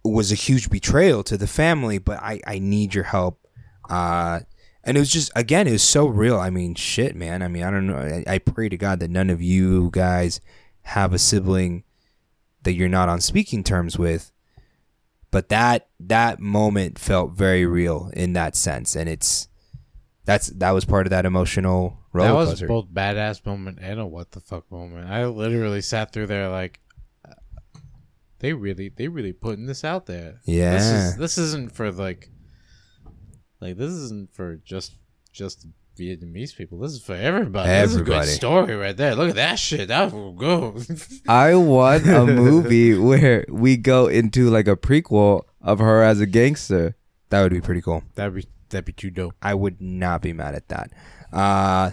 was 0.04 0.32
a 0.32 0.36
huge 0.36 0.70
betrayal 0.70 1.24
to 1.24 1.38
the 1.38 1.48
family, 1.48 1.98
but 2.00 2.20
I, 2.20 2.40
I 2.48 2.60
need 2.60 2.96
your 2.96 3.04
help. 3.04 3.48
Uh, 3.90 4.40
and 4.84 4.98
it 4.98 5.00
was 5.00 5.12
just, 5.12 5.32
again, 5.36 5.68
it 5.68 5.74
was 5.74 5.84
so 5.84 6.08
real. 6.08 6.40
I 6.40 6.50
mean, 6.50 6.74
shit, 6.74 7.16
man. 7.16 7.44
I 7.44 7.48
mean, 7.48 7.64
I 7.64 7.70
don't 7.70 7.86
know. 7.86 7.98
I, 7.98 8.24
I 8.28 8.38
pray 8.40 8.70
to 8.70 8.78
God 8.78 9.00
that 9.02 9.12
none 9.12 9.30
of 9.30 9.42
you 9.42 9.92
guys 9.92 10.42
have 10.84 11.14
a 11.14 11.20
sibling 11.20 11.84
that 12.64 12.74
you're 12.74 12.90
not 12.90 13.10
on 13.10 13.22
speaking 13.22 13.64
terms 13.64 14.00
with. 14.00 14.32
But 15.32 15.50
that 15.50 15.88
that 16.00 16.40
moment 16.40 17.00
felt 17.00 17.32
very 17.32 17.66
real 17.66 18.10
in 18.14 18.34
that 18.34 18.56
sense, 18.56 18.96
and 18.96 19.08
it's 19.10 19.48
that's 20.26 20.48
that 20.48 20.72
was 20.72 20.86
part 20.86 21.06
of 21.08 21.12
that 21.12 21.26
emotional 21.26 21.98
roller 22.14 22.30
That 22.32 22.36
was 22.36 22.50
coaster. 22.50 22.68
both 22.68 22.88
badass 22.94 23.46
moment 23.46 23.80
and 23.82 24.00
a 24.00 24.06
what 24.06 24.32
the 24.32 24.42
fuck 24.42 24.70
moment. 24.70 25.10
I 25.10 25.26
literally 25.26 25.82
sat 25.82 26.12
through 26.12 26.28
there 26.28 26.50
like, 26.50 26.82
they 28.40 28.54
really, 28.54 28.90
they 28.90 29.08
really 29.08 29.32
putting 29.34 29.68
this 29.68 29.84
out 29.86 30.06
there. 30.06 30.42
This 30.46 30.48
Yeah. 30.56 30.76
is 31.10 31.16
this 31.16 31.38
isn't 31.38 31.72
for 31.74 31.92
like, 31.92 32.30
like 33.62 33.78
this 33.78 33.92
isn't 33.92 34.34
for 34.34 34.58
just 34.58 34.96
just 35.32 35.66
Vietnamese 36.02 36.56
people. 36.56 36.80
This 36.80 36.94
is 36.94 37.02
for 37.02 37.14
everybody. 37.16 37.70
This 37.70 37.92
is 37.92 37.98
a 37.98 38.00
Everybody. 38.00 38.26
great 38.26 38.36
story 38.36 38.76
right 38.76 38.98
there. 38.98 39.16
Look 39.16 39.30
at 39.30 39.36
that 39.36 39.60
shit. 39.60 39.88
That 39.90 40.12
will 40.12 40.34
go. 40.34 40.76
I 41.28 41.56
want 41.56 42.08
a 42.08 42.26
movie 42.46 42.98
where 42.98 43.46
we 43.50 43.78
go 43.78 44.08
into 44.08 44.50
like 44.50 44.68
a 44.68 44.76
prequel 44.76 45.44
of 45.62 45.80
her 45.80 46.02
as 46.04 46.20
a 46.20 46.26
gangster. 46.26 46.96
that 47.30 47.42
would 47.44 47.52
be 47.52 47.62
pretty 47.62 47.82
cool. 47.82 48.04
that'd 48.16 48.34
be 48.34 48.46
that'd 48.70 48.86
be 48.86 48.94
too 48.94 49.10
dope. 49.12 49.36
I 49.42 49.54
would 49.54 49.80
not 49.82 50.22
be 50.22 50.34
mad 50.34 50.56
at 50.56 50.68
that. 50.70 50.92
Uh, 51.32 51.92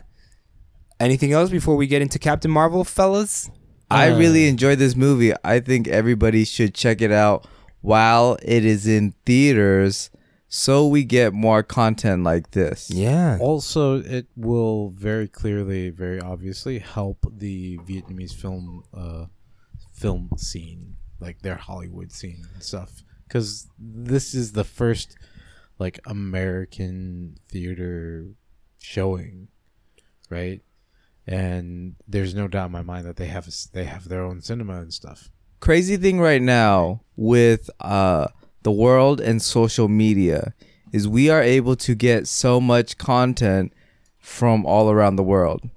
anything 1.00 1.32
else 1.32 1.50
before 1.50 1.76
we 1.76 1.86
get 1.86 2.02
into 2.02 2.18
Captain 2.18 2.50
Marvel, 2.50 2.84
fellas? 2.84 3.50
I 3.90 4.10
Uh, 4.10 4.18
really 4.18 4.48
enjoyed 4.48 4.78
this 4.78 4.94
movie. 4.96 5.32
I 5.44 5.60
think 5.60 5.88
everybody 5.88 6.44
should 6.44 6.74
check 6.74 7.00
it 7.00 7.10
out 7.12 7.46
while 7.80 8.36
it 8.42 8.64
is 8.64 8.86
in 8.86 9.14
theaters 9.24 10.10
so 10.48 10.86
we 10.86 11.04
get 11.04 11.34
more 11.34 11.62
content 11.62 12.24
like 12.24 12.52
this. 12.52 12.90
Yeah. 12.90 13.36
Also, 13.40 14.00
it 14.00 14.26
will 14.34 14.88
very 14.88 15.28
clearly, 15.28 15.90
very 15.90 16.20
obviously 16.20 16.78
help 16.78 17.26
the 17.30 17.78
Vietnamese 17.78 18.34
film 18.34 18.82
uh, 18.94 19.26
film 19.92 20.30
scene, 20.36 20.96
like 21.20 21.42
their 21.42 21.56
Hollywood 21.56 22.12
scene 22.12 22.46
and 22.54 22.62
stuff. 22.62 23.02
Because 23.26 23.68
this 23.78 24.34
is 24.34 24.52
the 24.52 24.64
first 24.64 25.16
like 25.78 26.00
American 26.06 27.36
theater 27.50 28.28
showing, 28.78 29.48
right? 30.30 30.62
And 31.26 31.96
there's 32.08 32.34
no 32.34 32.48
doubt 32.48 32.66
in 32.66 32.72
my 32.72 32.82
mind 32.82 33.06
that 33.06 33.16
they 33.16 33.26
have 33.26 33.44
a 33.44 33.48
s 33.48 33.68
they 33.70 33.84
have 33.84 34.08
their 34.08 34.22
own 34.22 34.40
cinema 34.40 34.80
and 34.80 34.94
stuff. 34.94 35.28
Crazy 35.60 35.98
thing 35.98 36.20
right 36.20 36.40
now 36.40 37.02
with 37.16 37.68
uh 37.80 38.28
the 38.62 38.72
world 38.72 39.20
and 39.20 39.40
social 39.40 39.88
media 39.88 40.54
is 40.92 41.06
we 41.06 41.28
are 41.30 41.42
able 41.42 41.76
to 41.76 41.94
get 41.94 42.26
so 42.26 42.60
much 42.60 42.98
content 42.98 43.72
from 44.18 44.64
all 44.66 44.90
around 44.90 45.16
the 45.16 45.22
world. 45.22 45.68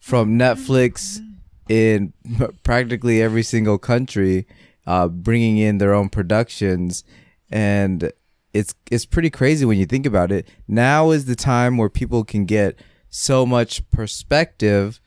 From 0.00 0.38
Netflix 0.38 1.20
in 1.68 2.12
practically 2.62 3.22
every 3.22 3.42
single 3.42 3.78
country 3.78 4.46
uh, 4.86 5.08
bringing 5.08 5.58
in 5.58 5.78
their 5.78 5.94
own 5.94 6.08
productions 6.08 7.04
and 7.50 8.12
it's 8.52 8.74
it's 8.90 9.06
pretty 9.06 9.30
crazy 9.30 9.64
when 9.64 9.78
you 9.78 9.86
think 9.86 10.04
about 10.04 10.32
it. 10.32 10.48
Now 10.68 11.10
is 11.10 11.24
the 11.24 11.36
time 11.36 11.76
where 11.76 11.88
people 11.88 12.24
can 12.24 12.44
get 12.44 12.78
so 13.08 13.46
much 13.46 13.88
perspective 13.90 15.00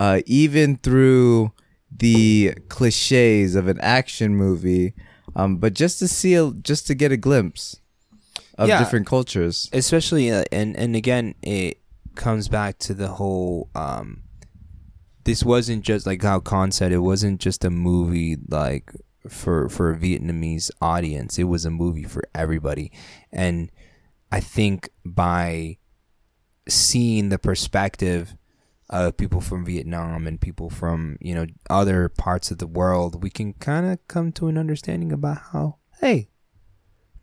uh, 0.00 0.20
even 0.26 0.76
through 0.76 1.52
the 1.90 2.54
cliches 2.68 3.54
of 3.54 3.68
an 3.68 3.80
action 3.80 4.36
movie 4.36 4.94
um, 5.38 5.56
but 5.56 5.72
just 5.72 5.98
to 6.00 6.08
see 6.08 6.34
a, 6.34 6.50
just 6.52 6.86
to 6.88 6.94
get 6.94 7.12
a 7.12 7.16
glimpse 7.16 7.80
of 8.58 8.68
Yeah. 8.68 8.78
different 8.80 9.06
cultures. 9.06 9.70
Especially 9.72 10.30
uh, 10.30 10.44
and 10.52 10.76
and 10.76 10.94
again 10.96 11.34
it 11.42 11.78
comes 12.16 12.48
back 12.48 12.78
to 12.80 12.92
the 12.94 13.08
whole 13.08 13.70
um 13.74 14.24
this 15.24 15.44
wasn't 15.44 15.84
just 15.84 16.06
like 16.06 16.22
how 16.22 16.40
Khan 16.40 16.72
said 16.72 16.90
it 16.90 16.98
wasn't 16.98 17.40
just 17.40 17.64
a 17.64 17.70
movie 17.70 18.36
like 18.48 18.92
for 19.28 19.68
for 19.68 19.92
a 19.92 19.96
Vietnamese 19.96 20.70
audience. 20.80 21.38
It 21.38 21.44
was 21.44 21.64
a 21.64 21.70
movie 21.70 22.04
for 22.04 22.24
everybody. 22.34 22.90
And 23.30 23.70
I 24.32 24.40
think 24.40 24.88
by 25.04 25.76
seeing 26.68 27.28
the 27.28 27.38
perspective 27.38 28.34
of 28.90 29.16
people 29.16 29.40
from 29.40 29.64
Vietnam 29.66 30.26
and 30.26 30.40
people 30.40 30.70
from 30.70 31.18
you 31.20 31.34
know 31.34 31.46
other 31.68 32.08
parts 32.08 32.50
of 32.50 32.58
the 32.58 32.66
world 32.66 33.22
we 33.22 33.30
can 33.30 33.52
kind 33.54 33.84
of 33.86 33.98
come 34.08 34.32
to 34.32 34.48
an 34.48 34.56
understanding 34.56 35.12
about 35.12 35.38
how 35.52 35.76
hey 36.00 36.30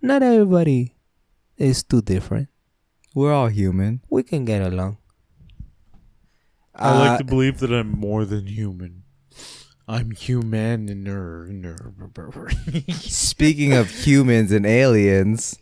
not 0.02 0.22
everybody 0.22 0.96
is 1.58 1.82
too 1.84 2.02
different 2.02 2.50
we're 3.16 3.34
all 3.34 3.48
human 3.48 4.02
we 4.10 4.22
can 4.24 4.46
get 4.46 4.62
along. 4.62 4.98
I 6.76 6.90
Uh, 6.92 7.00
like 7.00 7.18
to 7.20 7.24
believe 7.24 7.60
that 7.60 7.72
I'm 7.72 7.90
more 7.90 8.26
than 8.26 8.48
human. 8.48 9.04
I'm 9.88 10.12
human 10.12 10.90
and 10.90 11.04
ner- 11.06 11.48
ner- 11.48 11.96
speaking 13.00 13.72
of 13.74 13.90
humans 13.90 14.52
and 14.52 14.66
aliens 14.66 15.58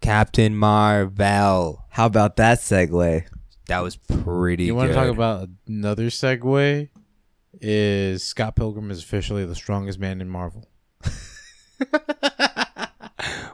Captain 0.00 0.56
Marvel. 0.56 1.84
how 1.90 2.06
about 2.06 2.36
that 2.36 2.58
segue 2.60 3.26
That 3.68 3.80
was 3.80 3.96
pretty. 3.96 4.64
You 4.64 4.74
want 4.74 4.88
to 4.88 4.94
talk 4.94 5.08
about 5.08 5.48
another 5.66 6.06
segue? 6.06 6.88
Is 7.60 8.22
Scott 8.24 8.56
Pilgrim 8.56 8.90
is 8.90 9.02
officially 9.02 9.44
the 9.44 9.54
strongest 9.54 9.98
man 9.98 10.20
in 10.20 10.28
Marvel? 10.28 10.68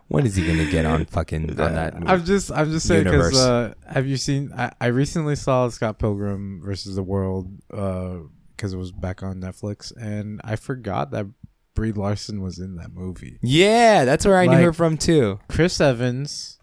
when 0.09 0.25
is 0.25 0.37
he 0.37 0.47
gonna 0.47 0.71
get 0.71 0.87
on 0.87 1.05
fucking 1.07 1.51
on 1.51 1.75
that? 1.75 1.95
I'm 2.07 2.25
just 2.25 2.53
I'm 2.53 2.71
just 2.71 2.87
saying 2.87 3.05
because 3.05 3.37
uh, 3.37 3.75
have 3.93 4.07
you 4.07 4.17
seen? 4.17 4.53
I, 4.57 4.73
I 4.81 4.87
recently 4.87 5.35
saw 5.37 5.69
Scott 5.69 5.99
Pilgrim 5.99 6.61
versus 6.65 6.95
the 6.95 7.03
World 7.03 7.51
because 7.69 8.73
it 8.73 8.77
was 8.77 8.93
back 8.93 9.25
on 9.25 9.41
Netflix, 9.41 9.93
and 9.97 10.41
I 10.45 10.55
forgot 10.57 11.11
that 11.11 11.27
Brie 11.75 11.93
Larson 11.93 12.41
was 12.41 12.61
in 12.61 12.77
that 12.77 12.93
movie. 12.93 13.39
yeah, 13.43 14.05
that's 14.05 14.25
where 14.25 14.39
I 14.39 14.47
knew 14.47 14.63
her 14.63 14.73
from 14.73 14.97
too. 14.97 15.41
Chris 15.49 15.81
Evans, 15.81 16.61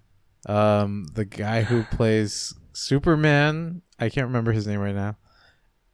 um, 0.48 1.06
the 1.14 1.26
guy 1.26 1.64
who 1.64 1.84
plays 1.84 2.54
Superman, 2.74 3.82
I 4.00 4.10
can't 4.10 4.28
remember 4.28 4.52
his 4.52 4.66
name 4.68 4.80
right 4.80 4.96
now, 4.96 5.18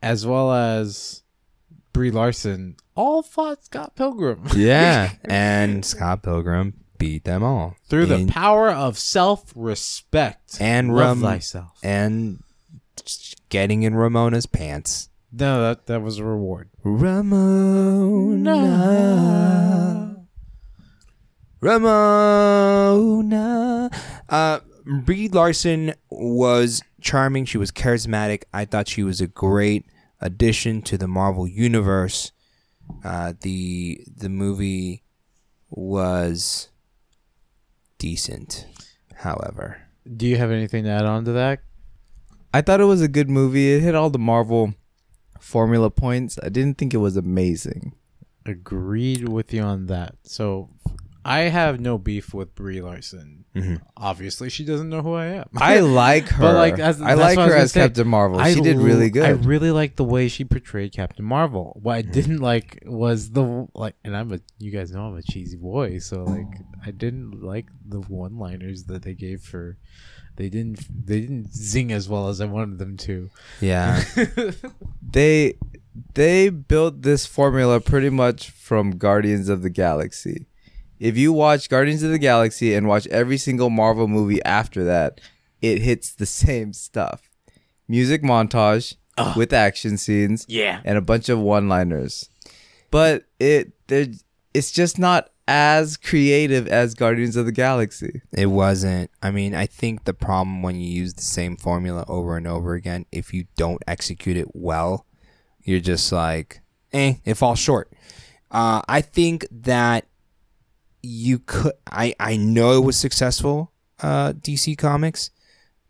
as 0.01 0.25
well 0.25 0.51
as 0.53 1.23
Brie 1.93 2.11
Larson, 2.11 2.75
all 2.95 3.21
fought 3.23 3.63
Scott 3.65 3.95
Pilgrim 3.95 4.43
Yeah, 4.55 5.13
and 5.25 5.83
Scott 5.85 6.23
Pilgrim 6.23 6.73
beat 6.97 7.25
them 7.25 7.43
all 7.43 7.75
through 7.89 8.05
the 8.07 8.15
And- 8.15 8.29
power 8.29 8.69
of 8.71 8.97
self-respect 8.97 10.57
And 10.59 10.95
love 10.95 11.21
Ram- 11.21 11.31
thyself. 11.33 11.77
and 11.83 12.41
getting 13.49 13.83
in 13.83 13.93
Ramona's 13.95 14.45
pants. 14.47 15.09
No, 15.31 15.61
that 15.61 15.85
that 15.87 16.01
was 16.01 16.17
a 16.19 16.23
reward. 16.23 16.69
Ramona. 16.83 18.55
Ramona. 22.57 23.89
Uh, 24.29 24.59
Brie 24.87 25.27
Larson 25.27 25.93
was 26.09 26.81
charming. 27.01 27.45
She 27.45 27.57
was 27.57 27.71
charismatic. 27.71 28.43
I 28.53 28.65
thought 28.65 28.87
she 28.87 29.03
was 29.03 29.19
a 29.19 29.27
great 29.27 29.85
addition 30.21 30.81
to 30.83 30.97
the 30.97 31.07
Marvel 31.07 31.47
universe. 31.47 32.31
Uh, 33.03 33.33
the 33.41 34.01
the 34.15 34.29
movie 34.29 35.03
was 35.69 36.69
decent, 37.97 38.65
however. 39.15 39.81
Do 40.15 40.25
you 40.25 40.37
have 40.37 40.51
anything 40.51 40.85
to 40.85 40.89
add 40.89 41.05
on 41.05 41.25
to 41.25 41.33
that? 41.33 41.59
I 42.53 42.61
thought 42.61 42.79
it 42.79 42.85
was 42.85 43.01
a 43.01 43.09
good 43.09 43.29
movie. 43.29 43.73
It 43.73 43.81
hit 43.81 43.93
all 43.93 44.09
the 44.09 44.17
Marvel 44.17 44.73
formula 45.39 45.89
points. 45.89 46.39
I 46.41 46.49
didn't 46.49 46.77
think 46.77 46.93
it 46.93 46.97
was 46.97 47.17
amazing. 47.17 47.93
Agreed 48.45 49.27
with 49.27 49.53
you 49.53 49.61
on 49.61 49.87
that. 49.87 50.15
So 50.23 50.69
I 51.27 51.39
have 51.49 51.79
no 51.79 51.97
beef 51.97 52.33
with 52.33 52.55
Brie 52.55 52.81
Larson. 52.81 53.45
Mhm. 53.55 53.81
Obviously, 53.95 54.49
she 54.49 54.63
doesn't 54.65 54.89
know 54.89 55.01
who 55.01 55.13
I 55.13 55.25
am. 55.25 55.49
I 55.57 55.79
like 56.03 56.27
her. 56.29 56.41
But, 56.41 56.55
like, 56.55 56.79
as- 56.79 57.01
I 57.01 57.13
like 57.15 57.37
what 57.37 57.45
I 57.45 57.49
her 57.49 57.55
as 57.55 57.71
say. 57.73 57.81
Captain 57.81 58.07
Marvel. 58.07 58.39
I 58.39 58.53
she 58.53 58.61
did 58.61 58.77
really 58.77 59.09
good. 59.09 59.25
I 59.25 59.29
really 59.31 59.71
like 59.71 59.95
the 59.95 60.03
way 60.03 60.27
she 60.27 60.43
portrayed 60.45 60.93
Captain 60.93 61.25
Marvel. 61.25 61.77
What 61.81 61.95
I 61.95 62.01
didn't 62.01 62.39
like 62.39 62.83
was 62.85 63.31
the 63.31 63.67
like, 63.73 63.95
and 64.03 64.15
I'm 64.15 64.31
a 64.31 64.39
you 64.59 64.71
guys 64.71 64.91
know 64.91 65.05
I'm 65.07 65.17
a 65.17 65.21
cheesy 65.21 65.57
boy, 65.57 65.99
so 65.99 66.23
like 66.23 66.47
I 66.85 66.91
didn't 66.91 67.41
like 67.43 67.67
the 67.87 67.99
one-liners 67.99 68.85
that 68.85 69.01
they 69.03 69.13
gave 69.13 69.49
her. 69.51 69.77
They 70.37 70.49
didn't. 70.49 70.85
They 71.07 71.21
didn't 71.21 71.51
zing 71.53 71.91
as 71.91 72.07
well 72.07 72.27
as 72.29 72.39
I 72.41 72.45
wanted 72.45 72.77
them 72.77 72.95
to. 72.97 73.31
Yeah. 73.59 74.03
they 75.01 75.57
they 76.13 76.49
built 76.49 77.01
this 77.01 77.25
formula 77.25 77.79
pretty 77.79 78.09
much 78.11 78.51
from 78.51 78.91
Guardians 78.97 79.49
of 79.49 79.61
the 79.63 79.69
Galaxy. 79.71 80.45
If 80.99 81.17
you 81.17 81.31
watch 81.33 81.69
Guardians 81.69 82.03
of 82.03 82.11
the 82.11 82.19
Galaxy 82.19 82.73
and 82.73 82.87
watch 82.87 83.07
every 83.07 83.37
single 83.37 83.69
Marvel 83.69 84.07
movie 84.07 84.43
after 84.43 84.83
that, 84.85 85.21
it 85.61 85.81
hits 85.81 86.13
the 86.13 86.25
same 86.43 86.73
stuff. 86.73 87.29
Music 87.87 88.21
montage 88.23 88.95
with 89.35 89.53
action 89.53 89.97
scenes 89.97 90.45
Yeah. 90.47 90.81
and 90.85 90.97
a 90.97 91.01
bunch 91.01 91.29
of 91.29 91.39
one-liners. 91.39 92.29
But 92.91 93.25
it 93.39 93.71
there 93.87 94.07
it's 94.53 94.71
just 94.71 94.97
not 94.99 95.29
as 95.47 95.95
creative 95.97 96.67
as 96.67 96.93
Guardians 96.93 97.35
of 97.37 97.45
the 97.45 97.51
Galaxy. 97.51 98.21
It 98.33 98.47
wasn't. 98.47 99.09
I 99.21 99.31
mean, 99.31 99.55
I 99.55 99.65
think 99.65 100.03
the 100.03 100.13
problem 100.13 100.61
when 100.61 100.75
you 100.79 100.87
use 100.89 101.13
the 101.13 101.21
same 101.21 101.55
formula 101.55 102.03
over 102.07 102.35
and 102.37 102.45
over 102.47 102.73
again, 102.73 103.05
if 103.11 103.33
you 103.33 103.45
don't 103.55 103.81
execute 103.87 104.35
it 104.35 104.47
well, 104.53 105.05
you're 105.63 105.79
just 105.79 106.11
like, 106.11 106.61
eh, 106.91 107.15
it 107.23 107.35
falls 107.35 107.59
short. 107.59 107.91
Uh, 108.51 108.81
I 108.89 109.01
think 109.01 109.45
that 109.51 110.05
you 111.07 111.39
could. 111.39 111.73
I 111.89 112.13
I 112.19 112.37
know 112.37 112.73
it 112.73 112.83
was 112.85 112.97
successful, 112.97 113.71
uh, 114.01 114.33
DC 114.33 114.77
Comics, 114.77 115.31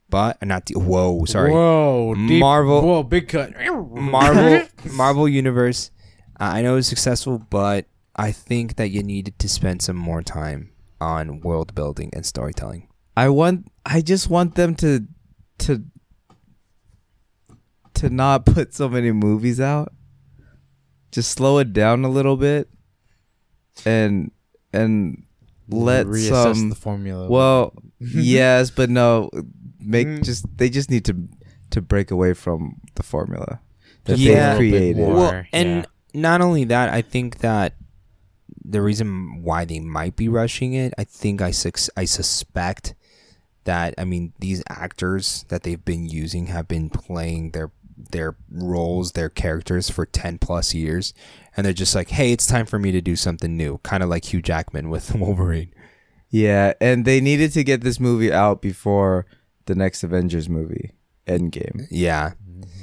but 0.09 0.37
not. 0.45 0.65
D- 0.65 0.75
whoa, 0.75 1.25
sorry, 1.25 1.51
Whoa. 1.51 2.13
Deep, 2.15 2.39
Marvel- 2.39 2.81
Whoa. 2.81 3.03
Big 3.03 3.27
cut. 3.27 3.53
Marvel 3.91 4.67
Marvel 4.93 5.27
Universe. 5.27 5.91
Uh, 6.39 6.51
I 6.55 6.61
know 6.61 6.73
it 6.73 6.75
was 6.75 6.87
successful, 6.87 7.39
but 7.49 7.85
I 8.15 8.31
think 8.31 8.75
that 8.75 8.89
you 8.89 9.01
needed 9.03 9.39
to 9.39 9.49
spend 9.49 9.81
some 9.81 9.97
more 9.97 10.21
time 10.21 10.71
on 11.01 11.39
world 11.41 11.73
building 11.75 12.09
and 12.13 12.25
storytelling. 12.25 12.87
I 13.15 13.29
want 13.29 13.67
I 13.85 14.01
just 14.01 14.29
want 14.29 14.55
them 14.55 14.75
to 14.75 15.07
to 15.59 15.83
to 17.95 18.09
not 18.09 18.45
put 18.45 18.73
so 18.73 18.87
many 18.87 19.11
movies 19.11 19.59
out. 19.59 19.91
Just 21.11 21.31
slow 21.31 21.57
it 21.57 21.73
down 21.73 22.05
a 22.05 22.09
little 22.09 22.37
bit 22.37 22.69
and 23.85 24.31
and 24.77 25.23
let 25.69 26.05
reassess 26.07 26.55
some 26.55 26.69
the 26.69 26.75
formula. 26.75 27.27
well 27.29 27.73
yes 27.99 28.69
but 28.71 28.89
no 28.89 29.29
make 29.79 30.07
Mm. 30.07 30.23
just 30.23 30.45
they 30.57 30.69
just 30.69 30.89
need 30.89 31.05
to 31.05 31.15
to 31.71 31.81
break 31.81 32.11
away 32.11 32.33
from 32.33 32.79
the 32.95 33.03
formula 33.03 33.59
that 34.05 34.17
Yeah. 34.17 34.49
they've 34.55 34.57
created 34.57 35.07
well, 35.07 35.43
and 35.51 35.69
yeah. 36.13 36.21
not 36.21 36.39
only 36.41 36.63
that, 36.65 36.87
I 36.89 37.01
think 37.01 37.39
that 37.39 37.73
the 38.63 38.81
reason 38.81 39.43
why 39.43 39.65
they 39.65 39.79
might 39.79 40.15
be 40.15 40.27
rushing 40.29 40.73
it, 40.73 40.93
I 40.97 41.03
think 41.03 41.41
I 41.41 41.51
sus- 41.51 41.89
I 41.97 42.05
suspect 42.05 42.95
that 43.65 43.93
I 43.97 44.05
mean 44.05 44.31
these 44.39 44.63
actors 44.69 45.43
that 45.49 45.63
they've 45.63 45.83
been 45.83 46.07
using 46.07 46.47
have 46.47 46.67
been 46.67 46.89
playing 46.89 47.51
their 47.51 47.71
their 48.11 48.35
roles, 48.51 49.13
their 49.13 49.29
characters 49.29 49.89
for 49.89 50.05
10 50.05 50.37
plus 50.37 50.73
years 50.73 51.13
and 51.55 51.65
they're 51.65 51.73
just 51.73 51.95
like, 51.95 52.09
"Hey, 52.09 52.31
it's 52.31 52.45
time 52.45 52.65
for 52.67 52.77
me 52.77 52.91
to 52.91 53.01
do 53.01 53.15
something 53.15 53.57
new." 53.57 53.79
Kind 53.79 54.03
of 54.03 54.09
like 54.09 54.25
Hugh 54.31 54.41
Jackman 54.41 54.89
with 54.93 55.13
Wolverine. 55.15 55.73
yeah 56.29 56.73
and 56.81 57.05
they 57.05 57.19
needed 57.21 57.51
to 57.53 57.63
get 57.63 57.81
this 57.81 57.99
movie 57.99 58.31
out 58.31 58.61
before 58.61 59.25
the 59.65 59.75
next 59.75 60.03
Avengers 60.03 60.47
movie 60.49 60.91
Endgame 61.25 61.87
Yeah. 61.89 62.33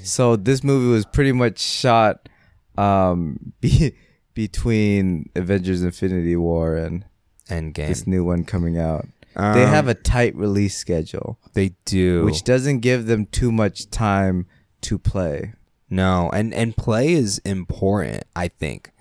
So 0.02 0.36
this 0.36 0.62
movie 0.64 0.88
was 0.88 1.06
pretty 1.06 1.32
much 1.32 1.58
shot 1.58 2.28
um, 2.76 3.52
be, 3.60 3.94
between 4.34 5.30
Avengers: 5.34 5.82
Infinity 5.82 6.36
War 6.36 6.76
and 6.76 7.04
Endgame. 7.48 7.88
this 7.88 8.06
new 8.06 8.24
one 8.24 8.44
coming 8.44 8.78
out. 8.78 9.06
they 9.34 9.40
Um, 9.64 9.68
have 9.70 9.88
a 9.88 9.94
tight 9.94 10.34
release 10.36 10.76
schedule, 10.76 11.38
they 11.54 11.74
do. 11.84 12.24
which 12.24 12.42
doesn't 12.44 12.80
give 12.80 13.06
them 13.06 13.26
too 13.26 13.50
much 13.52 13.88
time 13.90 14.46
to 14.85 14.99
play. 14.99 15.55
No, 15.91 16.30
and 16.32 16.55
and 16.55 16.76
play 16.76 17.12
is 17.12 17.39
important. 17.39 18.24
I 18.35 18.49
think 18.49 18.93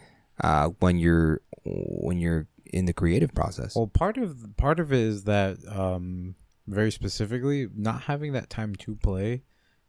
uh, 0.41 0.69
when 0.79 0.97
you're 0.97 1.41
when 1.65 2.19
you're 2.19 2.47
in 2.65 2.85
the 2.85 2.93
creative 2.93 3.33
process. 3.33 3.75
Well, 3.75 3.87
part 3.87 4.17
of 4.17 4.57
part 4.57 4.79
of 4.79 4.91
it 4.91 4.99
is 4.99 5.23
that 5.23 5.57
um, 5.69 6.35
very 6.67 6.91
specifically, 6.91 7.67
not 7.75 8.01
having 8.03 8.33
that 8.33 8.49
time 8.49 8.75
to 8.75 8.95
play 8.95 9.43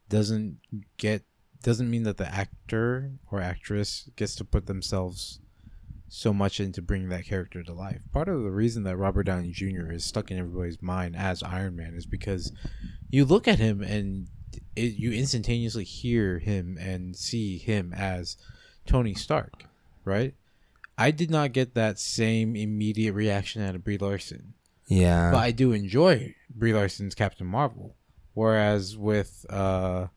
doesn't 0.07 0.59
get 0.97 1.23
doesn't 1.63 1.89
mean 1.89 2.03
that 2.03 2.17
the 2.17 2.33
actor 2.33 3.11
or 3.31 3.41
actress 3.41 4.09
gets 4.15 4.35
to 4.35 4.45
put 4.45 4.67
themselves 4.67 5.39
so 6.07 6.31
much 6.31 6.59
into 6.59 6.81
bringing 6.81 7.09
that 7.09 7.25
character 7.25 7.63
to 7.63 7.73
life. 7.73 8.03
Part 8.11 8.29
of 8.29 8.43
the 8.43 8.51
reason 8.51 8.83
that 8.83 8.97
Robert 8.97 9.23
Downey 9.23 9.51
Jr. 9.51 9.91
is 9.91 10.05
stuck 10.05 10.29
in 10.29 10.37
everybody's 10.37 10.81
mind 10.81 11.15
as 11.15 11.41
Iron 11.41 11.75
Man 11.75 11.95
is 11.95 12.05
because 12.05 12.51
you 13.09 13.25
look 13.25 13.47
at 13.47 13.59
him 13.59 13.81
and 13.81 14.27
it, 14.75 14.95
you 14.95 15.11
instantaneously 15.11 15.83
hear 15.83 16.39
him 16.39 16.77
and 16.79 17.15
see 17.15 17.57
him 17.57 17.93
as 17.93 18.37
Tony 18.85 19.13
Stark, 19.13 19.65
right? 20.03 20.33
I 20.97 21.11
did 21.11 21.29
not 21.29 21.51
get 21.51 21.73
that 21.75 21.99
same 21.99 22.55
immediate 22.55 23.13
reaction 23.13 23.61
out 23.61 23.75
of 23.75 23.83
Brie 23.83 23.97
Larson, 23.97 24.53
yeah, 24.87 25.31
but 25.31 25.39
I 25.39 25.51
do 25.51 25.71
enjoy 25.73 26.35
Brie 26.49 26.73
Larson's 26.73 27.15
Captain 27.15 27.47
Marvel. 27.47 27.95
Whereas 28.33 28.97
with 28.97 29.45
uh, 29.49 30.07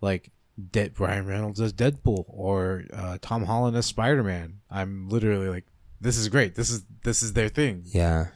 like 0.00 0.30
Dead 0.70 0.98
Ryan 0.98 1.26
Reynolds 1.26 1.60
as 1.60 1.72
Deadpool 1.72 2.24
or 2.28 2.84
uh, 2.92 3.18
Tom 3.20 3.44
Holland 3.46 3.76
as 3.76 3.86
Spider 3.86 4.22
Man, 4.22 4.60
I'm 4.70 5.08
literally 5.08 5.48
like, 5.48 5.64
this 6.00 6.16
is 6.16 6.28
great. 6.28 6.54
This 6.54 6.70
is 6.70 6.84
this 7.02 7.22
is 7.22 7.32
their 7.32 7.48
thing. 7.48 7.82
yeah, 7.86 8.26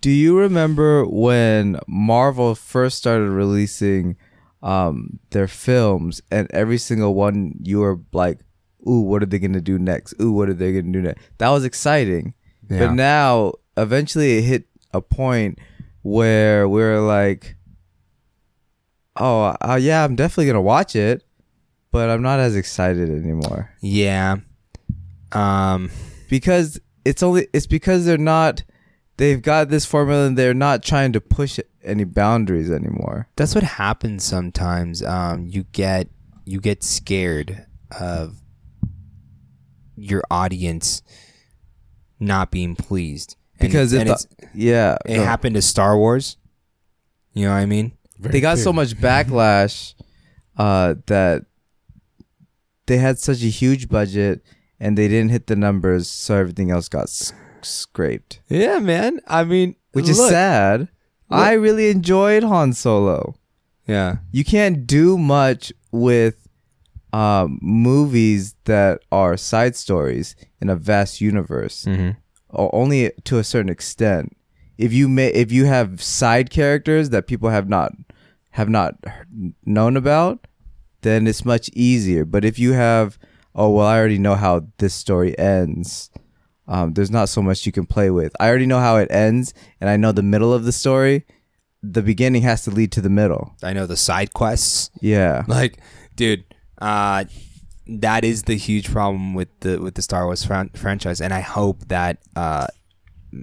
Do 0.00 0.10
you 0.10 0.38
remember 0.38 1.04
when 1.06 1.78
Marvel 1.86 2.54
first 2.54 2.98
started 2.98 3.30
releasing 3.30 4.16
um, 4.64 5.20
their 5.30 5.46
films, 5.46 6.20
and 6.32 6.50
every 6.50 6.78
single 6.78 7.14
one 7.14 7.54
you 7.62 7.78
were 7.80 8.00
like, 8.12 8.40
"Ooh, 8.88 9.02
what 9.02 9.22
are 9.22 9.26
they 9.26 9.38
gonna 9.38 9.60
do 9.60 9.78
next? 9.78 10.14
Ooh, 10.20 10.32
what 10.32 10.48
are 10.48 10.54
they 10.54 10.72
gonna 10.72 10.90
do 10.92 11.02
next?" 11.02 11.22
That 11.38 11.50
was 11.50 11.64
exciting. 11.64 12.34
yeah. 12.68 12.80
But 12.80 12.94
now, 12.94 13.52
eventually, 13.76 14.38
it 14.38 14.42
hit 14.42 14.64
a 14.92 15.02
point 15.02 15.58
where 16.02 16.66
we're 16.68 17.00
like, 17.00 17.56
"Oh, 19.16 19.54
uh, 19.60 19.78
yeah, 19.80 20.02
I'm 20.02 20.16
definitely 20.16 20.46
gonna 20.46 20.62
watch 20.62 20.96
it, 20.96 21.22
but 21.94 22.10
I'm 22.10 22.22
not 22.22 22.40
as 22.40 22.56
excited 22.56 23.08
anymore 23.08 23.70
yeah. 23.80 24.38
Um, 25.30 25.90
because 26.28 26.80
it's 27.04 27.22
only 27.22 27.46
it's 27.52 27.66
because 27.66 28.04
they're 28.04 28.18
not 28.18 28.64
they've 29.16 29.40
got 29.40 29.68
this 29.68 29.84
formula 29.84 30.26
and 30.26 30.36
they're 30.36 30.54
not 30.54 30.82
trying 30.82 31.12
to 31.12 31.20
push 31.20 31.60
any 31.84 32.04
boundaries 32.04 32.70
anymore." 32.70 33.28
that's 33.36 33.54
what 33.54 33.64
happens 33.64 34.24
sometimes. 34.24 35.02
Um, 35.02 35.46
you 35.46 35.64
get 35.72 36.08
you 36.44 36.60
get 36.60 36.82
scared 36.82 37.66
of 38.00 38.36
your 39.96 40.22
audience 40.30 41.02
not 42.20 42.50
being 42.50 42.74
pleased 42.74 43.36
And- 43.60 43.68
Because 43.68 43.92
and 43.92 44.08
it, 44.08 44.12
it's, 44.12 44.26
yeah, 44.54 44.96
it 45.06 45.16
no. 45.18 45.24
happened 45.24 45.54
to 45.56 45.62
Star 45.62 45.96
Wars. 45.96 46.36
You 47.32 47.46
know 47.46 47.52
what 47.52 47.58
I 47.60 47.66
mean? 47.66 47.92
they 48.20 48.40
got 48.40 48.58
so 48.58 48.72
much 48.72 48.94
backlash 48.96 49.94
uh, 50.56 50.94
that 51.06 51.44
they 52.86 52.96
had 52.98 53.18
such 53.18 53.42
a 53.42 53.46
huge 53.48 53.88
budget 53.88 54.42
and 54.80 54.96
they 54.96 55.08
didn't 55.08 55.30
hit 55.30 55.46
the 55.48 55.56
numbers, 55.56 56.08
so 56.08 56.36
everything 56.36 56.70
else 56.70 56.88
got 56.88 57.04
s- 57.04 57.32
scraped, 57.62 58.40
Yeah, 58.48 58.78
man. 58.78 59.20
I 59.26 59.44
mean, 59.44 59.74
which 59.92 60.08
is 60.08 60.18
sad. 60.18 60.88
I 61.34 61.52
really 61.52 61.90
enjoyed 61.90 62.42
Han 62.42 62.72
Solo. 62.72 63.34
Yeah, 63.86 64.16
You 64.32 64.44
can't 64.44 64.86
do 64.86 65.18
much 65.18 65.72
with 65.92 66.48
um, 67.12 67.58
movies 67.60 68.54
that 68.64 69.02
are 69.12 69.36
side 69.36 69.76
stories 69.76 70.34
in 70.60 70.70
a 70.70 70.76
vast 70.76 71.20
universe, 71.20 71.84
mm-hmm. 71.84 72.10
or 72.48 72.74
only 72.74 73.12
to 73.24 73.38
a 73.38 73.44
certain 73.44 73.70
extent. 73.70 74.36
If 74.78 74.92
you 74.92 75.06
may, 75.08 75.28
if 75.28 75.52
you 75.52 75.66
have 75.66 76.02
side 76.02 76.50
characters 76.50 77.10
that 77.10 77.26
people 77.26 77.50
have 77.50 77.68
not 77.68 77.92
have 78.50 78.68
not 78.68 78.94
known 79.64 79.96
about, 79.96 80.46
then 81.02 81.26
it's 81.26 81.44
much 81.44 81.68
easier. 81.74 82.24
But 82.24 82.44
if 82.44 82.58
you 82.58 82.72
have, 82.72 83.18
oh 83.54 83.70
well, 83.70 83.86
I 83.86 83.98
already 83.98 84.18
know 84.18 84.34
how 84.34 84.66
this 84.78 84.94
story 84.94 85.38
ends. 85.38 86.10
Um, 86.66 86.94
there's 86.94 87.10
not 87.10 87.28
so 87.28 87.42
much 87.42 87.66
you 87.66 87.72
can 87.72 87.84
play 87.86 88.10
with. 88.10 88.32
I 88.40 88.48
already 88.48 88.66
know 88.66 88.80
how 88.80 88.96
it 88.96 89.10
ends, 89.10 89.52
and 89.80 89.90
I 89.90 89.96
know 89.96 90.12
the 90.12 90.22
middle 90.22 90.52
of 90.52 90.64
the 90.64 90.72
story. 90.72 91.24
the 91.82 92.00
beginning 92.02 92.40
has 92.42 92.64
to 92.64 92.70
lead 92.70 92.90
to 92.92 93.02
the 93.02 93.10
middle. 93.10 93.54
I 93.62 93.74
know 93.74 93.84
the 93.86 93.96
side 93.96 94.32
quests. 94.32 94.90
Yeah. 95.02 95.44
Like, 95.46 95.78
dude, 96.16 96.44
uh, 96.80 97.24
that 97.86 98.24
is 98.24 98.44
the 98.44 98.56
huge 98.56 98.90
problem 98.90 99.34
with 99.34 99.48
the 99.60 99.78
with 99.78 99.94
the 99.94 100.00
Star 100.00 100.24
Wars 100.24 100.42
fran- 100.44 100.70
franchise, 100.74 101.20
and 101.20 101.34
I 101.34 101.40
hope 101.40 101.88
that 101.88 102.16
uh, 102.34 102.68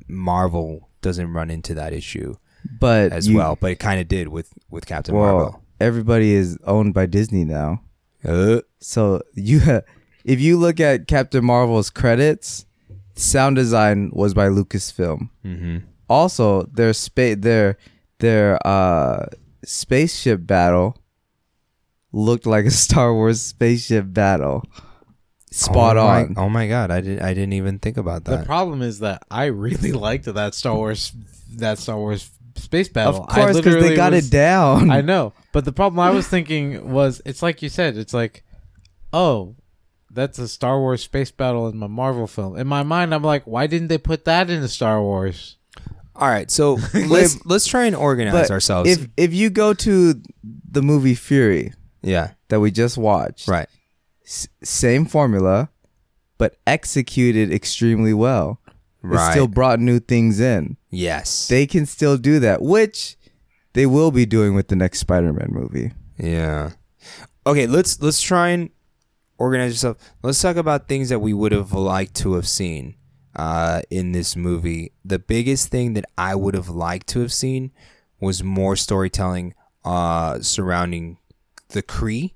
Marvel 0.08 0.90
doesn't 1.02 1.32
run 1.34 1.50
into 1.50 1.74
that 1.76 1.94
issue 1.94 2.36
But 2.80 3.12
as 3.12 3.28
you- 3.28 3.38
well. 3.38 3.58
But 3.60 3.72
it 3.72 3.80
kind 3.80 4.00
of 4.02 4.08
did 4.08 4.28
with 4.30 4.52
with 4.70 4.86
Captain 4.86 5.16
Well, 5.16 5.34
Marvel. 5.36 5.64
everybody 5.80 6.34
is 6.34 6.58
owned 6.66 6.94
by 6.94 7.06
Disney 7.06 7.46
now. 7.46 7.82
Uh, 8.26 8.62
So 8.80 9.22
you 9.36 9.82
if 10.24 10.40
you 10.40 10.58
look 10.58 10.80
at 10.80 11.08
Captain 11.08 11.44
Marvel's 11.46 11.90
credits, 11.90 12.66
sound 13.22 13.56
design 13.56 14.10
was 14.14 14.34
by 14.34 14.48
Lucasfilm. 14.48 15.30
hmm 15.44 15.78
Also, 16.10 16.64
their 16.64 16.94
space 16.94 17.38
their 17.40 17.78
their 18.20 18.60
uh 18.68 19.26
spaceship 19.64 20.46
battle 20.46 20.98
looked 22.12 22.46
like 22.46 22.66
a 22.66 22.72
Star 22.86 23.14
Wars 23.14 23.42
spaceship 23.42 24.06
battle. 24.14 24.64
Spot 25.54 25.98
oh 25.98 26.04
my, 26.08 26.22
on. 26.24 26.34
Oh 26.38 26.50
my 26.50 26.68
god, 26.68 26.92
I 26.92 27.02
did 27.02 27.20
I 27.22 27.34
didn't 27.34 27.54
even 27.54 27.80
think 27.80 27.98
about 27.98 28.24
that. 28.26 28.40
The 28.40 28.46
problem 28.46 28.82
is 28.82 29.00
that 29.00 29.24
I 29.30 29.46
really 29.46 29.92
liked 30.08 30.26
that 30.26 30.54
Star 30.56 30.76
Wars 30.76 31.12
that 31.58 31.78
Star 31.78 31.98
Wars 31.98 32.30
space 32.56 32.88
battle. 32.88 33.24
Of 33.24 33.28
course, 33.28 33.58
because 33.58 33.84
they 33.84 33.96
got 33.96 34.14
was- 34.14 34.28
it 34.28 34.32
down. 34.32 34.90
I 34.90 35.02
know, 35.02 35.34
but 35.52 35.66
the 35.66 35.74
problem 35.74 36.00
I 36.00 36.12
was 36.12 36.28
thinking 36.28 36.92
was, 36.92 37.22
it's 37.26 37.42
like 37.42 37.62
you 37.62 37.68
said, 37.70 37.98
it's 37.98 38.14
like, 38.14 38.44
oh, 39.12 39.56
that's 40.14 40.40
a 40.40 40.48
Star 40.48 40.80
Wars 40.80 41.04
space 41.04 41.32
battle 41.32 41.68
in 41.68 41.78
my 41.78 41.88
Marvel 41.88 42.28
film. 42.28 42.58
In 42.58 42.68
my 42.68 42.84
mind, 42.84 43.14
I'm 43.14 43.24
like, 43.24 43.46
why 43.46 43.68
didn't 43.68 43.88
they 43.88 43.98
put 43.98 44.26
that 44.26 44.50
into 44.50 44.68
Star 44.68 45.02
Wars? 45.02 45.58
All 46.16 46.28
right, 46.28 46.52
so 46.52 46.78
let's 46.94 47.44
let's 47.46 47.66
try 47.68 47.86
and 47.86 47.96
organize 47.96 48.34
But 48.34 48.52
ourselves. 48.52 48.90
If 48.90 49.08
if 49.18 49.34
you 49.34 49.50
go 49.50 49.74
to 49.74 50.22
the 50.70 50.82
movie 50.82 51.16
Furie 51.16 51.74
yeah, 52.02 52.32
that 52.50 52.60
we 52.60 52.72
just 52.72 52.98
watched, 52.98 53.48
right. 53.48 53.68
s- 54.26 54.48
same 54.64 55.06
formula, 55.06 55.70
but 56.38 56.58
executed 56.68 57.52
extremely 57.52 58.14
well. 58.14 58.60
It 59.04 59.08
Right. 59.08 59.32
still 59.32 59.48
brought 59.48 59.80
new 59.80 60.00
things 60.00 60.40
in. 60.40 60.78
Yes. 60.92 61.48
They 61.48 61.66
can 61.66 61.88
still 61.88 62.18
do 62.18 62.40
that, 62.40 62.62
which 62.62 63.18
they 63.74 63.88
will 63.88 64.12
be 64.12 64.28
doing 64.28 64.54
with 64.54 64.68
the 64.68 64.76
next 64.76 65.00
Spider-Man 65.00 65.48
movie. 65.50 65.92
Yeah. 66.18 66.72
Okay, 67.48 67.66
let's 67.66 68.00
let's 68.02 68.22
try 68.22 68.50
and 68.50 68.70
organize 69.42 69.72
yourself. 69.72 69.98
Let's 70.22 70.42
talk 70.42 70.56
about 70.56 70.88
things 70.88 71.10
that 71.10 71.20
we 71.20 71.34
would 71.34 71.52
have 71.52 71.74
liked 71.74 72.14
to 72.18 72.34
have 72.34 72.48
seen 72.48 72.96
uh, 73.36 73.82
in 73.90 74.12
this 74.12 74.36
movie. 74.36 74.92
The 75.04 75.20
biggest 75.20 75.70
thing 75.70 75.94
that 75.94 76.06
I 76.18 76.36
would 76.36 76.54
have 76.54 76.70
liked 76.70 77.08
to 77.08 77.22
have 77.22 77.34
seen 77.34 77.72
was 78.20 78.44
more 78.44 78.76
storytelling 78.76 79.56
uh, 79.84 80.40
surrounding 80.42 81.18
the 81.70 81.82
Kree. 81.82 82.34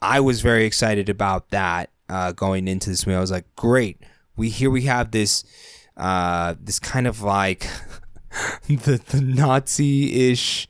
I 0.00 0.20
was 0.20 0.40
very 0.40 0.64
excited 0.64 1.08
about 1.08 1.50
that 1.50 1.90
uh, 2.08 2.32
going 2.32 2.68
into 2.68 2.88
this 2.88 3.06
movie. 3.06 3.16
I 3.16 3.20
was 3.20 3.30
like, 3.32 3.54
great. 3.56 4.00
We 4.36 4.48
here 4.48 4.70
we 4.70 4.82
have 4.82 5.10
this 5.10 5.44
uh, 5.96 6.54
this 6.60 6.78
kind 6.78 7.06
of 7.06 7.20
like 7.22 7.66
the 8.68 9.02
the 9.10 9.20
Nazi 9.20 10.30
ish 10.30 10.68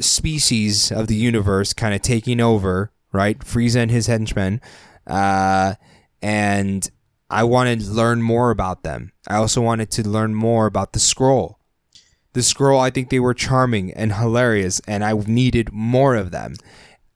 species 0.00 0.90
of 0.90 1.06
the 1.06 1.16
universe 1.16 1.72
kind 1.72 1.94
of 1.94 2.02
taking 2.02 2.40
over, 2.40 2.90
right? 3.14 3.38
Frieza 3.38 3.76
and 3.76 3.90
his 3.90 4.08
henchmen. 4.08 4.60
Uh, 5.06 5.74
and 6.20 6.90
I 7.30 7.44
wanted 7.44 7.80
to 7.80 7.90
learn 7.90 8.20
more 8.20 8.50
about 8.50 8.82
them. 8.82 9.12
I 9.28 9.36
also 9.36 9.60
wanted 9.60 9.90
to 9.92 10.06
learn 10.06 10.34
more 10.34 10.66
about 10.66 10.92
the 10.92 10.98
Skrull. 10.98 11.54
The 12.32 12.40
Skrull, 12.40 12.80
I 12.80 12.90
think 12.90 13.10
they 13.10 13.20
were 13.20 13.34
charming 13.34 13.92
and 13.92 14.12
hilarious, 14.12 14.80
and 14.86 15.04
I 15.04 15.12
needed 15.12 15.72
more 15.72 16.16
of 16.16 16.32
them. 16.32 16.56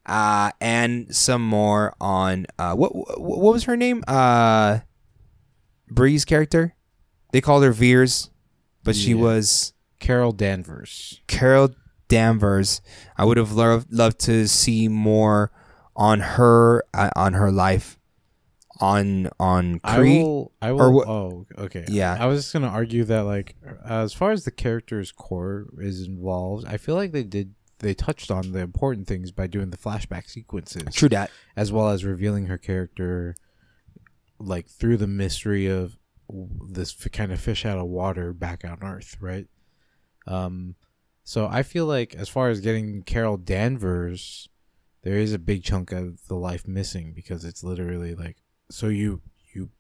Uh, 0.07 0.53
and 0.61 1.14
some 1.14 1.42
more 1.42 1.94
on 2.01 2.46
uh, 2.59 2.74
what 2.74 2.94
what 2.94 3.53
was 3.53 3.64
her 3.64 3.76
name? 3.76 4.03
Uh, 4.09 4.78
Brie's 5.90 6.24
character. 6.24 6.74
They 7.32 7.42
called 7.42 7.62
her 7.62 7.72
Vers, 7.72 8.30
but 8.84 8.96
she 8.96 9.12
was 9.12 9.74
Carol 10.01 10.32
Danvers. 10.32 11.20
Carol 11.26 11.74
Danvers. 12.09 12.80
I 13.18 13.26
would 13.26 13.36
have 13.36 13.53
loved 13.53 13.92
loved 13.92 14.18
to 14.20 14.49
see 14.49 14.88
more 14.88 15.53
on 15.99 16.20
her 16.20 16.84
uh, 16.94 17.11
on 17.14 17.34
her 17.34 17.51
life 17.53 17.99
on 18.80 19.28
on 19.40 19.80
I 19.84 19.99
will. 19.99 20.53
I 20.62 20.72
will. 20.72 20.92
what- 20.94 21.09
Oh, 21.09 21.46
okay. 21.59 21.84
Yeah. 21.88 22.16
I 22.18 22.26
was 22.26 22.42
just 22.42 22.53
gonna 22.53 22.68
argue 22.68 23.05
that, 23.05 23.22
like, 23.22 23.57
as 23.84 24.12
far 24.14 24.30
as 24.30 24.44
the 24.44 24.51
character's 24.53 25.11
core 25.12 25.66
is 25.78 26.07
involved, 26.07 26.64
I 26.66 26.76
feel 26.76 26.94
like 26.94 27.12
they 27.12 27.24
did. 27.24 27.55
They 27.80 27.94
touched 27.94 28.30
on 28.30 28.53
the 28.53 28.61
important 28.61 29.07
things 29.07 29.30
by 29.32 29.46
doing 29.49 29.70
the 29.70 29.76
flashback 29.76 30.28
sequences. 30.28 30.94
True 30.94 31.09
that. 31.11 31.30
as 31.57 31.70
well 31.72 31.88
as 31.90 32.05
revealing 32.05 32.46
her 32.46 32.59
character 32.59 33.34
like 34.40 34.68
through 34.68 34.96
the 34.96 35.07
mystery 35.09 35.66
of 35.66 35.96
this 36.68 36.94
f- 37.05 37.11
kind 37.11 37.32
of 37.32 37.40
fish 37.40 37.64
out 37.66 37.78
of 37.78 37.86
water 37.86 38.32
back 38.32 38.64
on 38.64 38.78
earth 38.82 39.16
right 39.20 39.46
um 40.28 40.74
so 41.24 41.49
i 41.51 41.62
feel 41.62 41.86
like 41.86 42.14
as 42.14 42.28
far 42.28 42.49
as 42.51 42.61
getting 42.61 43.03
carol 43.03 43.36
danvers 43.36 44.49
there 45.03 45.16
is 45.18 45.32
a 45.32 45.38
big 45.38 45.62
chunk 45.62 45.92
of 45.92 46.26
the 46.28 46.34
life 46.34 46.66
missing 46.66 47.12
because 47.14 47.44
it's 47.44 47.62
literally 47.64 48.14
like 48.14 48.36
so 48.70 48.88
you 48.88 49.20
you 49.55 49.70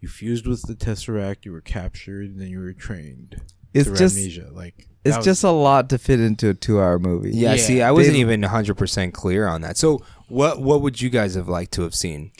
you 0.00 0.08
fused 0.08 0.46
with 0.46 0.62
the 0.62 0.74
tesseract 0.74 1.44
you 1.44 1.52
were 1.52 1.60
captured 1.60 2.30
and 2.30 2.40
then 2.40 2.48
you 2.48 2.60
were 2.60 2.72
trained 2.72 3.40
It's 3.74 3.88
just 3.90 4.16
amnesia 4.16 4.48
like 4.52 4.88
it's 5.04 5.16
was- 5.16 5.24
just 5.26 5.44
a 5.44 5.50
lot 5.50 5.88
to 5.90 5.98
fit 5.98 6.20
into 6.20 6.48
a 6.50 6.54
two-hour 6.54 7.00
movie. 7.00 7.30
Yeah, 7.32 7.54
Yeah. 7.54 7.62
see, 7.62 7.82
I 7.82 7.90
wasn't 7.90 8.14
They- 8.14 8.20
even 8.20 8.42
100% 8.42 9.12
clear 9.12 9.48
on 9.48 9.62
that. 9.62 9.76
So, 9.76 10.00
what 10.28 10.62
what 10.62 10.80
would 10.82 11.00
you 11.00 11.10
guys 11.10 11.34
have 11.34 11.48
liked 11.48 11.72
to 11.72 11.82
have 11.82 11.92
seen 11.94 12.30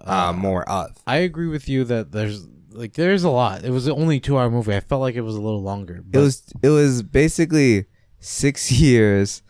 uh, 0.00 0.32
more 0.32 0.66
of? 0.66 0.96
I 1.06 1.16
agree 1.16 1.48
with 1.48 1.68
you 1.68 1.84
that 1.84 2.12
there's 2.12 2.46
like 2.70 2.94
there's 2.94 3.24
a 3.24 3.28
lot. 3.28 3.62
It 3.62 3.72
was 3.72 3.88
only 3.90 4.20
two 4.20 4.38
hour 4.38 4.50
movie. 4.50 4.74
I 4.74 4.80
felt 4.80 5.02
like 5.02 5.16
it 5.16 5.20
was 5.20 5.34
a 5.34 5.40
little 5.42 5.60
longer. 5.62 6.02
It 6.10 6.16
was 6.18 6.44
it 6.62 6.70
was 6.70 7.02
basically 7.02 7.84
six 8.20 8.72
years, 8.80 9.42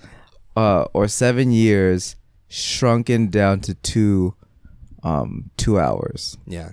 uh, 0.59 0.85
or 0.93 1.07
seven 1.09 1.53
years 1.53 2.17
shrunken 2.49 3.29
down 3.31 3.61
to 3.61 3.75
two, 3.75 4.35
um, 5.03 5.51
two 5.57 5.79
hours. 5.79 6.37
Yeah. 6.47 6.71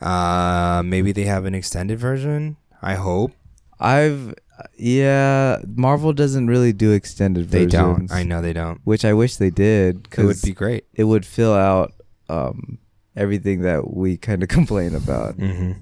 Uh, 0.00 0.82
maybe 0.84 1.12
they 1.12 1.24
have 1.24 1.44
an 1.44 1.54
extended 1.54 1.98
version. 1.98 2.56
I 2.80 2.94
hope 2.94 3.32
I've 3.80 4.34
yeah, 4.76 5.58
Marvel 5.66 6.12
doesn't 6.12 6.46
really 6.46 6.72
do 6.72 6.92
extended 6.92 7.50
they 7.50 7.64
versions. 7.64 8.10
don't. 8.10 8.12
I 8.12 8.22
know 8.22 8.40
they 8.42 8.52
don't. 8.52 8.80
which 8.84 9.04
I 9.04 9.12
wish 9.12 9.36
they 9.36 9.50
did 9.50 10.06
It 10.16 10.24
would 10.24 10.42
be 10.42 10.52
great. 10.52 10.84
it 10.94 11.04
would 11.04 11.24
fill 11.26 11.54
out 11.54 11.92
um 12.28 12.78
everything 13.16 13.62
that 13.62 13.94
we 13.94 14.16
kind 14.16 14.42
of 14.42 14.48
complain 14.58 14.94
about. 14.94 15.36
Mm-hmm. 15.36 15.72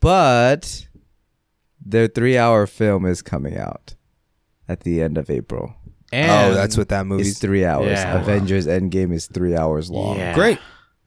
But 0.00 0.86
their 1.84 2.08
three-hour 2.08 2.66
film 2.66 3.06
is 3.06 3.22
coming 3.22 3.56
out 3.56 3.94
at 4.68 4.80
the 4.80 5.02
end 5.02 5.16
of 5.18 5.30
April. 5.30 5.74
Oh, 6.24 6.54
that's 6.54 6.76
what 6.76 6.88
that 6.88 7.00
It's 7.00 7.08
movie's. 7.08 7.38
three 7.38 7.64
hours. 7.64 7.90
Yeah. 7.98 8.20
Avengers 8.20 8.66
Endgame 8.66 9.12
is 9.12 9.26
three 9.26 9.56
hours 9.56 9.90
long. 9.90 10.16
Yeah. 10.18 10.34
Great. 10.34 10.58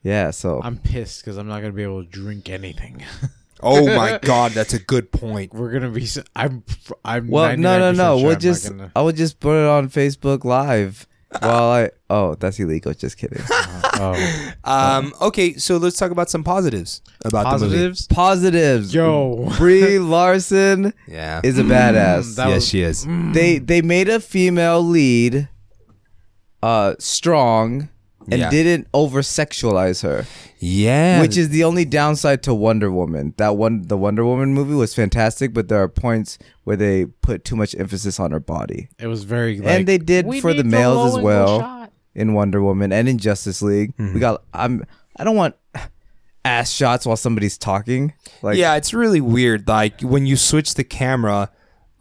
Yeah, 0.04 0.32
so 0.32 0.62
I'm 0.64 0.78
pissed 0.78 1.22
because 1.24 1.38
I'm 1.38 1.48
not 1.48 1.62
gonna 1.62 1.74
be 1.74 1.84
able 1.84 2.04
to 2.04 2.10
drink 2.10 2.50
anything. 2.50 3.04
Oh 3.62 3.86
my 3.94 4.18
god, 4.22 4.54
that's 4.54 4.74
a 4.74 4.80
good 4.80 5.12
point. 5.12 5.54
We're 5.54 5.72
gonna 5.74 5.90
be. 5.90 6.04
s- 6.04 6.18
I'm. 6.34 6.64
I'm. 7.04 7.28
well, 7.28 7.58
no, 7.58 7.78
no, 7.78 7.92
99% 7.92 7.98
no. 7.98 8.04
sure 8.04 8.16
we'll 8.16 8.26
I'm 8.28 8.32
not 8.32 8.40
just 8.40 8.70
gonna- 8.70 8.92
I 8.96 9.02
would 9.02 9.18
just 9.18 9.42
put 9.42 9.62
it 9.62 9.68
on 9.68 9.90
Facebook 9.90 10.46
Live 10.46 11.06
while 11.42 11.70
I. 11.72 11.90
Oh, 12.10 12.36
that's 12.36 12.60
illegal. 12.60 12.94
Just 12.94 13.18
kidding. 13.18 13.42
oh. 13.50 14.52
Um, 14.64 15.14
okay, 15.22 15.54
so 15.56 15.78
let's 15.78 15.98
talk 15.98 16.12
about 16.12 16.30
some 16.30 16.44
positives 16.44 17.02
about 17.26 17.58
the 17.60 17.66
movie. 17.66 17.76
Positives. 17.78 18.08
Positives. 18.08 18.94
Yo. 18.94 19.50
Brie 19.58 19.98
Larson 20.00 20.94
Yeah. 21.08 21.42
is 21.44 21.58
a 21.58 21.64
badass. 21.64 22.36
that 22.36 22.48
yes, 22.50 22.56
was- 22.56 22.68
she 22.70 22.82
is. 22.82 23.06
they 23.34 23.58
they 23.58 23.82
made 23.82 24.10
a 24.10 24.20
female 24.20 24.82
lead 24.84 25.50
uh 26.62 26.94
strong 27.00 27.90
and 28.32 28.40
Yeah. 28.42 28.50
didn't 28.50 28.88
over 28.94 29.22
sexualize 29.22 30.04
her 30.04 30.26
Yeah. 30.60 31.22
which 31.22 31.38
is 31.38 31.50
the 31.50 31.64
only 31.64 31.86
downside 31.86 32.44
to 32.44 32.54
wonder 32.54 32.92
woman 32.92 33.34
that 33.38 33.56
one 33.58 33.84
the 33.84 33.98
wonder 33.98 34.26
woman 34.26 34.54
movie 34.54 34.76
was 34.76 34.94
fantastic 34.94 35.54
but 35.54 35.68
there 35.68 35.82
are 35.82 35.88
points 35.90 36.38
where 36.64 36.76
they 36.76 37.06
put 37.06 37.44
too 37.44 37.56
much 37.56 37.76
emphasis 37.78 38.20
on 38.20 38.32
her 38.32 38.40
body 38.40 38.90
It 39.00 39.08
was 39.08 39.24
very. 39.24 39.60
Like, 39.60 39.68
and 39.68 39.88
they 39.88 39.98
did 39.98 40.26
for 40.42 40.54
the 40.54 40.64
males 40.64 41.16
as 41.18 41.22
well 41.24 41.90
in 42.16 42.34
wonder 42.34 42.62
woman 42.62 42.92
and 42.92 43.08
in 43.08 43.18
justice 43.18 43.62
league 43.62 43.96
Mm-hmm. 43.98 44.14
we 44.14 44.20
got 44.20 44.42
i'm 44.54 44.84
i 45.18 45.24
don't 45.24 45.36
want 45.36 45.56
ass 46.46 46.72
shots 46.72 47.06
while 47.06 47.18
somebody's 47.18 47.58
talking 47.58 48.14
like 48.42 48.58
yeah, 48.58 48.76
it's 48.76 48.94
really 48.94 49.20
weird. 49.22 49.68
Like 49.68 50.00
when 50.02 50.26
you 50.26 50.38
switch 50.38 50.76
the 50.76 50.84
camera 50.86 51.50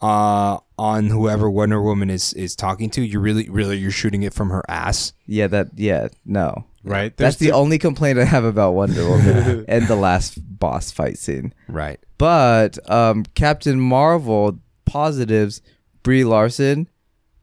uh, 0.01 0.59
on 0.79 1.07
whoever 1.09 1.51
Wonder 1.51 1.83
Woman 1.83 2.09
is 2.11 2.33
is 2.35 2.55
talking 2.55 2.89
to, 2.91 3.03
You're 3.03 3.21
really, 3.21 3.49
really, 3.49 3.79
you're 3.79 3.91
shooting 3.91 4.23
it 4.23 4.33
from 4.35 4.51
her 4.51 4.63
ass. 4.69 5.13
yeah 5.27 5.47
that 5.49 5.69
yeah 5.77 6.09
no 6.25 6.65
Right. 6.85 7.15
that's 7.17 7.37
the 7.37 7.53
only 7.53 7.79
complaint 7.79 8.19
i 8.19 8.25
have 8.25 8.45
about 8.45 8.73
wonder 8.73 9.07
woman 9.09 9.65
and 9.69 9.87
the 9.89 9.97
last 9.97 10.39
boss 10.59 10.91
fight 10.91 11.19
scene 11.19 11.53
Right. 11.69 12.01
But 12.17 12.79
um, 12.91 13.25
Captain 13.35 13.79
Marvel 13.81 14.59
positives, 14.85 15.61
Brie 16.03 16.25
Larson, 16.25 16.89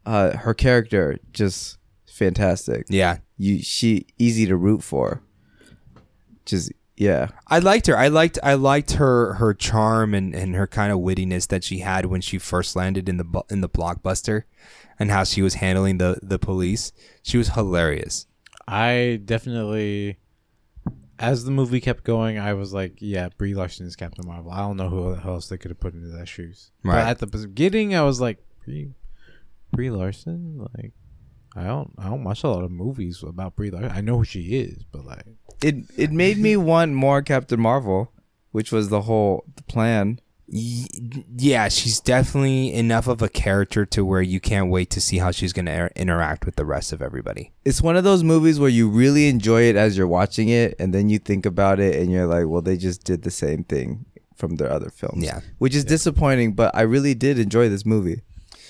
uh, 0.04 0.36
her 0.36 0.52
character 0.54 1.18
just 1.32 1.78
fantastic. 2.06 2.84
Yeah. 2.88 3.18
You 3.38 3.62
she 3.62 4.06
easy 4.18 4.46
to 4.46 4.56
root 4.56 4.82
for. 4.82 5.22
Just 6.44 6.72
yeah. 6.96 7.28
I 7.46 7.58
liked 7.58 7.86
her. 7.86 7.96
I 7.96 8.08
liked 8.08 8.38
I 8.42 8.54
liked 8.54 8.92
her 8.92 9.34
her 9.34 9.54
charm 9.54 10.14
and, 10.14 10.34
and 10.34 10.54
her 10.54 10.66
kind 10.66 10.92
of 10.92 10.98
wittiness 10.98 11.46
that 11.48 11.64
she 11.64 11.80
had 11.80 12.06
when 12.06 12.20
she 12.20 12.38
first 12.38 12.74
landed 12.74 13.08
in 13.08 13.18
the 13.18 13.42
in 13.50 13.60
the 13.60 13.68
blockbuster, 13.68 14.44
and 14.98 15.10
how 15.10 15.24
she 15.24 15.42
was 15.42 15.54
handling 15.54 15.98
the 15.98 16.18
the 16.22 16.38
police. 16.38 16.92
She 17.22 17.38
was 17.38 17.50
hilarious. 17.50 18.26
I 18.66 19.20
definitely, 19.24 20.18
as 21.18 21.44
the 21.44 21.50
movie 21.50 21.80
kept 21.80 22.02
going, 22.02 22.38
I 22.38 22.54
was 22.54 22.72
like, 22.72 22.94
yeah, 22.98 23.28
Brie 23.36 23.54
Larson 23.54 23.86
is 23.86 23.94
Captain 23.94 24.26
Marvel. 24.26 24.50
I 24.50 24.58
don't 24.58 24.76
know 24.76 24.88
who 24.88 25.14
else 25.14 25.48
they 25.48 25.58
could 25.58 25.70
have 25.70 25.80
put 25.80 25.94
into 25.94 26.08
that 26.08 26.26
shoes. 26.28 26.72
Right. 26.82 26.94
But 26.94 27.08
at 27.08 27.18
the 27.20 27.26
beginning, 27.26 27.94
I 27.94 28.02
was 28.02 28.20
like, 28.20 28.38
Brie, 28.64 28.90
Brie 29.72 29.90
Larson, 29.90 30.66
like. 30.74 30.92
I 31.58 31.64
don't. 31.64 31.94
I 31.96 32.10
don't 32.10 32.22
watch 32.22 32.44
a 32.44 32.48
lot 32.48 32.64
of 32.64 32.70
movies 32.70 33.24
about 33.26 33.56
Brie 33.56 33.70
Larson. 33.70 33.90
I 33.90 34.02
know 34.02 34.18
who 34.18 34.24
she 34.24 34.58
is, 34.58 34.84
but 34.92 35.06
like, 35.06 35.24
It 35.62 35.76
it 35.96 36.12
made 36.12 36.38
me 36.38 36.56
want 36.56 36.92
more 36.92 37.22
Captain 37.22 37.60
Marvel, 37.60 38.12
which 38.52 38.72
was 38.72 38.88
the 38.88 39.02
whole 39.02 39.44
plan. 39.68 40.20
Yeah, 40.48 41.68
she's 41.68 41.98
definitely 41.98 42.72
enough 42.72 43.08
of 43.08 43.20
a 43.20 43.28
character 43.28 43.84
to 43.86 44.04
where 44.04 44.22
you 44.22 44.38
can't 44.38 44.70
wait 44.70 44.90
to 44.90 45.00
see 45.00 45.18
how 45.18 45.32
she's 45.32 45.52
going 45.52 45.66
to 45.66 45.72
er- 45.72 45.90
interact 45.96 46.46
with 46.46 46.54
the 46.54 46.64
rest 46.64 46.92
of 46.92 47.02
everybody. 47.02 47.52
It's 47.64 47.82
one 47.82 47.96
of 47.96 48.04
those 48.04 48.22
movies 48.22 48.60
where 48.60 48.68
you 48.68 48.88
really 48.88 49.28
enjoy 49.28 49.62
it 49.62 49.74
as 49.74 49.98
you're 49.98 50.06
watching 50.06 50.48
it, 50.48 50.76
and 50.78 50.94
then 50.94 51.08
you 51.08 51.18
think 51.18 51.46
about 51.46 51.80
it, 51.80 51.96
and 52.00 52.12
you're 52.12 52.26
like, 52.26 52.46
well, 52.46 52.62
they 52.62 52.76
just 52.76 53.02
did 53.02 53.22
the 53.22 53.30
same 53.30 53.64
thing 53.64 54.06
from 54.36 54.56
their 54.56 54.70
other 54.70 54.90
films. 54.90 55.24
Yeah. 55.24 55.40
which 55.58 55.74
is 55.74 55.84
disappointing. 55.84 56.52
But 56.52 56.74
I 56.76 56.82
really 56.82 57.14
did 57.14 57.38
enjoy 57.40 57.68
this 57.68 57.84
movie. 57.84 58.22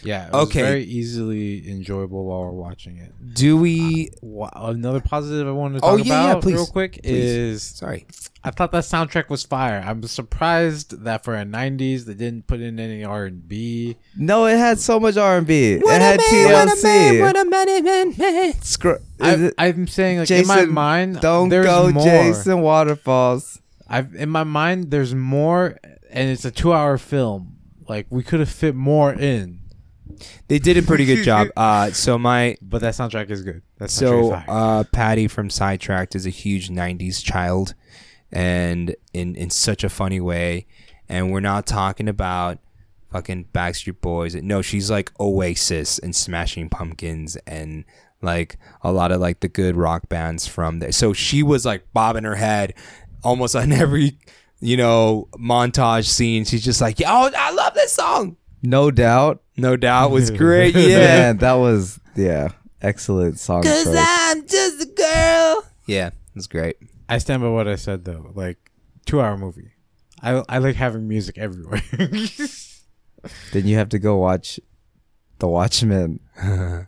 Yeah, 0.03 0.26
it 0.26 0.32
was 0.32 0.49
Okay. 0.49 0.62
very 0.62 0.84
easily 0.84 1.68
enjoyable 1.70 2.24
while 2.24 2.40
we're 2.42 2.51
watching 2.51 2.99
it. 2.99 3.12
Do 3.34 3.57
we? 3.57 4.11
Wha- 4.22 4.51
Another 4.55 5.01
positive 5.01 5.47
I 5.47 5.51
wanted 5.53 5.80
to 5.80 5.84
Oh, 5.86 5.97
talk 5.97 6.07
yeah, 6.07 6.22
yeah, 6.24 6.30
about 6.32 6.42
please. 6.42 6.55
real 6.55 6.66
quick 6.66 7.01
Please. 7.03 7.12
is 7.12 7.62
Sorry. 7.62 8.07
I 8.44 8.51
thought 8.53 8.70
that 8.72 8.84
soundtrack 8.84 9.28
was 9.28 9.42
fire. 9.42 9.82
I'm 9.84 10.03
surprised 10.05 11.03
that 11.05 11.24
for 11.24 11.34
a 11.34 11.44
'90s 11.44 12.05
they 12.05 12.14
didn't 12.14 12.47
put 12.47 12.61
in 12.61 12.78
any 12.78 13.03
R 13.03 13.24
and 13.24 13.49
B. 13.49 13.97
No, 14.16 14.47
it 14.47 14.57
had 14.57 14.78
so 14.78 15.01
much 15.01 15.16
R 15.16 15.38
and 15.38 15.47
B. 15.47 15.72
It 15.72 15.82
had 15.88 16.20
TLC. 16.20 17.18
a 17.20 17.44
man, 17.44 17.84
man, 17.84 18.14
man. 18.16 18.53
Scr- 18.62 18.92
I, 19.20 19.34
it- 19.34 19.55
I'm 19.59 19.86
saying 19.88 20.18
like 20.20 20.30
in 20.30 20.47
my 20.47 20.64
mind, 20.64 21.20
don't 21.20 21.49
there's 21.49 21.66
go, 21.66 21.90
more. 21.90 22.05
Jason 22.05 22.61
Waterfalls. 22.61 23.61
I've 23.88 24.14
in 24.14 24.28
my 24.30 24.44
mind, 24.44 24.90
there's 24.90 25.14
more, 25.14 25.78
and 26.11 26.30
it's 26.30 26.44
a 26.44 26.51
two-hour 26.51 26.99
film. 26.99 27.57
Like 27.88 28.07
we 28.11 28.22
could 28.22 28.40
have 28.40 28.49
fit 28.49 28.74
more 28.74 29.12
in, 29.12 29.61
They 30.48 30.59
did 30.59 30.76
a 30.76 30.82
pretty 30.82 31.04
good 31.04 31.24
job. 31.24 31.48
Uh, 31.57 31.90
so 31.90 32.18
my 32.18 32.57
but 32.61 32.80
that 32.80 32.94
soundtrack 32.94 33.30
is 33.30 33.42
good. 33.42 33.62
That 33.78 33.88
soundtrack 33.88 34.46
so 34.46 34.52
uh, 34.52 34.84
Patty 34.92 35.28
from 35.28 35.50
Sidetracked 35.50 36.14
is 36.14 36.26
a 36.26 36.30
huge 36.30 36.68
'90s 36.68 37.24
child, 37.24 37.74
and 38.30 38.94
in 39.12 39.34
in 39.36 39.50
such 39.50 39.84
a 39.84 39.88
funny 39.88 40.20
way. 40.20 40.66
And 41.09 41.30
we're 41.30 41.40
not 41.40 41.66
talking 41.66 42.09
about 42.09 42.59
fucking 43.11 43.46
Backstreet 43.52 44.00
Boys. 44.00 44.34
No, 44.34 44.61
she's 44.61 44.90
like 44.90 45.12
Oasis 45.20 45.98
and 45.98 46.14
Smashing 46.14 46.68
Pumpkins 46.68 47.36
and 47.46 47.84
like 48.22 48.59
a 48.82 48.92
lot 48.92 49.12
of 49.12 49.20
like 49.20 49.40
the 49.40 49.48
good 49.48 49.76
rock 49.76 50.09
bands 50.09 50.46
from 50.46 50.80
there. 50.80 50.92
So 50.92 51.12
she 51.12 51.42
was 51.42 51.64
like 51.64 51.84
bobbing 51.92 52.24
her 52.24 52.34
head 52.34 52.74
almost 53.22 53.57
on 53.57 53.72
every 53.84 54.18
you 54.61 54.76
know 54.76 55.28
montage 55.34 56.07
scene. 56.07 56.44
She's 56.44 56.64
just 56.64 56.80
like, 56.80 57.00
"Oh, 57.07 57.30
I 57.36 57.52
love 57.52 57.74
this 57.74 57.92
song." 57.92 58.36
No 58.62 58.90
doubt. 58.90 59.42
No 59.57 59.76
doubt 59.76 60.11
was 60.11 60.30
great. 60.44 60.74
Yeah. 60.74 60.98
Man, 60.98 61.36
that 61.38 61.54
was 61.54 61.98
yeah, 62.14 62.48
excellent 62.80 63.38
song 63.38 63.62
choice. 63.62 63.86
I'm 63.88 64.46
just 64.46 64.82
a 64.82 64.86
girl. 64.86 65.64
Yeah, 65.86 66.11
it's 66.34 66.46
great. 66.46 66.76
I 67.09 67.18
stand 67.18 67.42
by 67.42 67.48
what 67.48 67.68
I 67.68 67.76
said 67.76 68.04
though. 68.04 68.32
Like 68.34 68.70
two-hour 69.07 69.36
movie. 69.38 69.72
I 70.22 70.42
I 70.48 70.59
like 70.59 70.76
having 70.76 71.07
music 71.09 71.38
everywhere. 71.38 71.82
Then 73.52 73.66
you 73.66 73.76
have 73.76 73.88
to 73.88 73.98
go 73.98 74.16
watch 74.18 74.61
The 75.40 75.48
Watchmen, 75.48 76.20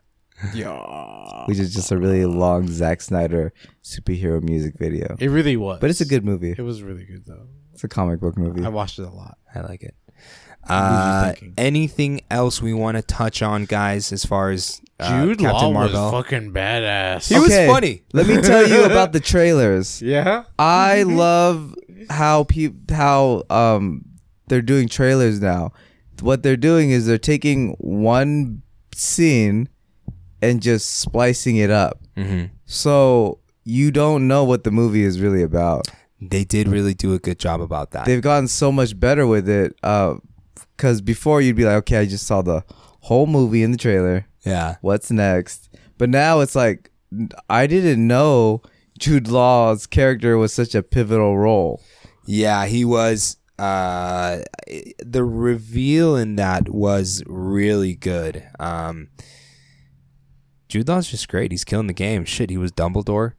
yeah, 0.55 1.45
which 1.47 1.59
is 1.59 1.75
just 1.75 1.91
a 1.91 1.99
really 1.99 2.25
long 2.27 2.69
Zack 2.69 3.01
Snyder 3.01 3.53
superhero 3.83 4.41
music 4.41 4.79
video. 4.79 5.17
it 5.19 5.29
really 5.31 5.57
was. 5.57 5.81
But 5.81 5.91
it's 5.91 6.01
a 6.01 6.05
good 6.07 6.25
movie. 6.25 6.55
It 6.57 6.63
was 6.63 6.83
really 6.83 7.05
good 7.05 7.25
though. 7.27 7.49
It's 7.73 7.83
a 7.83 7.89
comic 7.89 8.21
book 8.21 8.37
movie. 8.39 8.65
I 8.65 8.69
watched 8.69 8.99
it 9.01 9.03
a 9.05 9.11
lot. 9.11 9.39
I 9.55 9.61
like 9.61 9.83
it. 9.83 9.95
You 10.71 10.75
Uh, 10.77 11.35
anything 11.57 12.21
else 12.31 12.61
we 12.63 12.73
want 12.73 12.97
to 12.97 13.03
touch 13.03 13.43
on, 13.43 13.65
guys? 13.65 14.13
As 14.13 14.25
far 14.25 14.51
as 14.51 14.81
uh, 15.01 15.25
Jude 15.25 15.39
Captain 15.39 15.67
Law 15.69 15.73
Marvel, 15.73 16.13
was 16.13 16.25
fucking 16.25 16.53
badass. 16.53 17.29
He 17.29 17.39
was 17.39 17.51
funny. 17.55 18.03
Let 18.13 18.27
me 18.27 18.41
tell 18.43 18.67
you 18.69 18.85
about 18.85 19.13
the 19.13 19.21
trailers. 19.21 20.03
yeah. 20.15 20.45
I 20.59 21.03
love 21.05 21.75
how 22.11 22.45
peop 22.45 22.91
how 22.91 23.45
um 23.51 24.05
they're 24.49 24.63
doing 24.63 24.89
trailers 24.89 25.41
now. 25.41 25.73
What 26.21 26.43
they're 26.43 26.57
doing 26.57 26.91
is 26.91 27.07
they're 27.07 27.19
taking 27.19 27.75
one 27.79 28.63
scene 28.95 29.69
and 30.43 30.61
just 30.63 30.99
splicing 30.99 31.57
it 31.57 31.71
up. 31.71 32.01
hmm 32.17 32.45
So 32.67 33.39
you 33.65 33.91
don't 33.91 34.27
know 34.27 34.45
what 34.45 34.65
the 34.65 34.71
movie 34.71 35.03
is 35.05 35.21
really 35.21 35.43
about. 35.43 35.89
They 36.21 36.43
did 36.45 36.67
really 36.67 36.95
do 36.95 37.15
a 37.15 37.19
good 37.21 37.39
job 37.39 37.61
about 37.61 37.93
that. 37.93 38.07
They've 38.07 38.21
gotten 38.23 38.49
so 38.49 38.73
much 38.73 38.99
better 38.99 39.27
with 39.27 39.49
it. 39.49 39.77
Uh, 39.85 40.15
cause 40.79 41.01
before 41.03 41.41
you'd 41.43 41.57
be 41.57 41.65
like, 41.65 41.77
okay, 41.77 41.99
I 41.99 42.07
just 42.07 42.27
saw 42.27 42.41
the 42.43 42.65
whole 43.03 43.27
movie 43.27 43.63
in 43.63 43.71
the 43.73 43.79
trailer. 43.79 44.27
yeah, 44.45 44.77
What's 44.81 45.11
next? 45.11 45.69
But 45.99 46.09
now 46.09 46.41
it's 46.41 46.55
like 46.57 46.91
I 47.51 47.67
didn't 47.67 48.07
know 48.07 48.63
Jude 48.99 49.29
Law's 49.29 49.87
character 49.87 50.37
was 50.39 50.53
such 50.53 50.75
a 50.75 50.83
pivotal 50.83 51.37
role. 51.39 51.83
yeah, 52.27 52.67
he 52.67 52.85
was. 52.85 53.37
Uh, 53.59 54.41
the 55.01 55.25
reveal 55.25 56.15
in 56.15 56.37
that 56.37 56.69
was 56.69 57.25
really 57.27 57.95
good. 57.97 58.47
Um, 58.61 59.09
Jude 60.69 60.87
Law's 60.89 61.11
just 61.11 61.29
great. 61.29 61.51
He's 61.51 61.65
killing 61.65 61.87
the 61.89 61.93
game. 61.93 62.25
Shit, 62.25 62.51
he 62.51 62.57
was 62.57 62.71
Dumbledore 62.71 63.33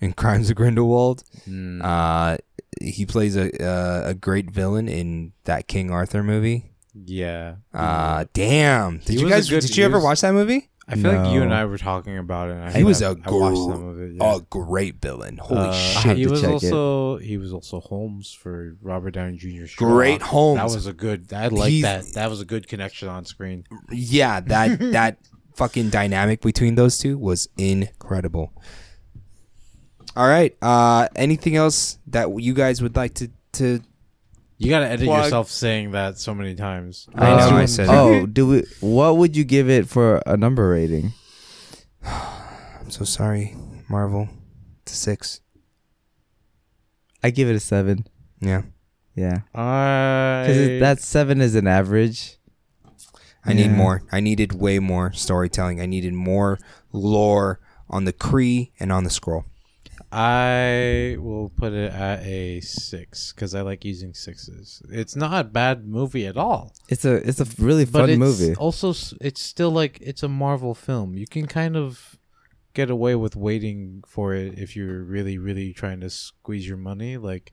in 0.00 0.12
Crimes 0.14 0.48
of 0.48 0.56
Grindelwald. 0.56 1.22
Mm. 1.46 1.82
Uh, 1.84 2.38
he 2.80 3.04
plays 3.04 3.36
a 3.36 3.50
a, 3.62 4.10
a 4.10 4.14
great 4.14 4.50
villain 4.50 4.88
in 4.88 5.32
that 5.44 5.68
King 5.68 5.90
Arthur 5.90 6.22
movie. 6.22 6.72
Yeah. 7.06 7.56
Uh, 7.72 8.24
damn. 8.32 8.98
Did 8.98 9.08
He 9.08 9.18
you 9.18 9.24
was 9.24 9.32
a 9.32 9.36
guys? 9.36 9.50
good- 9.50 9.60
did 9.62 9.70
he 9.74 9.80
you 9.80 9.84
ever 9.86 9.96
was- 9.98 10.04
watch 10.04 10.20
that 10.22 10.32
movie? 10.34 10.68
I 10.90 10.94
feel 10.96 11.12
like 11.12 11.34
you 11.34 11.42
and 11.42 11.52
I 11.52 11.66
were 11.66 11.76
talking 11.76 12.16
about 12.16 12.48
it. 12.48 12.52
and 12.54 12.64
I 12.64 12.72
He 12.72 12.82
was 12.82 13.02
I- 13.02 13.08
a 13.08 13.10
I 13.10 13.30
watched 13.30 13.56
gr- 13.56 13.72
some 13.74 13.88
of 13.88 14.00
it. 14.00 14.12
Yeah. 14.18 14.36
A 14.36 14.40
great 14.40 15.02
villain. 15.02 15.36
Holy 15.36 15.60
Uh, 15.68 15.72
shit! 15.72 16.16
He 16.16 16.24
to 16.24 16.30
was 16.30 16.40
check 16.40 16.48
it. 16.50 16.54
also 16.72 17.18
he 17.18 17.36
was 17.36 17.52
also 17.52 17.80
Holmes 17.80 18.32
for 18.32 18.74
Robert 18.80 19.10
Downey 19.10 19.36
Jr. 19.36 19.66
's 19.66 19.74
Great 19.74 20.12
Sherlock. 20.20 20.22
Holmes. 20.22 20.56
That 20.58 20.74
was 20.74 20.86
a 20.86 20.94
good. 20.94 21.30
I 21.32 21.48
like 21.48 21.70
He's- 21.72 21.82
that. 22.06 22.14
That 22.14 22.30
was 22.30 22.40
a 22.40 22.46
good 22.46 22.68
connection 22.68 23.08
on 23.08 23.26
screen. 23.26 23.64
Yeah, 23.92 24.40
that 24.40 24.78
that 24.92 25.18
fucking 25.56 25.90
dynamic 25.90 26.40
between 26.40 26.76
those 26.76 26.96
two 26.96 27.18
was 27.18 27.48
incredible. 27.58 28.54
All 30.16 30.26
right. 30.26 30.56
Uh, 30.62 31.08
anything 31.16 31.54
else 31.56 31.98
that 32.06 32.30
you 32.40 32.54
guys 32.54 32.80
would 32.80 32.96
like 32.96 33.12
to 33.14 33.28
to? 33.52 33.80
You 34.58 34.70
gotta 34.70 34.88
edit 34.88 35.06
Plug. 35.06 35.24
yourself 35.24 35.50
saying 35.50 35.92
that 35.92 36.18
so 36.18 36.34
many 36.34 36.54
times. 36.56 37.08
I 37.14 37.30
know, 37.30 37.56
I 37.56 37.60
Um, 37.62 37.66
said 37.68 37.86
it. 37.86 37.90
Oh, 37.92 38.26
do 38.26 38.46
we? 38.48 38.64
What 38.80 39.16
would 39.16 39.36
you 39.36 39.44
give 39.44 39.70
it 39.70 39.88
for 39.88 40.20
a 40.26 40.36
number 40.36 40.68
rating? 40.70 41.12
I'm 42.04 42.90
so 42.90 43.04
sorry, 43.04 43.54
Marvel. 43.88 44.28
It's 44.82 44.92
a 44.92 44.96
six. 44.96 45.40
I 47.22 47.30
give 47.30 47.48
it 47.48 47.54
a 47.56 47.60
seven. 47.60 48.06
Yeah, 48.40 48.62
Yeah, 49.16 49.40
I 49.54 50.44
because 50.46 50.80
that 50.80 51.00
seven 51.00 51.40
is 51.40 51.54
an 51.56 51.66
average. 51.66 52.36
I 53.44 53.52
need 53.52 53.66
Yeah. 53.70 53.76
more. 53.76 54.02
I 54.12 54.20
needed 54.20 54.52
way 54.52 54.78
more 54.78 55.12
storytelling. 55.12 55.80
I 55.80 55.86
needed 55.86 56.12
more 56.14 56.58
lore 56.92 57.60
on 57.88 58.04
the 58.04 58.12
Kree 58.12 58.70
and 58.78 58.92
on 58.92 59.04
the 59.04 59.10
Skrull. 59.10 59.44
I 60.10 61.16
will 61.18 61.50
put 61.50 61.72
it 61.74 61.92
at 61.92 62.22
a 62.24 62.60
six 62.60 63.32
because 63.32 63.54
I 63.54 63.60
like 63.60 63.84
using 63.84 64.14
sixes. 64.14 64.82
It's 64.90 65.14
not 65.14 65.40
a 65.40 65.44
bad 65.44 65.86
movie 65.86 66.26
at 66.26 66.36
all. 66.36 66.72
It's 66.88 67.04
a 67.04 67.16
it's 67.16 67.40
a 67.40 67.46
really 67.62 67.84
but 67.84 68.00
fun 68.00 68.10
it's 68.10 68.18
movie. 68.18 68.54
also 68.54 68.94
it's 69.20 69.42
still 69.42 69.70
like 69.70 69.98
it's 70.00 70.22
a 70.22 70.28
Marvel 70.28 70.74
film. 70.74 71.14
You 71.16 71.26
can 71.26 71.46
kind 71.46 71.76
of 71.76 72.18
get 72.72 72.88
away 72.90 73.16
with 73.16 73.36
waiting 73.36 74.02
for 74.06 74.34
it 74.34 74.58
if 74.58 74.74
you're 74.76 75.02
really 75.02 75.36
really 75.36 75.74
trying 75.74 76.00
to 76.00 76.08
squeeze 76.08 76.66
your 76.66 76.78
money. 76.78 77.18
Like 77.18 77.52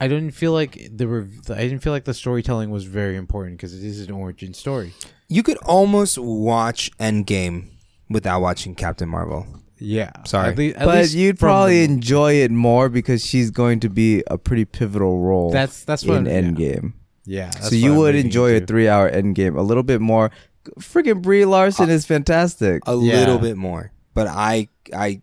I 0.00 0.08
didn't 0.08 0.32
feel 0.32 0.52
like 0.52 0.88
the 0.90 1.06
rev- 1.06 1.50
I 1.50 1.58
didn't 1.62 1.80
feel 1.80 1.92
like 1.92 2.06
the 2.06 2.14
storytelling 2.14 2.70
was 2.70 2.84
very 2.84 3.16
important 3.16 3.56
because 3.56 3.72
it 3.74 3.84
is 3.84 4.00
an 4.00 4.10
origin 4.12 4.52
story. 4.52 4.94
You 5.28 5.44
could 5.44 5.58
almost 5.58 6.18
watch 6.18 6.90
Endgame 6.98 7.68
without 8.08 8.40
watching 8.40 8.74
Captain 8.74 9.08
Marvel. 9.08 9.46
Yeah, 9.80 10.10
Sorry. 10.26 10.48
At 10.50 10.58
lea- 10.58 10.74
at 10.74 10.84
but 10.84 10.98
least 10.98 11.14
you'd 11.14 11.38
probably 11.38 11.78
the- 11.86 11.92
enjoy 11.92 12.34
it 12.34 12.50
more 12.50 12.88
because 12.90 13.24
she's 13.24 13.50
going 13.50 13.80
to 13.80 13.88
be 13.88 14.22
a 14.26 14.36
pretty 14.36 14.64
pivotal 14.66 15.20
role 15.20 15.50
that's 15.50 15.84
that's 15.84 16.04
what 16.04 16.18
in 16.18 16.26
yeah. 16.26 16.40
Endgame. 16.42 16.92
Yeah. 17.24 17.50
so 17.50 17.74
you 17.74 17.94
would 17.94 18.14
enjoy 18.14 18.56
a 18.56 18.60
three-hour 18.60 19.08
end 19.08 19.34
game 19.36 19.56
a 19.56 19.62
little 19.62 19.82
bit 19.82 20.00
more. 20.00 20.30
Freaking 20.78 21.22
Brie 21.22 21.44
Larson 21.46 21.88
is 21.88 22.04
fantastic. 22.04 22.82
a 22.86 22.92
Yeah. 22.96 23.20
little 23.20 23.38
bit 23.38 23.56
more. 23.56 23.92
But 24.14 24.26
I, 24.26 24.68
I, 24.94 25.22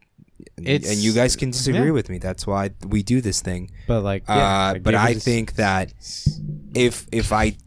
It's- 0.57 0.89
and 0.91 0.97
you 0.99 1.13
guys 1.13 1.35
can 1.35 1.51
disagree 1.51 1.87
yeah. 1.87 1.91
with 1.91 2.09
me. 2.09 2.17
That's 2.17 2.47
why 2.47 2.71
we 2.87 3.03
do 3.03 3.21
this 3.21 3.41
thing. 3.41 3.69
But 3.87 4.01
like, 4.01 4.23
Uh, 4.27 4.33
yeah, 4.35 4.77
but 4.81 4.95
I 4.95 5.11
it 5.11 5.21
think 5.21 5.51
s- 5.51 5.55
that 5.57 5.93
if 6.73 7.05
if 7.11 7.31
I, 7.31 7.57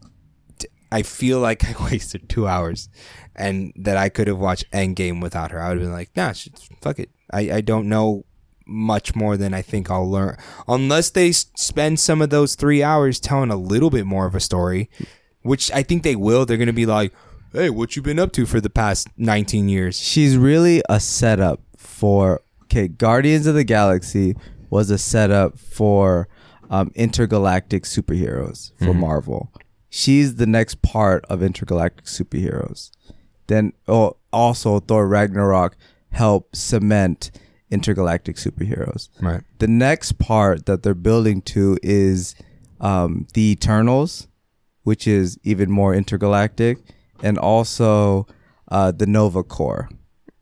I 0.91 1.03
feel 1.03 1.39
like 1.39 1.63
I 1.63 1.75
wasted 1.91 2.27
two 2.27 2.47
hours, 2.47 2.89
and 3.35 3.73
that 3.75 3.97
I 3.97 4.09
could 4.09 4.27
have 4.27 4.39
watched 4.39 4.69
Endgame 4.71 5.21
without 5.21 5.51
her. 5.51 5.61
I 5.61 5.69
would 5.69 5.77
have 5.77 5.85
been 5.85 5.93
like, 5.93 6.15
nah, 6.15 6.33
fuck 6.81 6.99
it. 6.99 7.09
I 7.31 7.51
I 7.51 7.61
don't 7.61 7.87
know 7.89 8.25
much 8.65 9.15
more 9.15 9.35
than 9.37 9.53
I 9.53 9.61
think 9.61 9.89
I'll 9.89 10.09
learn, 10.09 10.37
unless 10.67 11.09
they 11.09 11.31
spend 11.31 11.99
some 11.99 12.21
of 12.21 12.29
those 12.29 12.55
three 12.55 12.83
hours 12.83 13.19
telling 13.19 13.49
a 13.49 13.55
little 13.55 13.89
bit 13.89 14.05
more 14.05 14.25
of 14.25 14.35
a 14.35 14.39
story, 14.39 14.89
which 15.41 15.71
I 15.71 15.83
think 15.83 16.03
they 16.03 16.15
will. 16.15 16.45
They're 16.45 16.57
gonna 16.57 16.73
be 16.73 16.85
like, 16.85 17.13
hey, 17.53 17.69
what 17.69 17.95
you 17.95 18.01
been 18.01 18.19
up 18.19 18.31
to 18.33 18.45
for 18.45 18.61
the 18.61 18.69
past 18.69 19.07
nineteen 19.17 19.67
years? 19.69 19.99
She's 19.99 20.37
really 20.37 20.81
a 20.89 20.99
setup 20.99 21.61
for 21.77 22.41
okay. 22.63 22.87
Guardians 22.87 23.47
of 23.47 23.55
the 23.55 23.63
Galaxy 23.63 24.35
was 24.69 24.89
a 24.89 24.97
setup 24.97 25.59
for 25.59 26.29
um, 26.69 26.91
intergalactic 26.95 27.83
superheroes 27.83 28.71
for 28.77 28.93
Marvel. 28.93 29.51
She's 29.89 30.35
the 30.35 30.45
next 30.45 30.81
part 30.81 31.25
of 31.25 31.43
intergalactic 31.43 32.05
superheroes. 32.05 32.91
Then 33.51 33.73
oh, 33.89 34.15
also 34.31 34.79
Thor 34.79 35.05
Ragnarok 35.09 35.75
helped 36.11 36.55
cement 36.55 37.31
intergalactic 37.69 38.37
superheroes. 38.37 39.09
Right. 39.21 39.41
The 39.59 39.67
next 39.67 40.19
part 40.19 40.65
that 40.67 40.83
they're 40.83 40.93
building 40.93 41.41
to 41.53 41.77
is 41.83 42.33
um, 42.79 43.27
the 43.33 43.51
Eternals, 43.51 44.29
which 44.83 45.05
is 45.05 45.37
even 45.43 45.69
more 45.69 45.93
intergalactic, 45.93 46.77
and 47.21 47.37
also 47.37 48.25
uh, 48.69 48.91
the 48.91 49.05
Nova 49.05 49.43
Corps, 49.43 49.89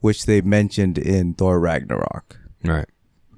which 0.02 0.28
they 0.28 0.42
mentioned 0.42 1.00
in 1.00 1.34
Thor 1.34 1.60
Ragnarok. 1.60 2.38
Right. 2.64 2.88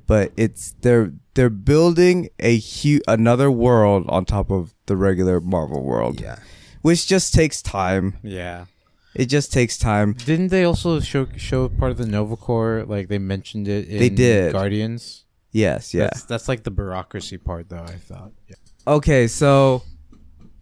But 0.05 0.34
it's 0.36 0.76
they're 0.82 1.13
they're 1.36 1.49
building 1.49 2.28
a 2.39 2.57
huge 2.57 3.03
another 3.07 3.49
world 3.49 4.03
on 4.09 4.26
top 4.26 4.51
of 4.51 4.74
the 4.88 4.97
regular 4.97 5.39
Marvel 5.39 5.82
world, 5.82 6.19
Yeah. 6.19 6.39
which 6.82 7.07
just 7.07 7.34
takes 7.34 7.61
time. 7.61 8.17
Yeah. 8.22 8.65
It 9.14 9.26
just 9.26 9.51
takes 9.51 9.78
time. 9.78 10.14
Didn't 10.14 10.47
they 10.47 10.64
also 10.64 10.99
show 10.99 11.28
show 11.36 11.68
part 11.70 11.91
of 11.91 11.97
the 11.97 12.05
Nova 12.05 12.36
Corps? 12.38 12.86
Like 12.88 13.07
they 13.09 13.20
mentioned 13.20 13.68
it. 13.68 13.88
In 13.88 13.99
They 13.99 14.09
did. 14.09 14.53
Guardians. 14.53 15.26
Yes, 15.51 15.93
yeah. 15.93 16.05
That's, 16.05 16.24
that's 16.24 16.47
like 16.47 16.64
the 16.64 16.72
bureaucracy 16.72 17.38
part, 17.38 17.70
though. 17.70 17.84
I 17.84 17.95
thought. 17.95 18.32
Yeah. 18.47 18.55
Okay, 18.88 19.28
so 19.28 19.84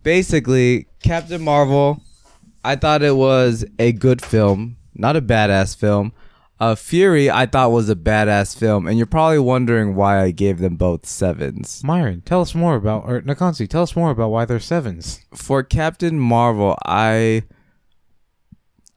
basically, 0.03 0.87
Captain 1.03 1.41
Marvel, 1.41 2.01
I 2.63 2.75
thought 2.75 3.03
it 3.03 3.15
was 3.15 3.65
a 3.77 3.91
good 3.91 4.21
film, 4.21 4.77
not 4.95 5.15
a 5.15 5.21
badass 5.21 5.75
film. 5.77 6.11
Uh, 6.59 6.75
Furie, 6.75 7.29
I 7.31 7.45
thought 7.45 7.71
was 7.71 7.89
a 7.89 7.95
badass 7.95 8.57
film, 8.57 8.85
and 8.87 8.97
you're 8.97 9.05
probably 9.05 9.39
wondering 9.39 9.95
why 9.95 10.21
I 10.21 10.31
gave 10.31 10.57
them 10.59 10.75
both 10.75 11.05
sevens. 11.05 11.81
Myron, 11.85 12.21
tell 12.21 12.41
us 12.41 12.53
more 12.53 12.75
about 12.75 13.05
or 13.05 13.21
Nakansi, 13.21 13.69
tell 13.69 13.83
us 13.83 13.95
more 13.95 14.09
about 14.11 14.29
why 14.31 14.43
they're 14.43 14.59
sevens. 14.59 15.23
For 15.33 15.63
Captain 15.63 16.19
Marvel, 16.19 16.75
I 16.85 17.43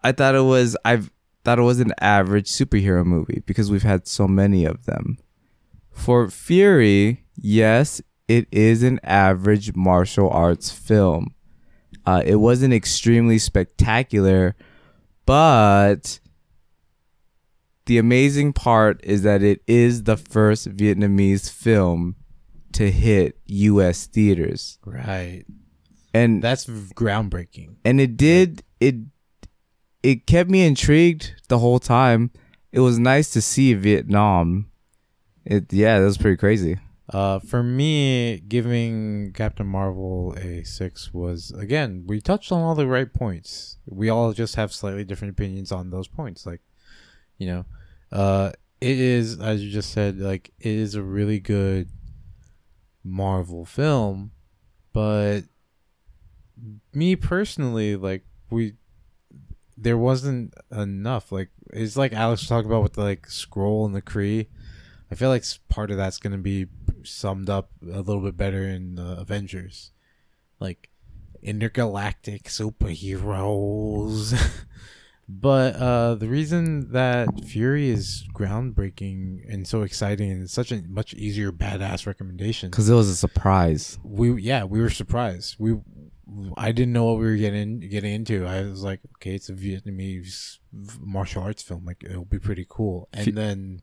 I 0.05 0.13
thought 0.13 0.35
it 0.35 0.41
was 0.43 0.77
I 0.85 1.03
thought 1.45 1.59
it 1.59 1.63
was 1.63 1.81
an 1.81 1.93
average 2.01 2.49
superhero 2.49 3.05
movie 3.05 3.43
because 3.47 3.71
we've 3.71 3.83
had 3.83 4.07
so 4.07 4.27
many 4.29 4.65
of 4.65 4.85
them. 4.85 5.19
For 5.91 6.27
Furie, 6.29 7.19
yes, 7.37 8.01
it 8.29 8.47
is 8.51 8.83
an 8.83 8.99
average 9.03 9.75
martial 9.75 10.31
arts 10.31 10.71
film. 10.71 11.35
Uh, 12.07 12.23
it 12.25 12.37
wasn't 12.37 12.73
extremely 12.75 13.39
spectacular, 13.39 14.57
but 15.27 16.19
the 17.87 17.99
amazing 17.99 18.53
part 18.53 19.01
is 19.05 19.23
that 19.23 19.43
it 19.43 19.61
is 19.67 20.05
the 20.05 20.17
first 20.17 20.69
Vietnamese 20.77 21.51
film 21.51 22.17
to 22.73 22.91
hit 22.91 23.39
U.S. 23.47 24.07
theaters, 24.07 24.79
Right. 24.85 25.45
and 26.15 26.43
That's 26.43 26.67
groundbreaking. 26.67 27.77
and 27.85 28.01
it 28.01 28.17
did 28.17 28.63
it. 28.81 28.97
It 30.03 30.27
kept 30.27 30.51
me 30.51 30.65
intrigued 30.67 31.35
the 31.49 31.59
whole 31.59 31.79
time. 31.79 32.31
It 32.73 32.81
was 32.81 32.99
nice 32.99 33.31
to 33.31 33.43
see 33.43 33.75
Vietnam. 33.75 34.71
It 35.45 35.73
yeah, 35.73 35.99
that 35.99 36.05
was 36.05 36.19
pretty 36.19 36.37
crazy. 36.37 36.79
Uh, 37.09 37.41
for 37.41 37.63
me, 37.63 38.41
giving 38.41 39.33
Captain 39.35 39.67
Marvel 39.67 40.35
a 40.39 40.63
six 40.65 41.13
was 41.13 41.51
again 41.51 42.05
we 42.07 42.21
touched 42.21 42.51
on 42.53 42.63
all 42.63 42.75
the 42.75 42.87
right 42.87 43.13
points. 43.13 43.77
We 43.87 44.09
all 44.09 44.33
just 44.33 44.57
have 44.57 44.73
slightly 44.73 45.05
different 45.05 45.33
opinions 45.33 45.73
on 45.73 45.91
those 45.91 46.09
points. 46.09 46.47
Like, 46.47 46.61
you 47.39 47.47
know, 47.47 47.65
uh, 48.11 48.53
it 48.81 48.99
is 48.99 49.41
as 49.41 49.63
you 49.63 49.71
just 49.71 49.93
said, 49.93 50.19
like 50.19 50.53
it 50.59 50.73
is 50.73 50.95
a 50.95 51.03
really 51.03 51.39
good 51.39 51.89
Marvel 53.05 53.65
film, 53.65 54.33
but 54.93 55.43
me 56.95 57.17
personally, 57.17 57.97
like 57.97 58.25
we, 58.51 58.75
there 59.83 59.99
wasn't 59.99 60.55
enough. 60.70 61.33
Like 61.33 61.51
it's 61.72 61.97
like 61.97 62.12
Alex 62.12 62.47
talked 62.47 62.66
about 62.66 62.83
with 62.83 62.95
the 62.95 63.03
like 63.03 63.26
Skrull 63.28 63.85
and 63.87 63.95
the 63.95 64.03
Kree. 64.03 64.47
I 65.11 65.14
feel 65.14 65.28
like 65.28 65.45
part 65.68 65.91
of 65.91 65.97
that's 65.97 66.18
gonna 66.18 66.39
be 66.39 66.66
summed 67.05 67.51
up 67.51 67.70
a 67.83 68.01
little 68.01 68.22
bit 68.22 68.37
better 68.37 68.62
in 68.62 68.99
uh, 68.99 69.16
Avengers, 69.18 69.93
like 70.61 70.89
intergalactic 71.43 72.45
superheroes. 72.45 74.35
but 75.28 75.76
uh, 75.76 76.14
the 76.14 76.28
reason 76.28 76.93
that 76.93 77.28
Furie 77.45 77.89
is 77.89 78.24
groundbreaking 78.35 79.41
and 79.53 79.66
so 79.66 79.83
exciting 79.83 80.30
and 80.30 80.49
such 80.51 80.72
a 80.72 80.83
much 80.89 81.14
easier 81.14 81.51
badass 81.53 82.07
recommendation 82.07 82.70
Cause 82.70 82.89
it 82.89 82.95
was 82.95 83.09
a 83.09 83.16
surprise. 83.16 83.99
we 84.03 84.41
yeah 84.43 84.64
we 84.64 84.80
were 84.80 84.91
surprised 84.91 85.57
we 85.59 85.76
i 86.57 86.70
didn't 86.73 86.93
know 86.93 87.05
what 87.05 87.18
we 87.18 87.27
were 87.27 87.37
getting 87.37 87.81
getting 87.81 88.14
into 88.14 88.47
i 88.47 88.62
was 88.62 88.83
like 88.83 89.01
okay 89.16 89.35
it's 89.35 89.49
a 89.49 89.53
vietnamese 89.53 90.59
martial 91.01 91.43
arts 91.43 91.62
film 91.62 91.85
like 91.85 92.03
it'll 92.05 92.25
be 92.25 92.39
pretty 92.39 92.64
cool 92.68 93.09
and 93.12 93.25
Fu- 93.25 93.33
then 93.33 93.83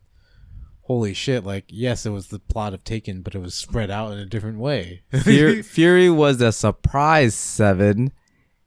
holy 0.83 1.13
shit 1.13 1.43
like 1.45 1.65
yes 1.67 2.05
it 2.05 2.09
was 2.11 2.27
the 2.29 2.39
plot 2.39 2.73
of 2.73 2.83
taken 2.83 3.21
but 3.21 3.35
it 3.35 3.39
was 3.39 3.53
spread 3.53 3.91
out 3.91 4.11
in 4.13 4.19
a 4.19 4.25
different 4.25 4.57
way 4.59 5.03
Furie, 5.13 5.63
Furie 5.63 6.09
was 6.15 6.41
a 6.41 6.51
surprise 6.51 7.35
seven, 7.35 8.11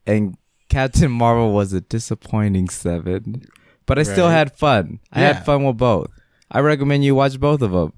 and 0.07 0.37
Captain 0.69 1.11
Marvel 1.11 1.53
was 1.53 1.73
a 1.73 1.81
disappointing 1.81 2.69
seven. 2.69 3.43
But 3.85 3.99
I 3.99 4.05
still 4.05 4.29
had 4.29 4.53
fun. 4.57 5.01
I 5.13 5.21
Yeah. 5.21 5.33
had 5.35 5.45
fun 5.45 5.65
with 5.65 5.77
both. 5.77 6.09
I 6.51 6.61
recommend 6.61 7.05
you 7.05 7.15
watch 7.15 7.39
both 7.41 7.61
of 7.63 7.73
them. 7.73 7.93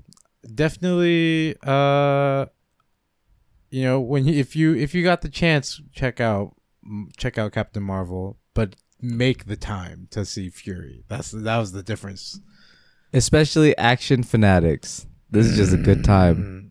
definitely 0.54 1.54
uh 1.62 2.46
you 3.74 3.82
know 3.84 4.00
when 4.00 4.24
you, 4.26 4.34
if 4.34 4.54
you 4.54 4.74
if 4.74 4.94
you 4.94 5.02
got 5.02 5.20
the 5.22 5.28
chance 5.28 5.80
check 5.92 6.20
out 6.20 6.54
check 7.16 7.38
out 7.38 7.52
captain 7.52 7.82
marvel 7.82 8.38
but 8.54 8.76
make 9.00 9.46
the 9.46 9.56
time 9.56 10.06
to 10.10 10.24
see 10.24 10.48
Furie 10.48 11.04
that's 11.08 11.30
that 11.30 11.58
was 11.58 11.72
the 11.72 11.82
difference 11.82 12.40
Especially 13.14 13.78
action 13.78 14.24
fanatics. 14.24 15.06
This 15.30 15.46
is 15.46 15.56
just 15.56 15.72
a 15.72 15.76
good 15.76 16.02
time. 16.04 16.36
Mm. 16.36 16.70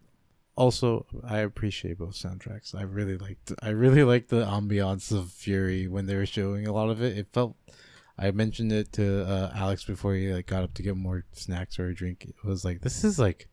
Also, 0.57 1.05
I 1.23 1.39
appreciate 1.39 1.97
both 1.97 2.15
soundtracks. 2.15 2.75
I 2.75 2.83
really 2.83 3.17
liked. 3.17 3.53
I 3.61 3.69
really 3.69 4.03
liked 4.03 4.27
the 4.27 4.45
ambiance 4.45 5.11
of 5.17 5.29
Furie 5.29 5.87
when 5.87 6.05
they 6.05 6.17
were 6.17 6.25
showing 6.25 6.67
a 6.67 6.73
lot 6.73 6.89
of 6.89 7.01
it. 7.01 7.17
It 7.17 7.29
felt. 7.29 7.55
I 8.19 8.29
mentioned 8.31 8.73
it 8.73 8.91
to 8.93 9.25
uh, 9.25 9.51
Alex 9.55 9.85
before 9.85 10.15
he 10.15 10.33
like 10.33 10.45
got 10.45 10.63
up 10.63 10.73
to 10.75 10.83
get 10.83 10.97
more 10.97 11.23
snacks 11.31 11.79
or 11.79 11.87
a 11.87 11.95
drink. 11.95 12.25
It 12.25 12.35
was 12.45 12.65
like 12.65 12.81
this 12.81 13.05
is 13.05 13.17
like 13.17 13.47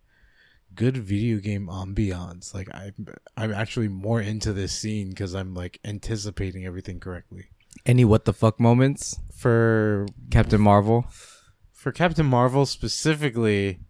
good 0.74 0.96
video 0.96 1.38
game 1.38 1.66
ambiance. 1.66 2.54
Like 2.54 2.68
I'm 2.74 3.06
I'm 3.36 3.52
actually 3.52 3.88
more 3.88 4.20
into 4.20 4.52
this 4.52 4.72
scene 4.72 5.10
because 5.10 5.34
I'm 5.34 5.54
like 5.54 5.78
anticipating 5.84 6.64
everything 6.64 7.00
correctly. 7.00 7.46
Any 7.86 8.04
what 8.04 8.24
the 8.24 8.32
fuck 8.32 8.58
moments? 8.60 9.18
For 9.34 10.06
Captain 10.30 10.60
Marvel? 10.60 11.06
for 11.72 11.92
Captain 11.92 12.26
Marvel 12.26 12.66
specifically, 12.66 13.80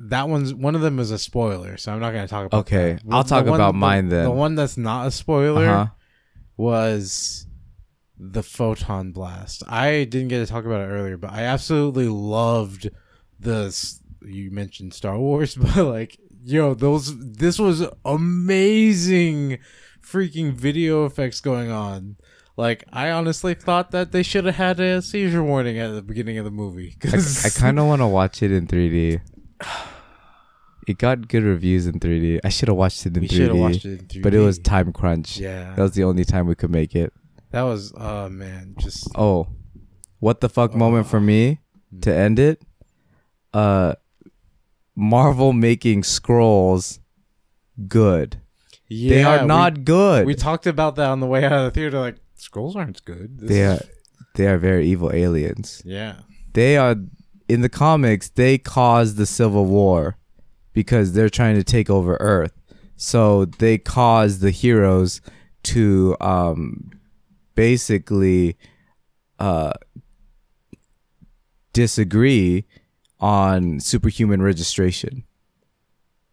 that 0.00 0.28
one's 0.28 0.52
one 0.52 0.74
of 0.74 0.80
them 0.80 0.98
is 0.98 1.12
a 1.12 1.18
spoiler, 1.18 1.76
so 1.76 1.92
I'm 1.92 2.00
not 2.00 2.10
going 2.12 2.24
to 2.24 2.28
talk 2.30 2.46
about. 2.46 2.58
Okay, 2.62 2.94
that. 2.94 3.02
I'll 3.12 3.22
The 3.22 3.28
talk 3.28 3.46
one- 3.46 3.54
about 3.60 3.72
the- 3.72 3.78
mine 3.78 4.08
then. 4.08 4.24
The 4.24 4.30
one 4.32 4.56
that's 4.56 4.76
not 4.76 5.06
a 5.06 5.10
spoiler 5.12 5.68
Uh-huh. 5.68 5.86
was 6.56 7.46
the 8.18 8.42
photon 8.42 9.12
blast. 9.12 9.62
I 9.68 10.02
didn't 10.04 10.28
get 10.28 10.38
to 10.38 10.46
talk 10.46 10.64
about 10.64 10.80
it 10.80 10.92
earlier, 10.92 11.16
but 11.16 11.30
I 11.30 11.42
absolutely 11.42 12.08
loved 12.08 12.90
the. 13.38 13.66
You 14.26 14.50
mentioned 14.50 14.94
Star 14.94 15.18
Wars, 15.18 15.54
but 15.56 15.76
like, 15.84 16.18
yo, 16.44 16.74
those 16.74 17.16
this 17.18 17.58
was 17.58 17.84
amazing, 18.04 19.58
freaking 20.04 20.52
video 20.54 21.04
effects 21.06 21.40
going 21.40 21.70
on. 21.70 22.16
Like, 22.56 22.84
I 22.92 23.10
honestly 23.10 23.54
thought 23.54 23.92
that 23.92 24.12
they 24.12 24.22
should 24.22 24.44
have 24.44 24.56
had 24.56 24.78
a 24.78 25.00
seizure 25.00 25.42
warning 25.42 25.78
at 25.78 25.88
the 25.92 26.02
beginning 26.02 26.36
of 26.38 26.44
the 26.44 26.50
movie. 26.50 26.96
I, 27.02 27.06
'cause- 27.08 27.44
I 27.56 27.60
kind 27.60 27.78
of 27.78 27.86
want 27.86 28.00
to 28.02 28.06
watch 28.06 28.42
it 28.42 28.52
in 28.52 28.66
3D. 28.66 29.20
It 30.86 30.98
got 30.98 31.28
good 31.28 31.44
reviews 31.44 31.86
in 31.86 32.00
3D. 32.00 32.40
I 32.44 32.48
should 32.48 32.68
have 32.68 32.76
watched 32.76 33.06
it 33.06 33.16
in 33.16 33.22
We 33.22 33.28
3D, 33.28 33.58
watched 33.58 33.84
it 33.84 34.00
in 34.00 34.06
3D. 34.06 34.22
but 34.22 34.34
it 34.34 34.40
was 34.40 34.58
time 34.58 34.92
crunch. 34.92 35.38
yeah. 35.38 35.74
That 35.76 35.82
was 35.82 35.92
the 35.92 36.04
only 36.04 36.24
time 36.24 36.46
we 36.46 36.54
could 36.56 36.70
make 36.70 36.94
it. 36.96 37.12
That 37.52 37.62
was 37.62 37.92
oh 37.96 38.28
man, 38.28 38.74
just 38.80 39.08
Oh, 39.14 39.46
what 40.18 40.40
the 40.40 40.48
fuck 40.48 40.74
moment 40.74 41.06
for 41.06 41.20
me 41.20 41.60
to 42.00 42.12
end 42.14 42.38
it? 42.38 42.62
Uh, 43.54 43.94
Marvel 44.94 45.52
making 45.52 46.02
Skrulls 46.02 46.98
good. 47.88 48.40
yeah, 48.88 49.10
they 49.14 49.22
are 49.24 49.40
we- 49.42 49.46
not 49.46 49.84
good. 49.84 50.26
We, 50.26 50.34
talked 50.34 50.66
about 50.66 50.96
that 50.96 51.08
on 51.08 51.20
the 51.20 51.26
way 51.26 51.44
out 51.44 51.52
of 51.52 51.64
the 51.64 51.70
theater. 51.70 51.98
Like 51.98 52.16
Skrulls 52.38 52.76
aren't 52.76 53.04
good. 53.04 53.38
This 53.38 53.48
they 53.50 53.64
are 53.66 53.74
is- 53.74 53.88
they 54.34 54.46
are 54.46 54.58
very 54.58 54.86
evil 54.86 55.10
aliens. 55.12 55.82
yeah. 55.84 56.16
They 56.54 56.76
are 56.76 56.96
in 57.48 57.60
the 57.62 57.68
comics. 57.68 58.28
They 58.28 58.58
caused 58.58 59.16
the 59.16 59.26
Civil 59.26 59.64
War 59.66 60.16
because 60.74 61.12
they're 61.12 61.30
trying 61.30 61.54
to 61.56 61.64
take 61.64 61.88
over 61.90 62.16
Earth. 62.20 62.52
So 62.96 63.44
they 63.46 63.78
cause 63.78 64.38
the 64.40 64.50
heroes 64.50 65.20
to 65.64 66.16
um, 66.20 66.90
basically 67.54 68.56
uh, 69.38 69.72
disagree 71.72 72.64
on 73.22 73.80
superhuman 73.80 74.42
registration, 74.42 75.24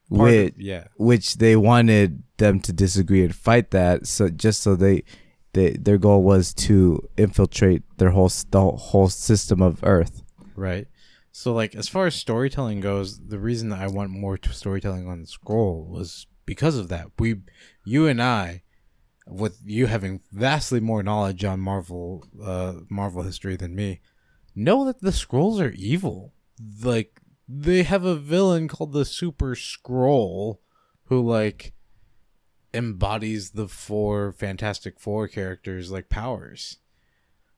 Part 0.10 0.30
of- 0.30 0.36
which 0.36 0.54
yeah. 0.58 0.88
which 0.98 1.36
they 1.36 1.56
wanted 1.56 2.24
them 2.38 2.60
to 2.62 2.74
disagree 2.74 3.24
and 3.24 3.34
fight 3.34 3.72
that. 3.72 4.08
So 4.08 4.28
just 4.30 4.62
so 4.62 4.76
they. 4.76 5.04
They, 5.54 5.72
their 5.72 5.98
goal 5.98 6.22
was 6.22 6.54
to 6.54 7.10
infiltrate 7.18 7.82
their 7.98 8.12
whole 8.12 8.30
the 8.52 8.70
whole 8.70 9.10
system 9.10 9.64
of 9.64 9.80
Earth. 9.82 10.22
Right. 10.56 10.88
So, 11.32 11.54
like, 11.54 11.74
as 11.74 11.90
far 11.90 12.06
as 12.06 12.14
storytelling 12.14 12.82
goes, 12.82 13.20
the 13.20 13.40
reason 13.40 13.70
that 13.70 13.80
I 13.80 13.88
want 13.88 14.12
more 14.12 14.38
to 14.38 14.54
storytelling 14.54 15.08
on 15.08 15.22
the 15.22 15.28
Skrull 15.28 15.88
was 15.90 16.28
because 16.46 16.78
of 16.78 16.90
that. 16.90 17.08
We, 17.18 17.38
you 17.84 18.06
and 18.06 18.22
I, 18.22 18.62
with 19.26 19.58
you 19.66 19.88
having 19.88 20.22
vastly 20.32 20.80
more 20.80 21.02
knowledge 21.02 21.44
on 21.44 21.60
Marvel, 21.62 22.28
uh, 22.40 22.74
Marvel 22.88 23.24
history 23.24 23.56
than 23.56 23.74
me, 23.74 24.02
know 24.54 24.86
that 24.86 25.02
the 25.02 25.10
Skrulls 25.10 25.60
are 25.60 25.72
evil. 25.72 26.32
Like, 26.84 27.22
they 27.48 27.84
have 27.84 28.06
a 28.06 28.16
villain 28.16 28.68
called 28.68 28.94
the 28.94 29.06
Super 29.06 29.56
Skrull, 29.56 30.60
who 31.06 31.28
like 31.28 31.74
embodies 32.74 33.52
the 33.52 33.68
four 33.68 34.32
Fantastic 34.32 35.00
Four 35.00 35.28
characters 35.28 35.92
like 35.92 36.10
powers. 36.10 36.78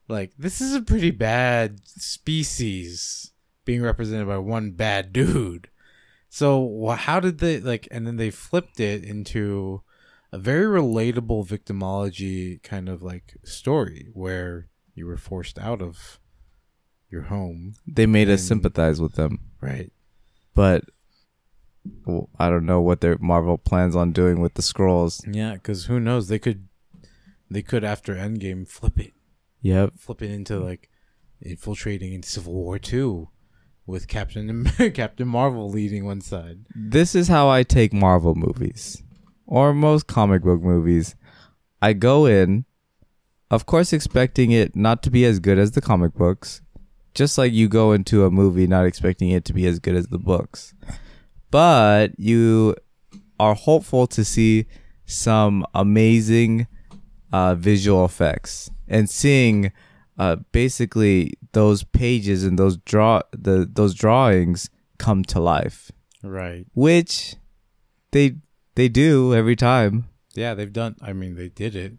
Like 0.08 0.32
this 0.38 0.62
is 0.62 0.74
a 0.74 0.82
pretty 0.82 1.12
bad 1.12 1.86
species 1.86 3.34
being 3.66 3.82
represented 3.82 4.28
by 4.28 4.38
one 4.38 4.72
bad 4.72 5.12
dude. 5.12 5.70
So 6.30 6.96
how 6.98 7.20
did 7.20 7.40
they 7.40 7.60
like? 7.60 7.88
And 7.92 8.08
then 8.08 8.16
they 8.16 8.32
flipped 8.32 8.80
it 8.80 9.04
into 9.04 9.84
a 10.32 10.38
very 10.38 10.66
relatable 10.66 11.46
victimology 11.46 12.64
kind 12.64 12.88
of 12.88 13.04
like 13.04 13.36
story 13.44 14.08
where 14.14 14.70
you 14.96 15.06
were 15.06 15.18
forced 15.18 15.60
out 15.60 15.82
of 15.82 16.21
your 17.12 17.24
home, 17.24 17.74
They 17.88 18.06
made 18.06 18.30
us 18.30 18.44
sympathize 18.44 19.02
with 19.02 19.14
them, 19.16 19.40
right? 19.62 19.92
but 20.54 20.86
well, 22.06 22.30
I 22.38 22.50
don't 22.50 22.66
know 22.66 22.80
what 22.82 23.02
their 23.02 23.18
Marvel 23.20 23.58
plans 23.58 23.96
on 23.96 24.12
doing 24.12 24.40
with 24.40 24.54
the 24.54 24.62
Skrulls. 24.62 25.22
Yeah, 25.32 25.54
because 25.54 25.86
who 25.86 26.00
knows? 26.00 26.28
They 26.28 26.38
could, 26.40 26.68
they 27.50 27.62
could 27.64 27.84
after 27.84 28.16
Endgame 28.16 28.68
flip 28.68 29.00
it, 29.00 29.14
Yep. 29.62 29.94
flip 29.98 30.22
it 30.22 30.30
into 30.32 30.60
like 30.60 30.90
infiltrating 31.42 32.14
in 32.14 32.22
Civil 32.24 32.54
War 32.54 32.78
Two, 32.80 33.30
with 33.88 34.08
Captain 34.08 34.64
Captain 34.94 35.28
Marvel 35.28 35.70
leading 35.72 36.06
one 36.06 36.22
side. 36.22 36.66
This 36.76 37.16
is 37.16 37.28
how 37.30 37.50
I 37.50 37.64
take 37.64 37.94
Marvel 37.94 38.36
movies 38.36 39.02
or 39.48 39.74
most 39.74 40.06
comic 40.08 40.44
book 40.44 40.62
movies. 40.62 41.16
I 41.82 41.94
go 41.94 42.28
in, 42.28 42.66
of 43.50 43.66
course, 43.66 43.92
expecting 43.92 44.52
it 44.52 44.76
not 44.76 45.02
to 45.04 45.10
be 45.10 45.26
as 45.26 45.40
good 45.40 45.58
as 45.58 45.72
the 45.72 45.82
comic 45.82 46.14
books, 46.14 46.62
just 47.14 47.38
like 47.38 47.52
you 47.54 47.68
go 47.68 47.92
into 47.92 48.26
a 48.26 48.32
movie 48.32 48.68
not 48.68 48.86
expecting 48.86 49.30
it 49.30 49.46
to 49.46 49.54
be 49.54 49.66
as 49.66 49.80
good 49.80 49.96
as 49.96 50.08
the 50.08 50.18
books. 50.20 50.74
But 51.50 52.18
you 52.20 52.76
are 53.40 53.56
hopeful 53.56 54.08
to 54.08 54.24
see 54.24 54.66
some 55.06 55.66
amazing 55.74 56.68
uh, 57.34 57.56
visual 57.56 58.06
effects 58.06 58.70
and 58.88 59.10
seeing 59.10 59.72
uh, 60.18 60.38
basically 60.52 61.34
those 61.54 61.84
pages 61.84 62.44
and 62.44 62.58
those 62.60 62.78
draw 62.78 63.22
the 63.32 63.68
those 63.72 63.94
drawings 63.94 64.70
come 65.00 65.24
to 65.24 65.40
life 65.40 65.92
Right. 66.24 66.66
which 66.74 67.36
they 68.12 68.36
they 68.76 68.88
do 68.88 69.34
every 69.34 69.56
time. 69.56 70.06
Yeah, 70.36 70.54
they've 70.54 70.72
done. 70.72 70.96
I 71.02 71.12
mean, 71.14 71.36
they 71.36 71.50
did 71.50 71.76
it. 71.76 71.94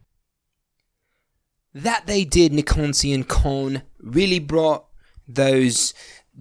that 1.75 2.07
they 2.07 2.25
did 2.25 2.53
Nikonsi 2.53 3.15
and 3.15 3.27
Kon 3.29 3.83
really 4.01 4.39
brought 4.39 4.87
those 5.27 5.95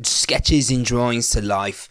sketches 0.04 0.70
and 0.72 0.86
drawings 0.86 1.30
to 1.32 1.42
life. 1.42 1.90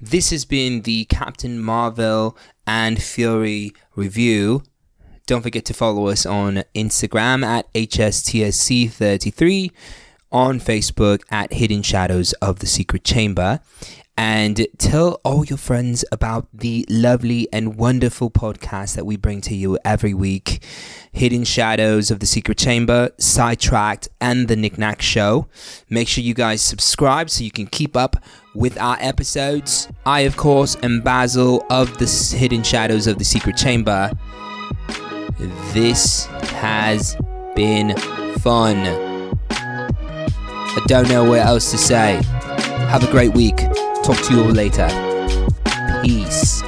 This 0.00 0.30
has 0.30 0.44
been 0.44 0.82
the 0.82 1.04
Captain 1.06 1.60
Marvel 1.60 2.36
and 2.66 3.02
Fury 3.02 3.72
review. 3.96 4.62
Don't 5.26 5.42
forget 5.42 5.64
to 5.66 5.74
follow 5.74 6.08
us 6.08 6.26
on 6.26 6.64
Instagram 6.74 7.44
at 7.44 7.72
HSTSC33, 7.72 9.70
on 10.30 10.60
Facebook 10.60 11.22
at 11.30 11.54
Hidden 11.54 11.82
Shadows 11.82 12.34
of 12.34 12.58
the 12.58 12.66
Secret 12.66 13.04
Chamber, 13.04 13.60
and 14.16 14.66
tell 14.78 15.20
all 15.24 15.44
your 15.44 15.58
friends 15.58 16.04
about 16.12 16.46
the 16.52 16.86
lovely 16.88 17.48
and 17.52 17.76
wonderful 17.76 18.30
podcast 18.30 18.94
that 18.94 19.04
we 19.04 19.16
bring 19.16 19.40
to 19.40 19.54
you 19.54 19.78
every 19.84 20.14
week 20.14 20.62
Hidden 21.12 21.44
Shadows 21.44 22.10
of 22.10 22.20
the 22.20 22.26
Secret 22.26 22.58
Chamber, 22.58 23.10
Sidetracked, 23.18 24.08
and 24.20 24.48
The 24.48 24.56
Knickknack 24.56 25.00
Show. 25.00 25.48
Make 25.88 26.08
sure 26.08 26.24
you 26.24 26.34
guys 26.34 26.60
subscribe 26.60 27.30
so 27.30 27.44
you 27.44 27.50
can 27.50 27.66
keep 27.66 27.96
up 27.96 28.16
with 28.54 28.78
our 28.78 28.96
episodes. 29.00 29.88
I, 30.06 30.20
of 30.20 30.36
course, 30.36 30.76
am 30.82 31.00
Basil 31.02 31.64
of 31.70 31.98
the 31.98 32.36
Hidden 32.36 32.62
Shadows 32.64 33.06
of 33.06 33.18
the 33.18 33.24
Secret 33.24 33.56
Chamber. 33.56 34.10
This 35.72 36.26
has 36.26 37.16
been 37.54 37.96
fun. 38.40 38.76
I 39.50 40.80
don't 40.86 41.08
know 41.08 41.24
what 41.24 41.40
else 41.40 41.70
to 41.70 41.78
say. 41.78 42.20
Have 42.24 43.02
a 43.08 43.10
great 43.10 43.34
week. 43.34 43.56
Talk 44.04 44.20
to 44.24 44.34
you 44.34 44.42
all 44.42 44.50
later. 44.50 44.86
Peace. 46.02 46.62